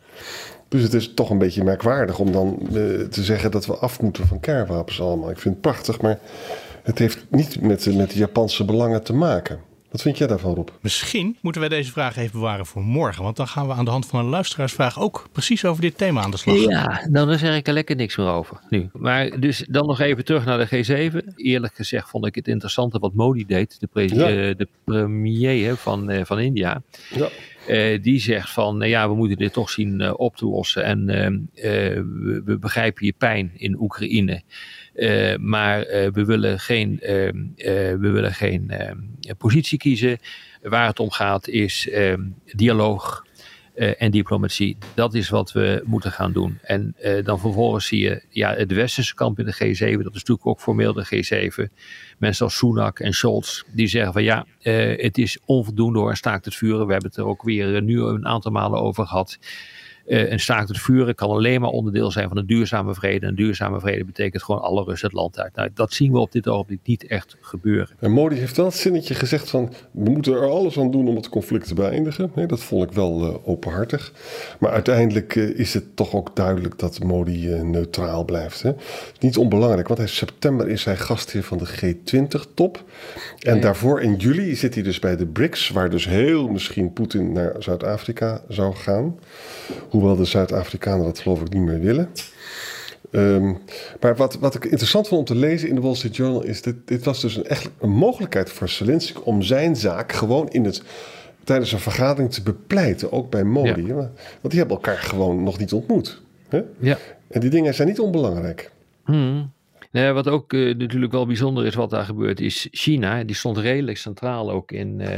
Dus 0.68 0.82
het 0.82 0.94
is 0.94 1.14
toch 1.14 1.30
een 1.30 1.38
beetje 1.38 1.64
merkwaardig 1.64 2.18
om 2.18 2.32
dan 2.32 2.58
uh, 2.62 2.68
te 3.00 3.22
zeggen 3.22 3.50
dat 3.50 3.66
we 3.66 3.76
af 3.76 4.00
moeten 4.00 4.26
van 4.26 4.40
kernwapens 4.40 5.00
allemaal. 5.00 5.30
Ik 5.30 5.38
vind 5.38 5.54
het 5.54 5.62
prachtig, 5.62 6.00
maar 6.00 6.18
het 6.82 6.98
heeft 6.98 7.26
niet 7.30 7.60
met, 7.60 7.96
met 7.96 8.10
de 8.10 8.18
Japanse 8.18 8.64
belangen 8.64 9.02
te 9.02 9.12
maken. 9.12 9.60
Wat 9.90 10.02
vind 10.02 10.18
jij 10.18 10.26
daarvan, 10.26 10.54
Rob? 10.54 10.68
Misschien 10.80 11.36
moeten 11.40 11.60
wij 11.60 11.70
deze 11.70 11.92
vraag 11.92 12.16
even 12.16 12.32
bewaren 12.32 12.66
voor 12.66 12.82
morgen. 12.82 13.22
Want 13.22 13.36
dan 13.36 13.48
gaan 13.48 13.66
we 13.66 13.72
aan 13.72 13.84
de 13.84 13.90
hand 13.90 14.06
van 14.06 14.20
een 14.20 14.26
luisteraarsvraag 14.26 15.00
ook 15.00 15.28
precies 15.32 15.64
over 15.64 15.82
dit 15.82 15.98
thema 15.98 16.22
aan 16.22 16.30
de 16.30 16.36
slag. 16.36 16.56
Ja, 16.56 17.06
dan 17.10 17.38
zeg 17.38 17.56
ik 17.56 17.66
er 17.66 17.72
lekker 17.72 17.96
niks 17.96 18.16
meer 18.16 18.28
over 18.28 18.60
nu. 18.68 18.90
Maar 18.92 19.40
dus 19.40 19.64
dan 19.68 19.86
nog 19.86 20.00
even 20.00 20.24
terug 20.24 20.44
naar 20.44 20.68
de 20.68 21.10
G7. 21.12 21.34
Eerlijk 21.36 21.74
gezegd 21.74 22.08
vond 22.08 22.26
ik 22.26 22.34
het 22.34 22.48
interessante 22.48 22.98
wat 22.98 23.14
Modi 23.14 23.46
deed, 23.46 23.76
de, 23.80 23.88
ja. 24.14 24.30
uh, 24.30 24.54
de 24.56 24.68
premier 24.84 25.76
van, 25.76 26.10
uh, 26.10 26.24
van 26.24 26.38
India. 26.38 26.82
Ja. 27.10 27.28
Uh, 27.70 28.02
die 28.02 28.20
zegt 28.20 28.50
van, 28.50 28.76
nou 28.76 28.90
ja, 28.90 29.08
we 29.08 29.14
moeten 29.14 29.36
dit 29.36 29.52
toch 29.52 29.70
zien 29.70 30.18
op 30.18 30.36
te 30.36 30.46
lossen. 30.46 30.84
En 30.84 31.06
we, 31.54 32.42
we 32.44 32.58
begrijpen 32.58 33.06
je 33.06 33.14
pijn 33.18 33.50
in 33.56 33.80
Oekraïne. 33.80 34.42
Maar 35.40 35.80
we 36.12 36.24
willen 36.24 36.58
geen, 36.60 36.90
uh, 37.02 37.08
we 37.56 38.10
willen 38.12 38.34
geen 38.34 38.72
positie 39.38 39.78
kiezen. 39.78 40.18
Waar 40.62 40.86
het 40.86 41.00
om 41.00 41.10
gaat 41.10 41.48
is 41.48 41.88
ehm, 41.88 42.20
dialoog 43.80 43.98
en 43.98 44.10
diplomatie. 44.10 44.76
Dat 44.94 45.14
is 45.14 45.28
wat 45.28 45.52
we 45.52 45.82
moeten 45.84 46.12
gaan 46.12 46.32
doen. 46.32 46.58
En 46.62 46.94
dan 47.24 47.40
vervolgens 47.40 47.86
zie 47.86 48.00
je 48.00 48.22
ja, 48.28 48.54
het 48.54 48.72
westerse 48.72 49.14
kamp 49.14 49.38
in 49.38 49.44
de 49.44 49.54
G7. 49.54 50.02
Dat 50.02 50.14
is 50.14 50.20
natuurlijk 50.20 50.46
ook 50.46 50.60
formeel 50.60 50.92
de 50.92 51.06
G7. 51.06 51.72
Mensen 52.18 52.44
als 52.44 52.56
Sunak 52.56 52.98
en 52.98 53.12
Scholz 53.12 53.62
die 53.72 53.86
zeggen 53.86 54.12
van 54.12 54.22
ja, 54.22 54.46
het 54.96 55.18
is 55.18 55.38
onvoldoende 55.44 55.98
hoor, 55.98 56.16
staakt 56.16 56.44
het 56.44 56.54
vuren. 56.54 56.86
We 56.86 56.92
hebben 56.92 57.10
het 57.10 57.18
er 57.18 57.26
ook 57.26 57.42
weer 57.42 57.82
nu 57.82 58.00
een 58.00 58.26
aantal 58.26 58.52
malen 58.52 58.80
over 58.80 59.06
gehad. 59.06 59.38
Uh, 60.10 60.30
een 60.30 60.40
staakt 60.40 60.68
het 60.68 60.78
vuren 60.78 61.14
kan 61.14 61.28
alleen 61.28 61.60
maar 61.60 61.70
onderdeel 61.70 62.10
zijn 62.10 62.28
van 62.28 62.36
een 62.36 62.46
duurzame 62.46 62.94
vrede. 62.94 63.26
En 63.26 63.34
duurzame 63.34 63.80
vrede 63.80 64.04
betekent 64.04 64.42
gewoon 64.42 64.60
alle 64.60 64.84
rust 64.84 65.02
het 65.02 65.12
land 65.12 65.40
uit. 65.40 65.54
Nou, 65.54 65.70
dat 65.74 65.92
zien 65.92 66.12
we 66.12 66.18
op 66.18 66.32
dit 66.32 66.48
ogenblik 66.48 66.80
niet 66.84 67.06
echt 67.06 67.36
gebeuren. 67.40 67.96
En 67.98 68.10
Modi 68.10 68.36
heeft 68.36 68.56
wel 68.56 68.66
het 68.66 68.74
zinnetje 68.74 69.14
gezegd 69.14 69.50
van... 69.50 69.72
we 69.90 70.10
moeten 70.10 70.32
er 70.32 70.48
alles 70.48 70.78
aan 70.78 70.90
doen 70.90 71.08
om 71.08 71.16
het 71.16 71.28
conflict 71.28 71.66
te 71.66 71.74
beëindigen. 71.74 72.30
Nee, 72.34 72.46
dat 72.46 72.62
vond 72.62 72.84
ik 72.84 72.92
wel 72.92 73.26
uh, 73.26 73.48
openhartig. 73.48 74.12
Maar 74.60 74.70
uiteindelijk 74.70 75.34
uh, 75.34 75.58
is 75.58 75.74
het 75.74 75.96
toch 75.96 76.14
ook 76.14 76.36
duidelijk 76.36 76.78
dat 76.78 77.04
Modi 77.04 77.48
neutraal 77.48 78.24
blijft. 78.24 78.62
Hè? 78.62 78.72
Niet 79.20 79.36
onbelangrijk, 79.36 79.88
want 79.88 80.00
in 80.00 80.08
september 80.08 80.68
is 80.68 80.84
hij 80.84 80.96
gastheer 80.96 81.42
van 81.42 81.58
de 81.58 81.68
G20-top. 81.68 82.84
En 83.38 83.54
ja. 83.54 83.60
daarvoor 83.60 84.00
in 84.00 84.16
juli 84.16 84.54
zit 84.54 84.74
hij 84.74 84.82
dus 84.82 84.98
bij 84.98 85.16
de 85.16 85.26
BRICS... 85.26 85.70
waar 85.70 85.90
dus 85.90 86.08
heel 86.08 86.48
misschien 86.48 86.92
Poetin 86.92 87.32
naar 87.32 87.54
Zuid-Afrika 87.58 88.42
zou 88.48 88.74
gaan... 88.74 89.14
Hoewel 90.00 90.16
de 90.16 90.24
Zuid-Afrikanen 90.24 91.04
dat 91.04 91.18
geloof 91.18 91.40
ik 91.40 91.52
niet 91.52 91.62
meer 91.62 91.80
willen. 91.80 92.08
Um, 93.10 93.58
maar 94.00 94.16
wat, 94.16 94.38
wat 94.38 94.54
ik 94.54 94.64
interessant 94.64 95.08
vond 95.08 95.20
om 95.20 95.36
te 95.36 95.40
lezen 95.40 95.68
in 95.68 95.74
de 95.74 95.80
Wall 95.80 95.94
Street 95.94 96.16
Journal 96.16 96.42
is... 96.42 96.62
dit, 96.62 96.74
dit 96.84 97.04
was 97.04 97.20
dus 97.20 97.36
een, 97.36 97.46
echt 97.46 97.70
een 97.80 97.90
mogelijkheid 97.90 98.50
voor 98.50 98.68
Zelensky 98.68 99.20
om 99.24 99.42
zijn 99.42 99.76
zaak 99.76 100.12
gewoon 100.12 100.48
in 100.48 100.64
het, 100.64 100.82
tijdens 101.44 101.72
een 101.72 101.78
vergadering 101.78 102.32
te 102.32 102.42
bepleiten. 102.42 103.12
Ook 103.12 103.30
bij 103.30 103.44
Modi. 103.44 103.86
Ja. 103.86 103.94
Want 103.94 104.10
die 104.40 104.58
hebben 104.58 104.76
elkaar 104.76 104.98
gewoon 104.98 105.42
nog 105.42 105.58
niet 105.58 105.72
ontmoet. 105.72 106.22
Hè? 106.48 106.62
Ja. 106.78 106.98
En 107.28 107.40
die 107.40 107.50
dingen 107.50 107.74
zijn 107.74 107.88
niet 107.88 108.00
onbelangrijk. 108.00 108.70
Hmm. 109.04 109.52
Nou, 109.90 110.14
wat 110.14 110.28
ook 110.28 110.52
uh, 110.52 110.76
natuurlijk 110.76 111.12
wel 111.12 111.26
bijzonder 111.26 111.66
is 111.66 111.74
wat 111.74 111.90
daar 111.90 112.04
gebeurt, 112.04 112.40
is 112.40 112.68
China. 112.70 113.24
Die 113.24 113.36
stond 113.36 113.58
redelijk 113.58 113.96
centraal 113.96 114.50
ook 114.50 114.72
in, 114.72 115.00
uh, 115.00 115.08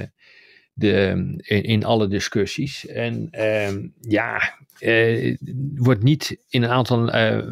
de, 0.72 1.34
in, 1.36 1.62
in, 1.62 1.84
alle 1.84 2.08
discussies. 2.08 2.86
En 2.86 3.28
uh, 3.32 3.90
ja, 4.00 4.54
uh, 4.80 5.36
wordt 5.74 6.02
niet 6.02 6.38
in 6.48 6.62
een 6.62 6.70
aantal 6.70 7.14
uh, 7.14 7.42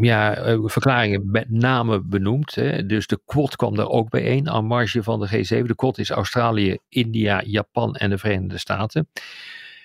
ja, 0.00 0.34
verklaringen 0.64 1.30
met 1.30 1.50
name 1.50 2.00
benoemd. 2.00 2.54
Hè. 2.54 2.86
Dus 2.86 3.06
de 3.06 3.20
Quad 3.24 3.56
kwam 3.56 3.78
er 3.78 3.88
ook 3.88 4.10
bijeen 4.10 4.50
aan 4.50 4.66
marge 4.66 5.02
van 5.02 5.20
de 5.20 5.28
G7. 5.28 5.66
De 5.66 5.74
Quad 5.74 5.98
is 5.98 6.10
Australië, 6.10 6.78
India, 6.88 7.42
Japan 7.46 7.94
en 7.94 8.10
de 8.10 8.18
Verenigde 8.18 8.58
Staten. 8.58 9.08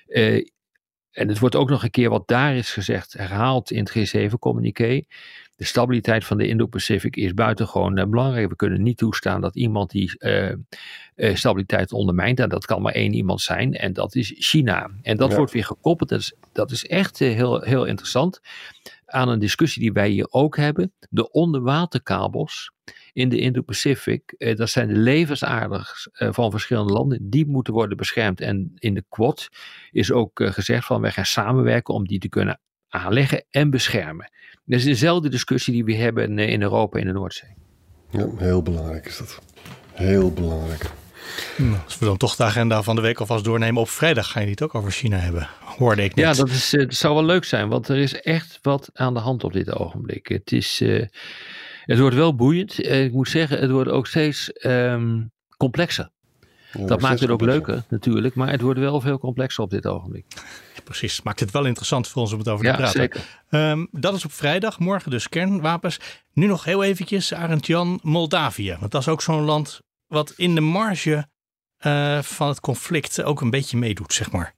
en 0.08 1.28
het 1.28 1.40
wordt 1.40 1.56
ook 1.56 1.70
nog 1.70 1.84
een 1.84 1.92
keer 1.92 2.10
wat 2.10 2.28
daar 2.28 2.56
is 2.56 2.72
gezegd 2.72 3.14
herhaald 3.14 3.72
in 3.72 3.88
het 3.92 4.16
G7-communiqué 4.16 5.02
de 5.60 5.66
stabiliteit 5.66 6.26
van 6.26 6.38
de 6.38 6.48
Indo-Pacific 6.48 7.16
is 7.16 7.34
buitengewoon 7.34 7.98
uh, 7.98 8.06
belangrijk. 8.06 8.50
We 8.50 8.56
kunnen 8.56 8.82
niet 8.82 8.98
toestaan 8.98 9.42
dat 9.42 9.56
iemand 9.56 9.92
die 9.92 10.16
uh, 10.20 10.52
uh, 11.16 11.36
stabiliteit 11.36 11.92
ondermijnt. 11.92 12.40
En 12.40 12.50
dat 12.50 12.66
kan 12.66 12.82
maar 12.82 12.94
één 12.94 13.14
iemand 13.14 13.42
zijn. 13.42 13.74
En 13.74 13.94
dat 13.94 14.16
is 14.16 14.34
China. 14.38 14.90
En 15.02 15.18
dat 15.18 15.30
ja. 15.30 15.36
wordt 15.36 15.52
weer 15.52 15.66
gekoppeld. 15.66 16.10
Dat 16.10 16.20
is, 16.20 16.34
dat 16.52 16.72
is 16.72 16.88
echt 16.88 17.20
heel, 17.20 17.62
heel 17.62 17.86
interessant. 17.86 18.40
Aan 19.06 19.30
een 19.30 19.40
discussie 19.40 19.82
die 19.82 19.94
wij 19.94 20.10
hier 20.10 20.28
ook 20.30 20.58
hebben. 20.58 20.94
De 21.10 21.32
onderwaterkabels 21.32 22.72
in 23.14 23.30
de 23.30 23.40
Indo-Pacific. 23.40 24.36
dat 24.56 24.70
zijn 24.70 24.88
de 24.88 24.98
levensaarders 24.98 26.08
van 26.12 26.52
verschillende 26.52 26.94
landen. 26.94 27.30
Die 27.30 27.46
moeten 27.46 27.74
worden 27.74 27.98
beschermd. 27.98 28.42
En 28.42 28.72
in 28.76 28.94
de 28.94 29.04
Quad 29.10 29.50
is 29.92 30.12
ook 30.12 30.42
gezegd 30.44 30.86
van 30.86 31.02
wij 31.02 31.12
gaan 31.12 31.26
samenwerken 31.26 31.94
om 31.94 32.08
die 32.08 32.20
te 32.20 32.30
kunnen 32.30 32.60
aanleggen 32.90 33.46
en 33.50 33.70
beschermen. 33.70 34.32
Dat 34.70 34.80
is 34.80 34.86
dezelfde 34.86 35.30
discussie 35.30 35.74
die 35.74 35.84
we 35.84 35.96
hebben 35.96 36.40
in 36.40 36.62
Europa 36.62 37.00
in 37.00 37.06
de 37.06 37.12
Noordzee. 37.12 37.50
Ja, 38.10 38.28
heel 38.38 38.62
belangrijk 38.62 39.06
is 39.06 39.18
dat. 39.18 39.42
Heel 39.94 40.34
belangrijk. 40.34 40.92
Nou, 41.58 41.78
als 41.86 42.00
we 42.00 42.06
dan 42.06 42.18
toch 42.18 42.36
de 42.36 42.44
agenda 42.44 42.84
van 42.84 42.96
de 42.96 43.02
week 43.02 43.20
alvast 43.20 43.44
doornemen. 43.44 43.82
Op 43.82 43.90
vrijdag 43.90 44.32
ga 44.32 44.40
je 44.40 44.50
het 44.50 44.62
ook 44.62 44.76
over 44.76 44.92
China 44.92 45.18
hebben, 45.18 45.50
hoorde 45.78 46.04
ik 46.04 46.16
net. 46.16 46.26
Ja, 46.26 46.34
dat, 46.34 46.50
is, 46.50 46.70
dat 46.70 46.94
zou 46.94 47.14
wel 47.14 47.26
leuk 47.26 47.44
zijn, 47.44 47.70
want 47.70 47.88
er 47.88 47.98
is 47.98 48.22
echt 48.22 48.60
wat 48.62 48.90
aan 48.94 49.14
de 49.14 49.20
hand 49.20 49.44
op 49.44 49.54
dit 49.54 49.76
ogenblik. 49.76 50.28
Het, 50.28 50.52
is, 50.52 50.84
het 51.82 52.00
wordt 52.00 52.16
wel 52.16 52.36
boeiend. 52.36 52.86
ik 52.88 53.12
moet 53.12 53.30
zeggen, 53.30 53.60
het 53.60 53.72
wordt 53.72 53.90
ook 53.90 54.08
steeds 54.08 54.52
ehm, 54.52 55.22
complexer 55.58 56.10
dat 56.72 57.02
maakt 57.02 57.20
het 57.20 57.30
ook 57.30 57.42
leuker 57.42 57.84
natuurlijk, 57.90 58.36
maar 58.36 58.50
het 58.50 58.62
wordt 58.62 58.80
wel 58.80 59.02
veel 59.02 59.20
complexer 59.20 59.64
op 59.64 59.70
dit 59.70 59.88
ogenblik. 59.88 60.26
precies, 60.84 61.22
maakt 61.22 61.40
het 61.40 61.52
wel 61.52 61.66
interessant 61.66 62.08
voor 62.08 62.22
ons 62.22 62.32
om 62.32 62.40
het 62.40 62.48
over 62.48 62.66
te 62.66 62.72
ja, 62.72 62.78
praten. 62.78 63.00
Zeker. 63.00 63.22
Um, 63.50 63.88
dat 63.92 64.14
is 64.14 64.26
op 64.26 64.32
vrijdag, 64.32 64.80
morgen 64.80 65.12
dus 65.12 65.30
kernwapens. 65.30 66.00
Nu 66.34 66.48
nog 66.48 66.64
heel 66.64 66.84
eventjes, 66.84 67.34
Arend 67.34 67.68
Jan, 67.68 68.00
Moldavië. 68.04 68.78
Want 68.80 68.92
dat 68.92 69.02
is 69.02 69.08
ook 69.08 69.22
zo'n 69.22 69.44
land 69.44 69.82
wat 70.08 70.34
in 70.36 70.56
de 70.56 70.62
marge 70.62 71.28
uh, 71.86 72.22
van 72.22 72.48
het 72.48 72.60
conflict 72.60 73.24
ook 73.24 73.42
een 73.42 73.50
beetje 73.50 73.78
meedoet, 73.78 74.14
zeg 74.14 74.32
maar. 74.32 74.58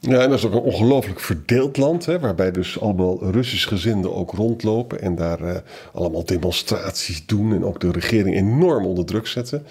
Ja, 0.00 0.20
en 0.20 0.30
dat 0.30 0.38
is 0.38 0.44
ook 0.44 0.52
een 0.52 0.72
ongelooflijk 0.72 1.20
verdeeld 1.20 1.76
land, 1.76 2.06
hè, 2.06 2.20
waarbij 2.20 2.50
dus 2.50 2.80
allemaal 2.80 3.30
Russisch 3.30 3.68
gezinden 3.68 4.14
ook 4.14 4.32
rondlopen 4.32 5.00
en 5.00 5.14
daar 5.14 5.40
uh, 5.40 5.56
allemaal 5.92 6.24
demonstraties 6.24 7.26
doen 7.26 7.52
en 7.52 7.64
ook 7.64 7.80
de 7.80 7.90
regering 7.90 8.36
enorm 8.36 8.86
onder 8.86 9.04
druk 9.04 9.26
zetten. 9.26 9.66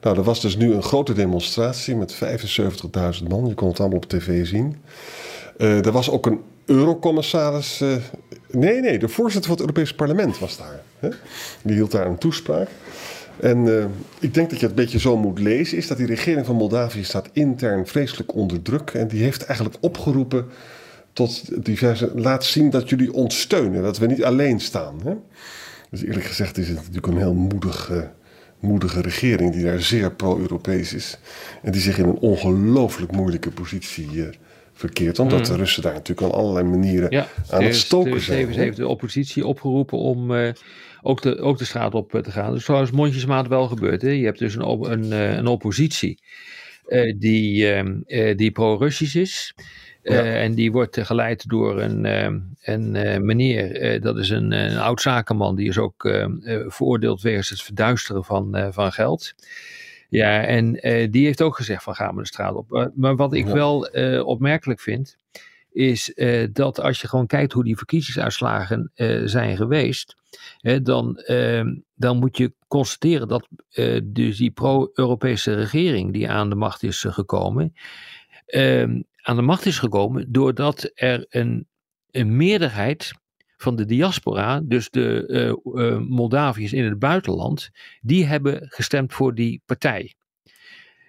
Nou, 0.00 0.16
er 0.16 0.22
was 0.22 0.40
dus 0.40 0.56
nu 0.56 0.72
een 0.72 0.82
grote 0.82 1.12
demonstratie 1.12 1.96
met 1.96 2.14
75.000 2.14 3.28
man. 3.28 3.46
Je 3.46 3.54
kon 3.54 3.68
het 3.68 3.80
allemaal 3.80 3.98
op 3.98 4.08
tv 4.08 4.46
zien. 4.46 4.76
Uh, 5.58 5.86
er 5.86 5.92
was 5.92 6.10
ook 6.10 6.26
een 6.26 6.40
eurocommissaris. 6.64 7.80
Uh, 7.80 7.96
nee, 8.50 8.80
nee, 8.80 8.98
de 8.98 9.08
voorzitter 9.08 9.50
van 9.50 9.58
het 9.58 9.60
Europese 9.60 9.94
parlement 9.94 10.38
was 10.38 10.56
daar. 10.56 10.80
Hè? 10.98 11.08
Die 11.62 11.74
hield 11.74 11.90
daar 11.90 12.06
een 12.06 12.18
toespraak. 12.18 12.68
En 13.40 13.66
uh, 13.66 13.84
ik 14.18 14.34
denk 14.34 14.50
dat 14.50 14.60
je 14.60 14.66
het 14.66 14.76
een 14.76 14.84
beetje 14.84 14.98
zo 14.98 15.16
moet 15.16 15.38
lezen, 15.38 15.76
is 15.76 15.86
dat 15.86 15.96
die 15.96 16.06
regering 16.06 16.46
van 16.46 16.56
Moldavië 16.56 17.04
staat 17.04 17.28
intern 17.32 17.86
vreselijk 17.86 18.34
onder 18.34 18.62
druk. 18.62 18.90
En 18.90 19.08
die 19.08 19.22
heeft 19.22 19.44
eigenlijk 19.44 19.78
opgeroepen 19.80 20.46
tot 21.12 21.64
diverse, 21.64 22.10
laat 22.14 22.44
zien 22.44 22.70
dat 22.70 22.88
jullie 22.88 23.12
ons 23.12 23.40
steunen, 23.40 23.82
dat 23.82 23.98
we 23.98 24.06
niet 24.06 24.24
alleen 24.24 24.60
staan. 24.60 25.00
Hè? 25.04 25.14
Dus 25.90 26.02
eerlijk 26.02 26.26
gezegd 26.26 26.58
is 26.58 26.68
het 26.68 26.76
natuurlijk 26.76 27.06
een 27.06 27.16
heel 27.16 27.34
moedig 27.34 27.90
moedige 28.60 29.00
regering 29.00 29.52
die 29.52 29.64
daar 29.64 29.80
zeer 29.80 30.12
pro-Europees 30.12 30.94
is. 30.94 31.18
En 31.62 31.72
die 31.72 31.80
zich 31.80 31.98
in 31.98 32.04
een 32.04 32.18
ongelooflijk 32.18 33.12
moeilijke 33.12 33.50
positie 33.50 34.08
uh, 34.12 34.26
verkeert. 34.72 35.18
Omdat 35.18 35.38
mm. 35.38 35.44
de 35.44 35.56
Russen 35.56 35.82
daar 35.82 35.92
natuurlijk 35.92 36.26
op 36.26 36.32
allerlei 36.32 36.66
manieren 36.66 37.26
aan 37.50 37.62
het 37.62 37.76
stoken 37.76 38.20
zijn. 38.20 38.38
Tevens 38.38 38.56
heeft 38.56 38.76
de 38.76 38.88
oppositie 38.88 39.46
opgeroepen 39.46 39.98
om 39.98 40.30
uh, 40.30 40.52
ook, 41.02 41.22
de, 41.22 41.38
ook 41.38 41.58
de 41.58 41.64
straat 41.64 41.94
op 41.94 42.14
eh, 42.14 42.20
te 42.20 42.30
gaan. 42.30 42.52
Dus 42.52 42.64
zoals 42.64 42.90
mondjesmaat 42.90 43.48
wel 43.48 43.68
gebeurt. 43.68 44.02
Hè. 44.02 44.10
Je 44.10 44.24
hebt 44.24 44.38
dus 44.38 44.54
een, 44.54 44.90
een, 44.90 45.10
een 45.12 45.46
oppositie 45.46 46.22
die, 47.18 47.72
ehm, 47.72 48.36
die 48.36 48.50
pro-Russisch 48.50 49.14
is. 49.14 49.54
Uh, 50.02 50.42
en 50.42 50.54
die 50.54 50.72
wordt 50.72 51.00
geleid 51.00 51.48
door 51.48 51.80
een, 51.80 52.04
uh, 52.04 52.40
een 52.74 52.94
uh, 52.94 53.18
meneer, 53.18 54.00
dat 54.00 54.16
is 54.16 54.30
een, 54.30 54.52
een 54.52 54.78
oud 54.78 55.00
zakenman, 55.00 55.56
die 55.56 55.68
is 55.68 55.78
ook 55.78 56.08
veroordeeld 56.66 57.22
wegens 57.22 57.48
het 57.48 57.62
verduisteren 57.62 58.24
van, 58.24 58.72
van 58.72 58.92
geld. 58.92 59.34
Ja, 60.08 60.42
en 60.44 60.72
die 61.10 61.24
heeft 61.24 61.42
ook 61.42 61.56
gezegd 61.56 61.82
van 61.82 61.94
gaan 61.94 62.14
we 62.14 62.20
de 62.20 62.26
straat 62.26 62.54
op. 62.54 62.90
maar 62.94 63.16
wat 63.16 63.34
ik 63.34 63.46
wel 63.46 63.80
opmerkelijk 64.24 64.80
vind, 64.80 65.16
is 65.72 66.14
dat 66.52 66.80
als 66.80 67.00
je 67.00 67.08
gewoon 67.08 67.26
kijkt 67.26 67.52
hoe 67.52 67.64
die 67.64 67.76
verkiezingsuitslagen 67.76 68.90
zijn 69.24 69.56
geweest, 69.56 70.16
dan, 70.82 71.16
ehm, 71.16 71.74
dan 71.94 72.18
moet 72.18 72.36
je 72.36 72.52
constateren 72.68 73.28
dat 73.28 73.48
dus 74.02 74.36
die 74.36 74.50
pro-Europese 74.50 75.54
regering 75.54 76.12
die 76.12 76.30
aan 76.30 76.48
de 76.48 76.56
macht 76.56 76.82
is 76.82 77.04
gekomen, 77.08 77.74
ehm, 78.46 79.00
aan 79.22 79.36
de 79.36 79.42
macht 79.42 79.66
is 79.66 79.78
gekomen 79.78 80.32
doordat 80.32 80.90
er 80.94 81.26
een, 81.28 81.68
een 82.10 82.36
meerderheid 82.36 83.12
van 83.56 83.76
de 83.76 83.84
diaspora, 83.84 84.60
dus 84.60 84.90
de 84.90 85.58
uh, 85.64 85.98
Moldaviërs 85.98 86.72
in 86.72 86.84
het 86.84 86.98
buitenland, 86.98 87.70
die 88.00 88.26
hebben 88.26 88.66
gestemd 88.68 89.12
voor 89.12 89.34
die 89.34 89.62
partij. 89.66 90.14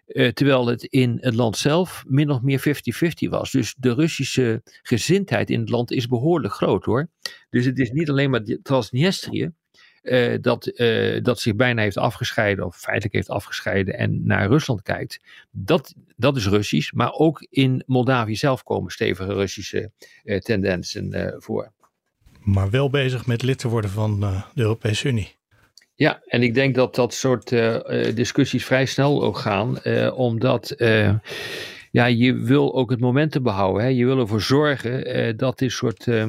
Uh, 0.07 0.29
terwijl 0.29 0.67
het 0.67 0.83
in 0.83 1.17
het 1.21 1.33
land 1.33 1.57
zelf 1.57 2.03
min 2.07 2.29
of 2.29 2.41
meer 2.41 2.59
50-50 3.25 3.29
was. 3.29 3.51
Dus 3.51 3.75
de 3.77 3.93
Russische 3.93 4.61
gezindheid 4.63 5.49
in 5.49 5.59
het 5.59 5.69
land 5.69 5.91
is 5.91 6.07
behoorlijk 6.07 6.53
groot 6.53 6.85
hoor. 6.85 7.09
Dus 7.49 7.65
het 7.65 7.79
is 7.79 7.91
niet 7.91 8.09
alleen 8.09 8.29
maar 8.29 8.43
Transnistrië, 8.63 9.51
uh, 10.01 10.37
dat, 10.41 10.71
uh, 10.75 11.23
dat 11.23 11.39
zich 11.39 11.55
bijna 11.55 11.81
heeft 11.81 11.97
afgescheiden, 11.97 12.65
of 12.65 12.75
feitelijk 12.75 13.13
heeft 13.13 13.29
afgescheiden 13.29 13.97
en 13.97 14.25
naar 14.25 14.47
Rusland 14.47 14.81
kijkt. 14.81 15.19
Dat, 15.51 15.93
dat 16.15 16.35
is 16.37 16.47
Russisch, 16.47 16.91
maar 16.91 17.11
ook 17.11 17.47
in 17.49 17.83
Moldavië 17.85 18.35
zelf 18.35 18.63
komen 18.63 18.91
stevige 18.91 19.33
Russische 19.33 19.91
uh, 20.23 20.39
tendensen 20.39 21.35
voor. 21.37 21.71
Maar 22.39 22.69
wel 22.69 22.89
bezig 22.89 23.25
met 23.25 23.41
lid 23.41 23.57
te 23.57 23.67
worden 23.67 23.89
van 23.89 24.19
de 24.19 24.61
Europese 24.61 25.07
Unie. 25.07 25.35
Ja, 25.95 26.21
en 26.25 26.43
ik 26.43 26.53
denk 26.53 26.75
dat 26.75 26.95
dat 26.95 27.13
soort 27.13 27.49
discussies 28.15 28.65
vrij 28.65 28.85
snel 28.85 29.23
ook 29.23 29.37
gaan, 29.37 29.83
omdat 30.13 30.75
ja, 31.91 32.05
je 32.05 32.33
wil 32.33 32.75
ook 32.75 32.89
het 32.89 32.99
momentum 32.99 33.43
behouden. 33.43 33.83
Hè? 33.83 33.89
Je 33.89 34.05
wil 34.05 34.19
ervoor 34.19 34.41
zorgen 34.41 35.37
dat 35.37 35.57
dit 35.57 35.71
soort 35.71 36.05
uh, 36.05 36.25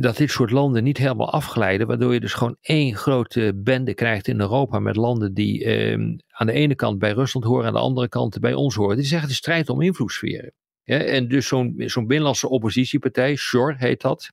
dat 0.00 0.16
dit 0.16 0.30
soort 0.30 0.50
landen 0.50 0.84
niet 0.84 0.98
helemaal 0.98 1.32
afglijden, 1.32 1.86
waardoor 1.86 2.12
je 2.12 2.20
dus 2.20 2.32
gewoon 2.32 2.56
één 2.60 2.96
grote 2.96 3.52
bende 3.54 3.94
krijgt 3.94 4.28
in 4.28 4.40
Europa 4.40 4.78
met 4.78 4.96
landen 4.96 5.34
die 5.34 5.64
uh, 5.64 6.16
aan 6.28 6.46
de 6.46 6.52
ene 6.52 6.74
kant 6.74 6.98
bij 6.98 7.12
Rusland 7.12 7.46
horen, 7.46 7.66
aan 7.66 7.72
de 7.72 7.78
andere 7.78 8.08
kant 8.08 8.40
bij 8.40 8.54
ons 8.54 8.74
horen. 8.74 8.96
Die 8.96 9.06
zeggen 9.06 9.28
de 9.28 9.34
strijd 9.34 9.68
om 9.68 9.80
invloedssferen. 9.80 10.52
En 10.84 11.28
dus 11.28 11.46
zo'n 11.46 11.74
zo'n 11.76 12.06
binnenlandse 12.06 12.48
oppositiepartij, 12.48 13.36
Shore 13.36 13.74
heet 13.78 14.00
dat, 14.00 14.30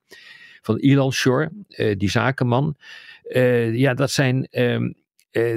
van 0.62 0.78
Ilan 0.80 1.12
Shore, 1.14 1.52
uh, 1.68 1.96
die 1.98 2.10
zakenman. 2.10 2.76
Uh, 3.24 3.76
ja, 3.76 3.94
dat 3.94 4.12
zijn, 4.12 4.48
ehm, 4.52 4.92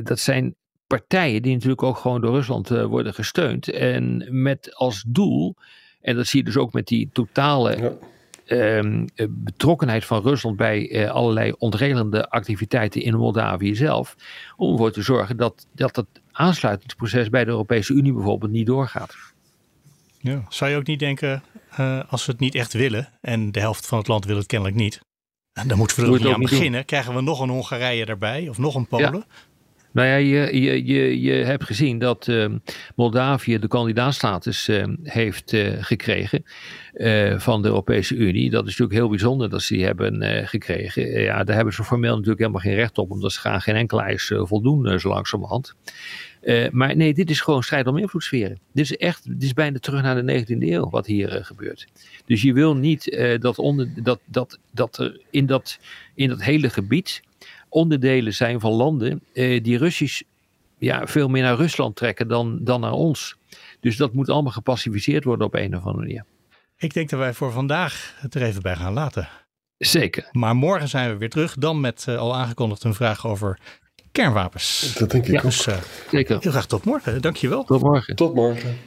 dat 0.03 0.19
zijn 0.19 0.55
partijen 0.87 1.43
die 1.43 1.53
natuurlijk 1.53 1.83
ook 1.83 1.97
gewoon 1.97 2.21
door 2.21 2.35
Rusland 2.35 2.69
worden 2.69 3.15
gesteund. 3.15 3.71
En 3.71 4.27
met 4.43 4.75
als 4.75 5.05
doel, 5.09 5.55
en 6.01 6.17
dat 6.17 6.27
zie 6.27 6.39
je 6.39 6.45
dus 6.45 6.57
ook 6.57 6.73
met 6.73 6.87
die 6.87 7.11
totale. 7.13 7.77
Ja 7.77 7.93
Ehm, 8.47 9.07
eh, 9.15 9.27
betrokkenheid 9.31 10.05
van 10.05 10.23
Rusland 10.23 10.57
bij 10.57 10.91
uh, 10.91 11.11
allerlei 11.11 11.53
ontregelende 11.59 12.29
activiteiten 12.29 13.03
in 13.03 13.17
Moldavië 13.17 13.75
zelf. 13.75 14.17
Om 14.57 14.73
ervoor 14.73 14.93
te 14.93 15.03
zorgen 15.03 15.37
dat, 15.37 15.67
dat 15.73 15.97
het 15.97 16.07
aansluitingsproces 16.33 17.29
bij 17.29 17.45
de 17.45 17.51
Europese 17.51 17.93
Unie 17.93 18.13
bijvoorbeeld 18.13 18.53
niet 18.53 18.67
doorgaat. 18.67 19.17
Ja. 20.19 20.45
Zou 20.49 20.71
je 20.71 20.77
ook 20.77 20.87
niet 20.87 20.99
denken, 20.99 21.43
uh, 21.81 22.01
als 22.09 22.27
we 22.27 22.33
het 22.33 22.41
niet 22.41 22.55
echt 22.55 22.73
willen, 22.73 23.09
en 23.21 23.53
de 23.53 23.61
helft 23.61 23.87
van 23.87 23.99
het 23.99 24.09
land 24.09 24.25
wil 24.25 24.37
het 24.37 24.47
kennelijk 24.47 24.77
niet, 24.77 25.01
dan 25.67 25.79
moeten 25.79 25.97
we 25.97 26.03
er 26.03 26.09
ook 26.09 26.19
niet 26.19 26.35
aan 26.35 26.41
beginnen. 26.41 26.85
Krijgen 26.85 27.15
we 27.15 27.21
nog 27.21 27.41
een 27.41 27.49
Hongarije 27.49 28.05
erbij 28.05 28.49
of 28.49 28.59
nog 28.59 28.75
een 28.75 28.87
Polen? 28.87 29.25
Ja. 29.29 29.56
Nou 29.97 30.09
ja, 30.09 30.15
je, 30.17 30.61
je, 30.61 30.85
je, 30.85 31.21
je 31.21 31.33
hebt 31.33 31.65
gezien 31.65 31.99
dat 31.99 32.27
uh, 32.27 32.47
Moldavië 32.95 33.59
de 33.59 33.69
kandidaatstatus 33.69 34.69
uh, 34.69 34.85
heeft 35.03 35.53
uh, 35.53 35.73
gekregen 35.79 36.45
van 37.37 37.63
de 37.63 37.69
Europese 37.69 38.15
Unie. 38.15 38.51
Dat 38.51 38.63
is 38.63 38.71
natuurlijk 38.71 38.99
heel 38.99 39.09
bijzonder 39.09 39.51
dat 39.51 39.63
ze 39.63 39.75
die 39.75 39.85
hebben 39.85 40.47
gekregen. 40.49 41.21
ja, 41.21 41.45
daar 41.45 41.57
hebben 41.57 41.75
ze 41.75 41.85
formeel 41.85 42.11
natuurlijk 42.11 42.39
helemaal 42.39 42.61
geen 42.61 42.75
recht 42.75 42.99
op, 42.99 43.11
omdat 43.11 43.33
ze 43.33 43.41
gaan 43.41 43.61
geen 43.61 43.75
enkele 43.75 44.03
eis 44.03 44.33
voldoen 44.35 45.01
zo 45.01 45.09
langzamerhand. 45.09 45.75
maar 46.71 46.97
nee, 46.97 47.15
dit 47.15 47.31
is 47.31 47.41
gewoon 47.41 47.63
strijd 47.63 47.87
om 47.87 47.99
invloedssferen. 47.99 48.59
Dit 48.73 48.85
is 48.85 48.97
echt, 48.97 49.25
dit 49.25 49.43
is 49.43 49.53
bijna 49.53 49.79
terug 49.79 50.03
naar 50.03 50.27
de 50.27 50.45
19e 50.45 50.59
eeuw 50.59 50.91
wat 50.91 51.07
hier 51.07 51.45
gebeurt. 51.45 51.87
Dus 52.27 52.43
je 52.43 52.53
wil 52.53 52.77
niet 52.77 53.19
dat, 53.41 53.59
onder, 53.59 53.89
dat, 54.03 54.21
dat, 54.25 54.59
dat 54.71 54.99
er 54.99 55.21
in 55.31 55.47
dat, 55.47 55.79
in 56.15 56.29
dat 56.29 56.43
hele 56.43 56.71
gebied 56.71 57.23
onderdelen 57.69 58.35
zijn 58.35 58.61
van 58.61 58.73
landen 58.73 59.23
eh, 59.33 59.63
die 59.63 59.79
Russisch 59.79 60.23
ja, 60.79 61.07
veel 61.07 61.29
meer 61.29 61.43
naar 61.43 61.57
Rusland 61.57 61.97
trekken 61.97 62.29
dan, 62.29 62.59
dan 62.63 62.81
naar 62.81 62.93
ons. 62.93 63.37
Dus 63.81 63.97
dat 63.97 64.13
moet 64.13 64.29
allemaal 64.29 64.53
gepacificeerd 64.53 65.25
worden 65.25 65.47
op 65.47 65.55
een 65.55 65.77
of 65.77 65.85
andere 65.85 66.07
manier. 66.07 66.25
Ik 66.77 66.95
denk 66.95 67.11
dat 67.11 67.19
wij 67.19 67.35
voor 67.35 67.53
vandaag 67.53 68.15
het 68.17 68.35
er 68.35 68.43
even 68.43 68.63
bij 68.63 68.77
gaan 68.77 68.93
laten. 68.93 69.29
Zeker. 69.79 70.29
Maar 70.33 70.57
morgen 70.57 70.89
zijn 70.89 71.11
we 71.11 71.17
weer 71.17 71.31
terug. 71.31 71.55
Dan 71.55 71.81
met 71.81 72.07
uh, 72.09 72.19
al 72.19 72.37
aangekondigd 72.37 72.85
een 72.85 72.95
vraag 72.95 73.27
over 73.27 73.59
kernwapens. 74.13 74.95
Dat 74.99 75.11
denk 75.11 75.25
ik 75.25 75.31
ja, 75.31 75.37
ook. 75.37 75.43
Dus, 75.43 75.67
uh, 75.67 75.77
Zeker. 76.11 76.39
Heel 76.41 76.51
graag 76.51 76.67
tot 76.67 76.85
morgen. 76.85 77.23
Dankjewel. 77.23 77.65
Tot 77.65 77.83
morgen. 77.83 78.17
Tot 78.17 78.35
morgen. 78.35 78.79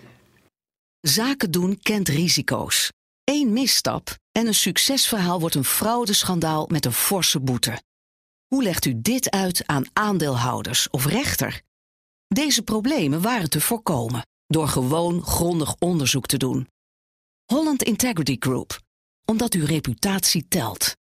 Zaken 1.01 1.51
doen 1.51 1.79
kent 1.81 2.07
risico's. 2.07 2.91
Eén 3.23 3.53
misstap 3.53 4.09
en 4.31 4.47
een 4.47 4.53
succesverhaal 4.53 5.39
wordt 5.39 5.55
een 5.55 5.63
fraudeschandaal 5.63 6.67
met 6.71 6.85
een 6.85 6.91
forse 6.91 7.39
boete. 7.39 7.81
Hoe 8.49 8.63
legt 8.63 8.85
u 8.85 9.01
dit 9.01 9.29
uit 9.29 9.67
aan 9.67 9.85
aandeelhouders 9.93 10.89
of 10.89 11.05
rechter? 11.05 11.61
Deze 12.27 12.61
problemen 12.61 13.21
waren 13.21 13.49
te 13.49 13.61
voorkomen 13.61 14.27
door 14.47 14.67
gewoon 14.67 15.23
grondig 15.23 15.75
onderzoek 15.79 16.25
te 16.25 16.37
doen. 16.37 16.67
Holland 17.45 17.83
Integrity 17.83 18.35
Group, 18.39 18.79
omdat 19.25 19.53
uw 19.53 19.65
reputatie 19.65 20.47
telt. 20.47 20.95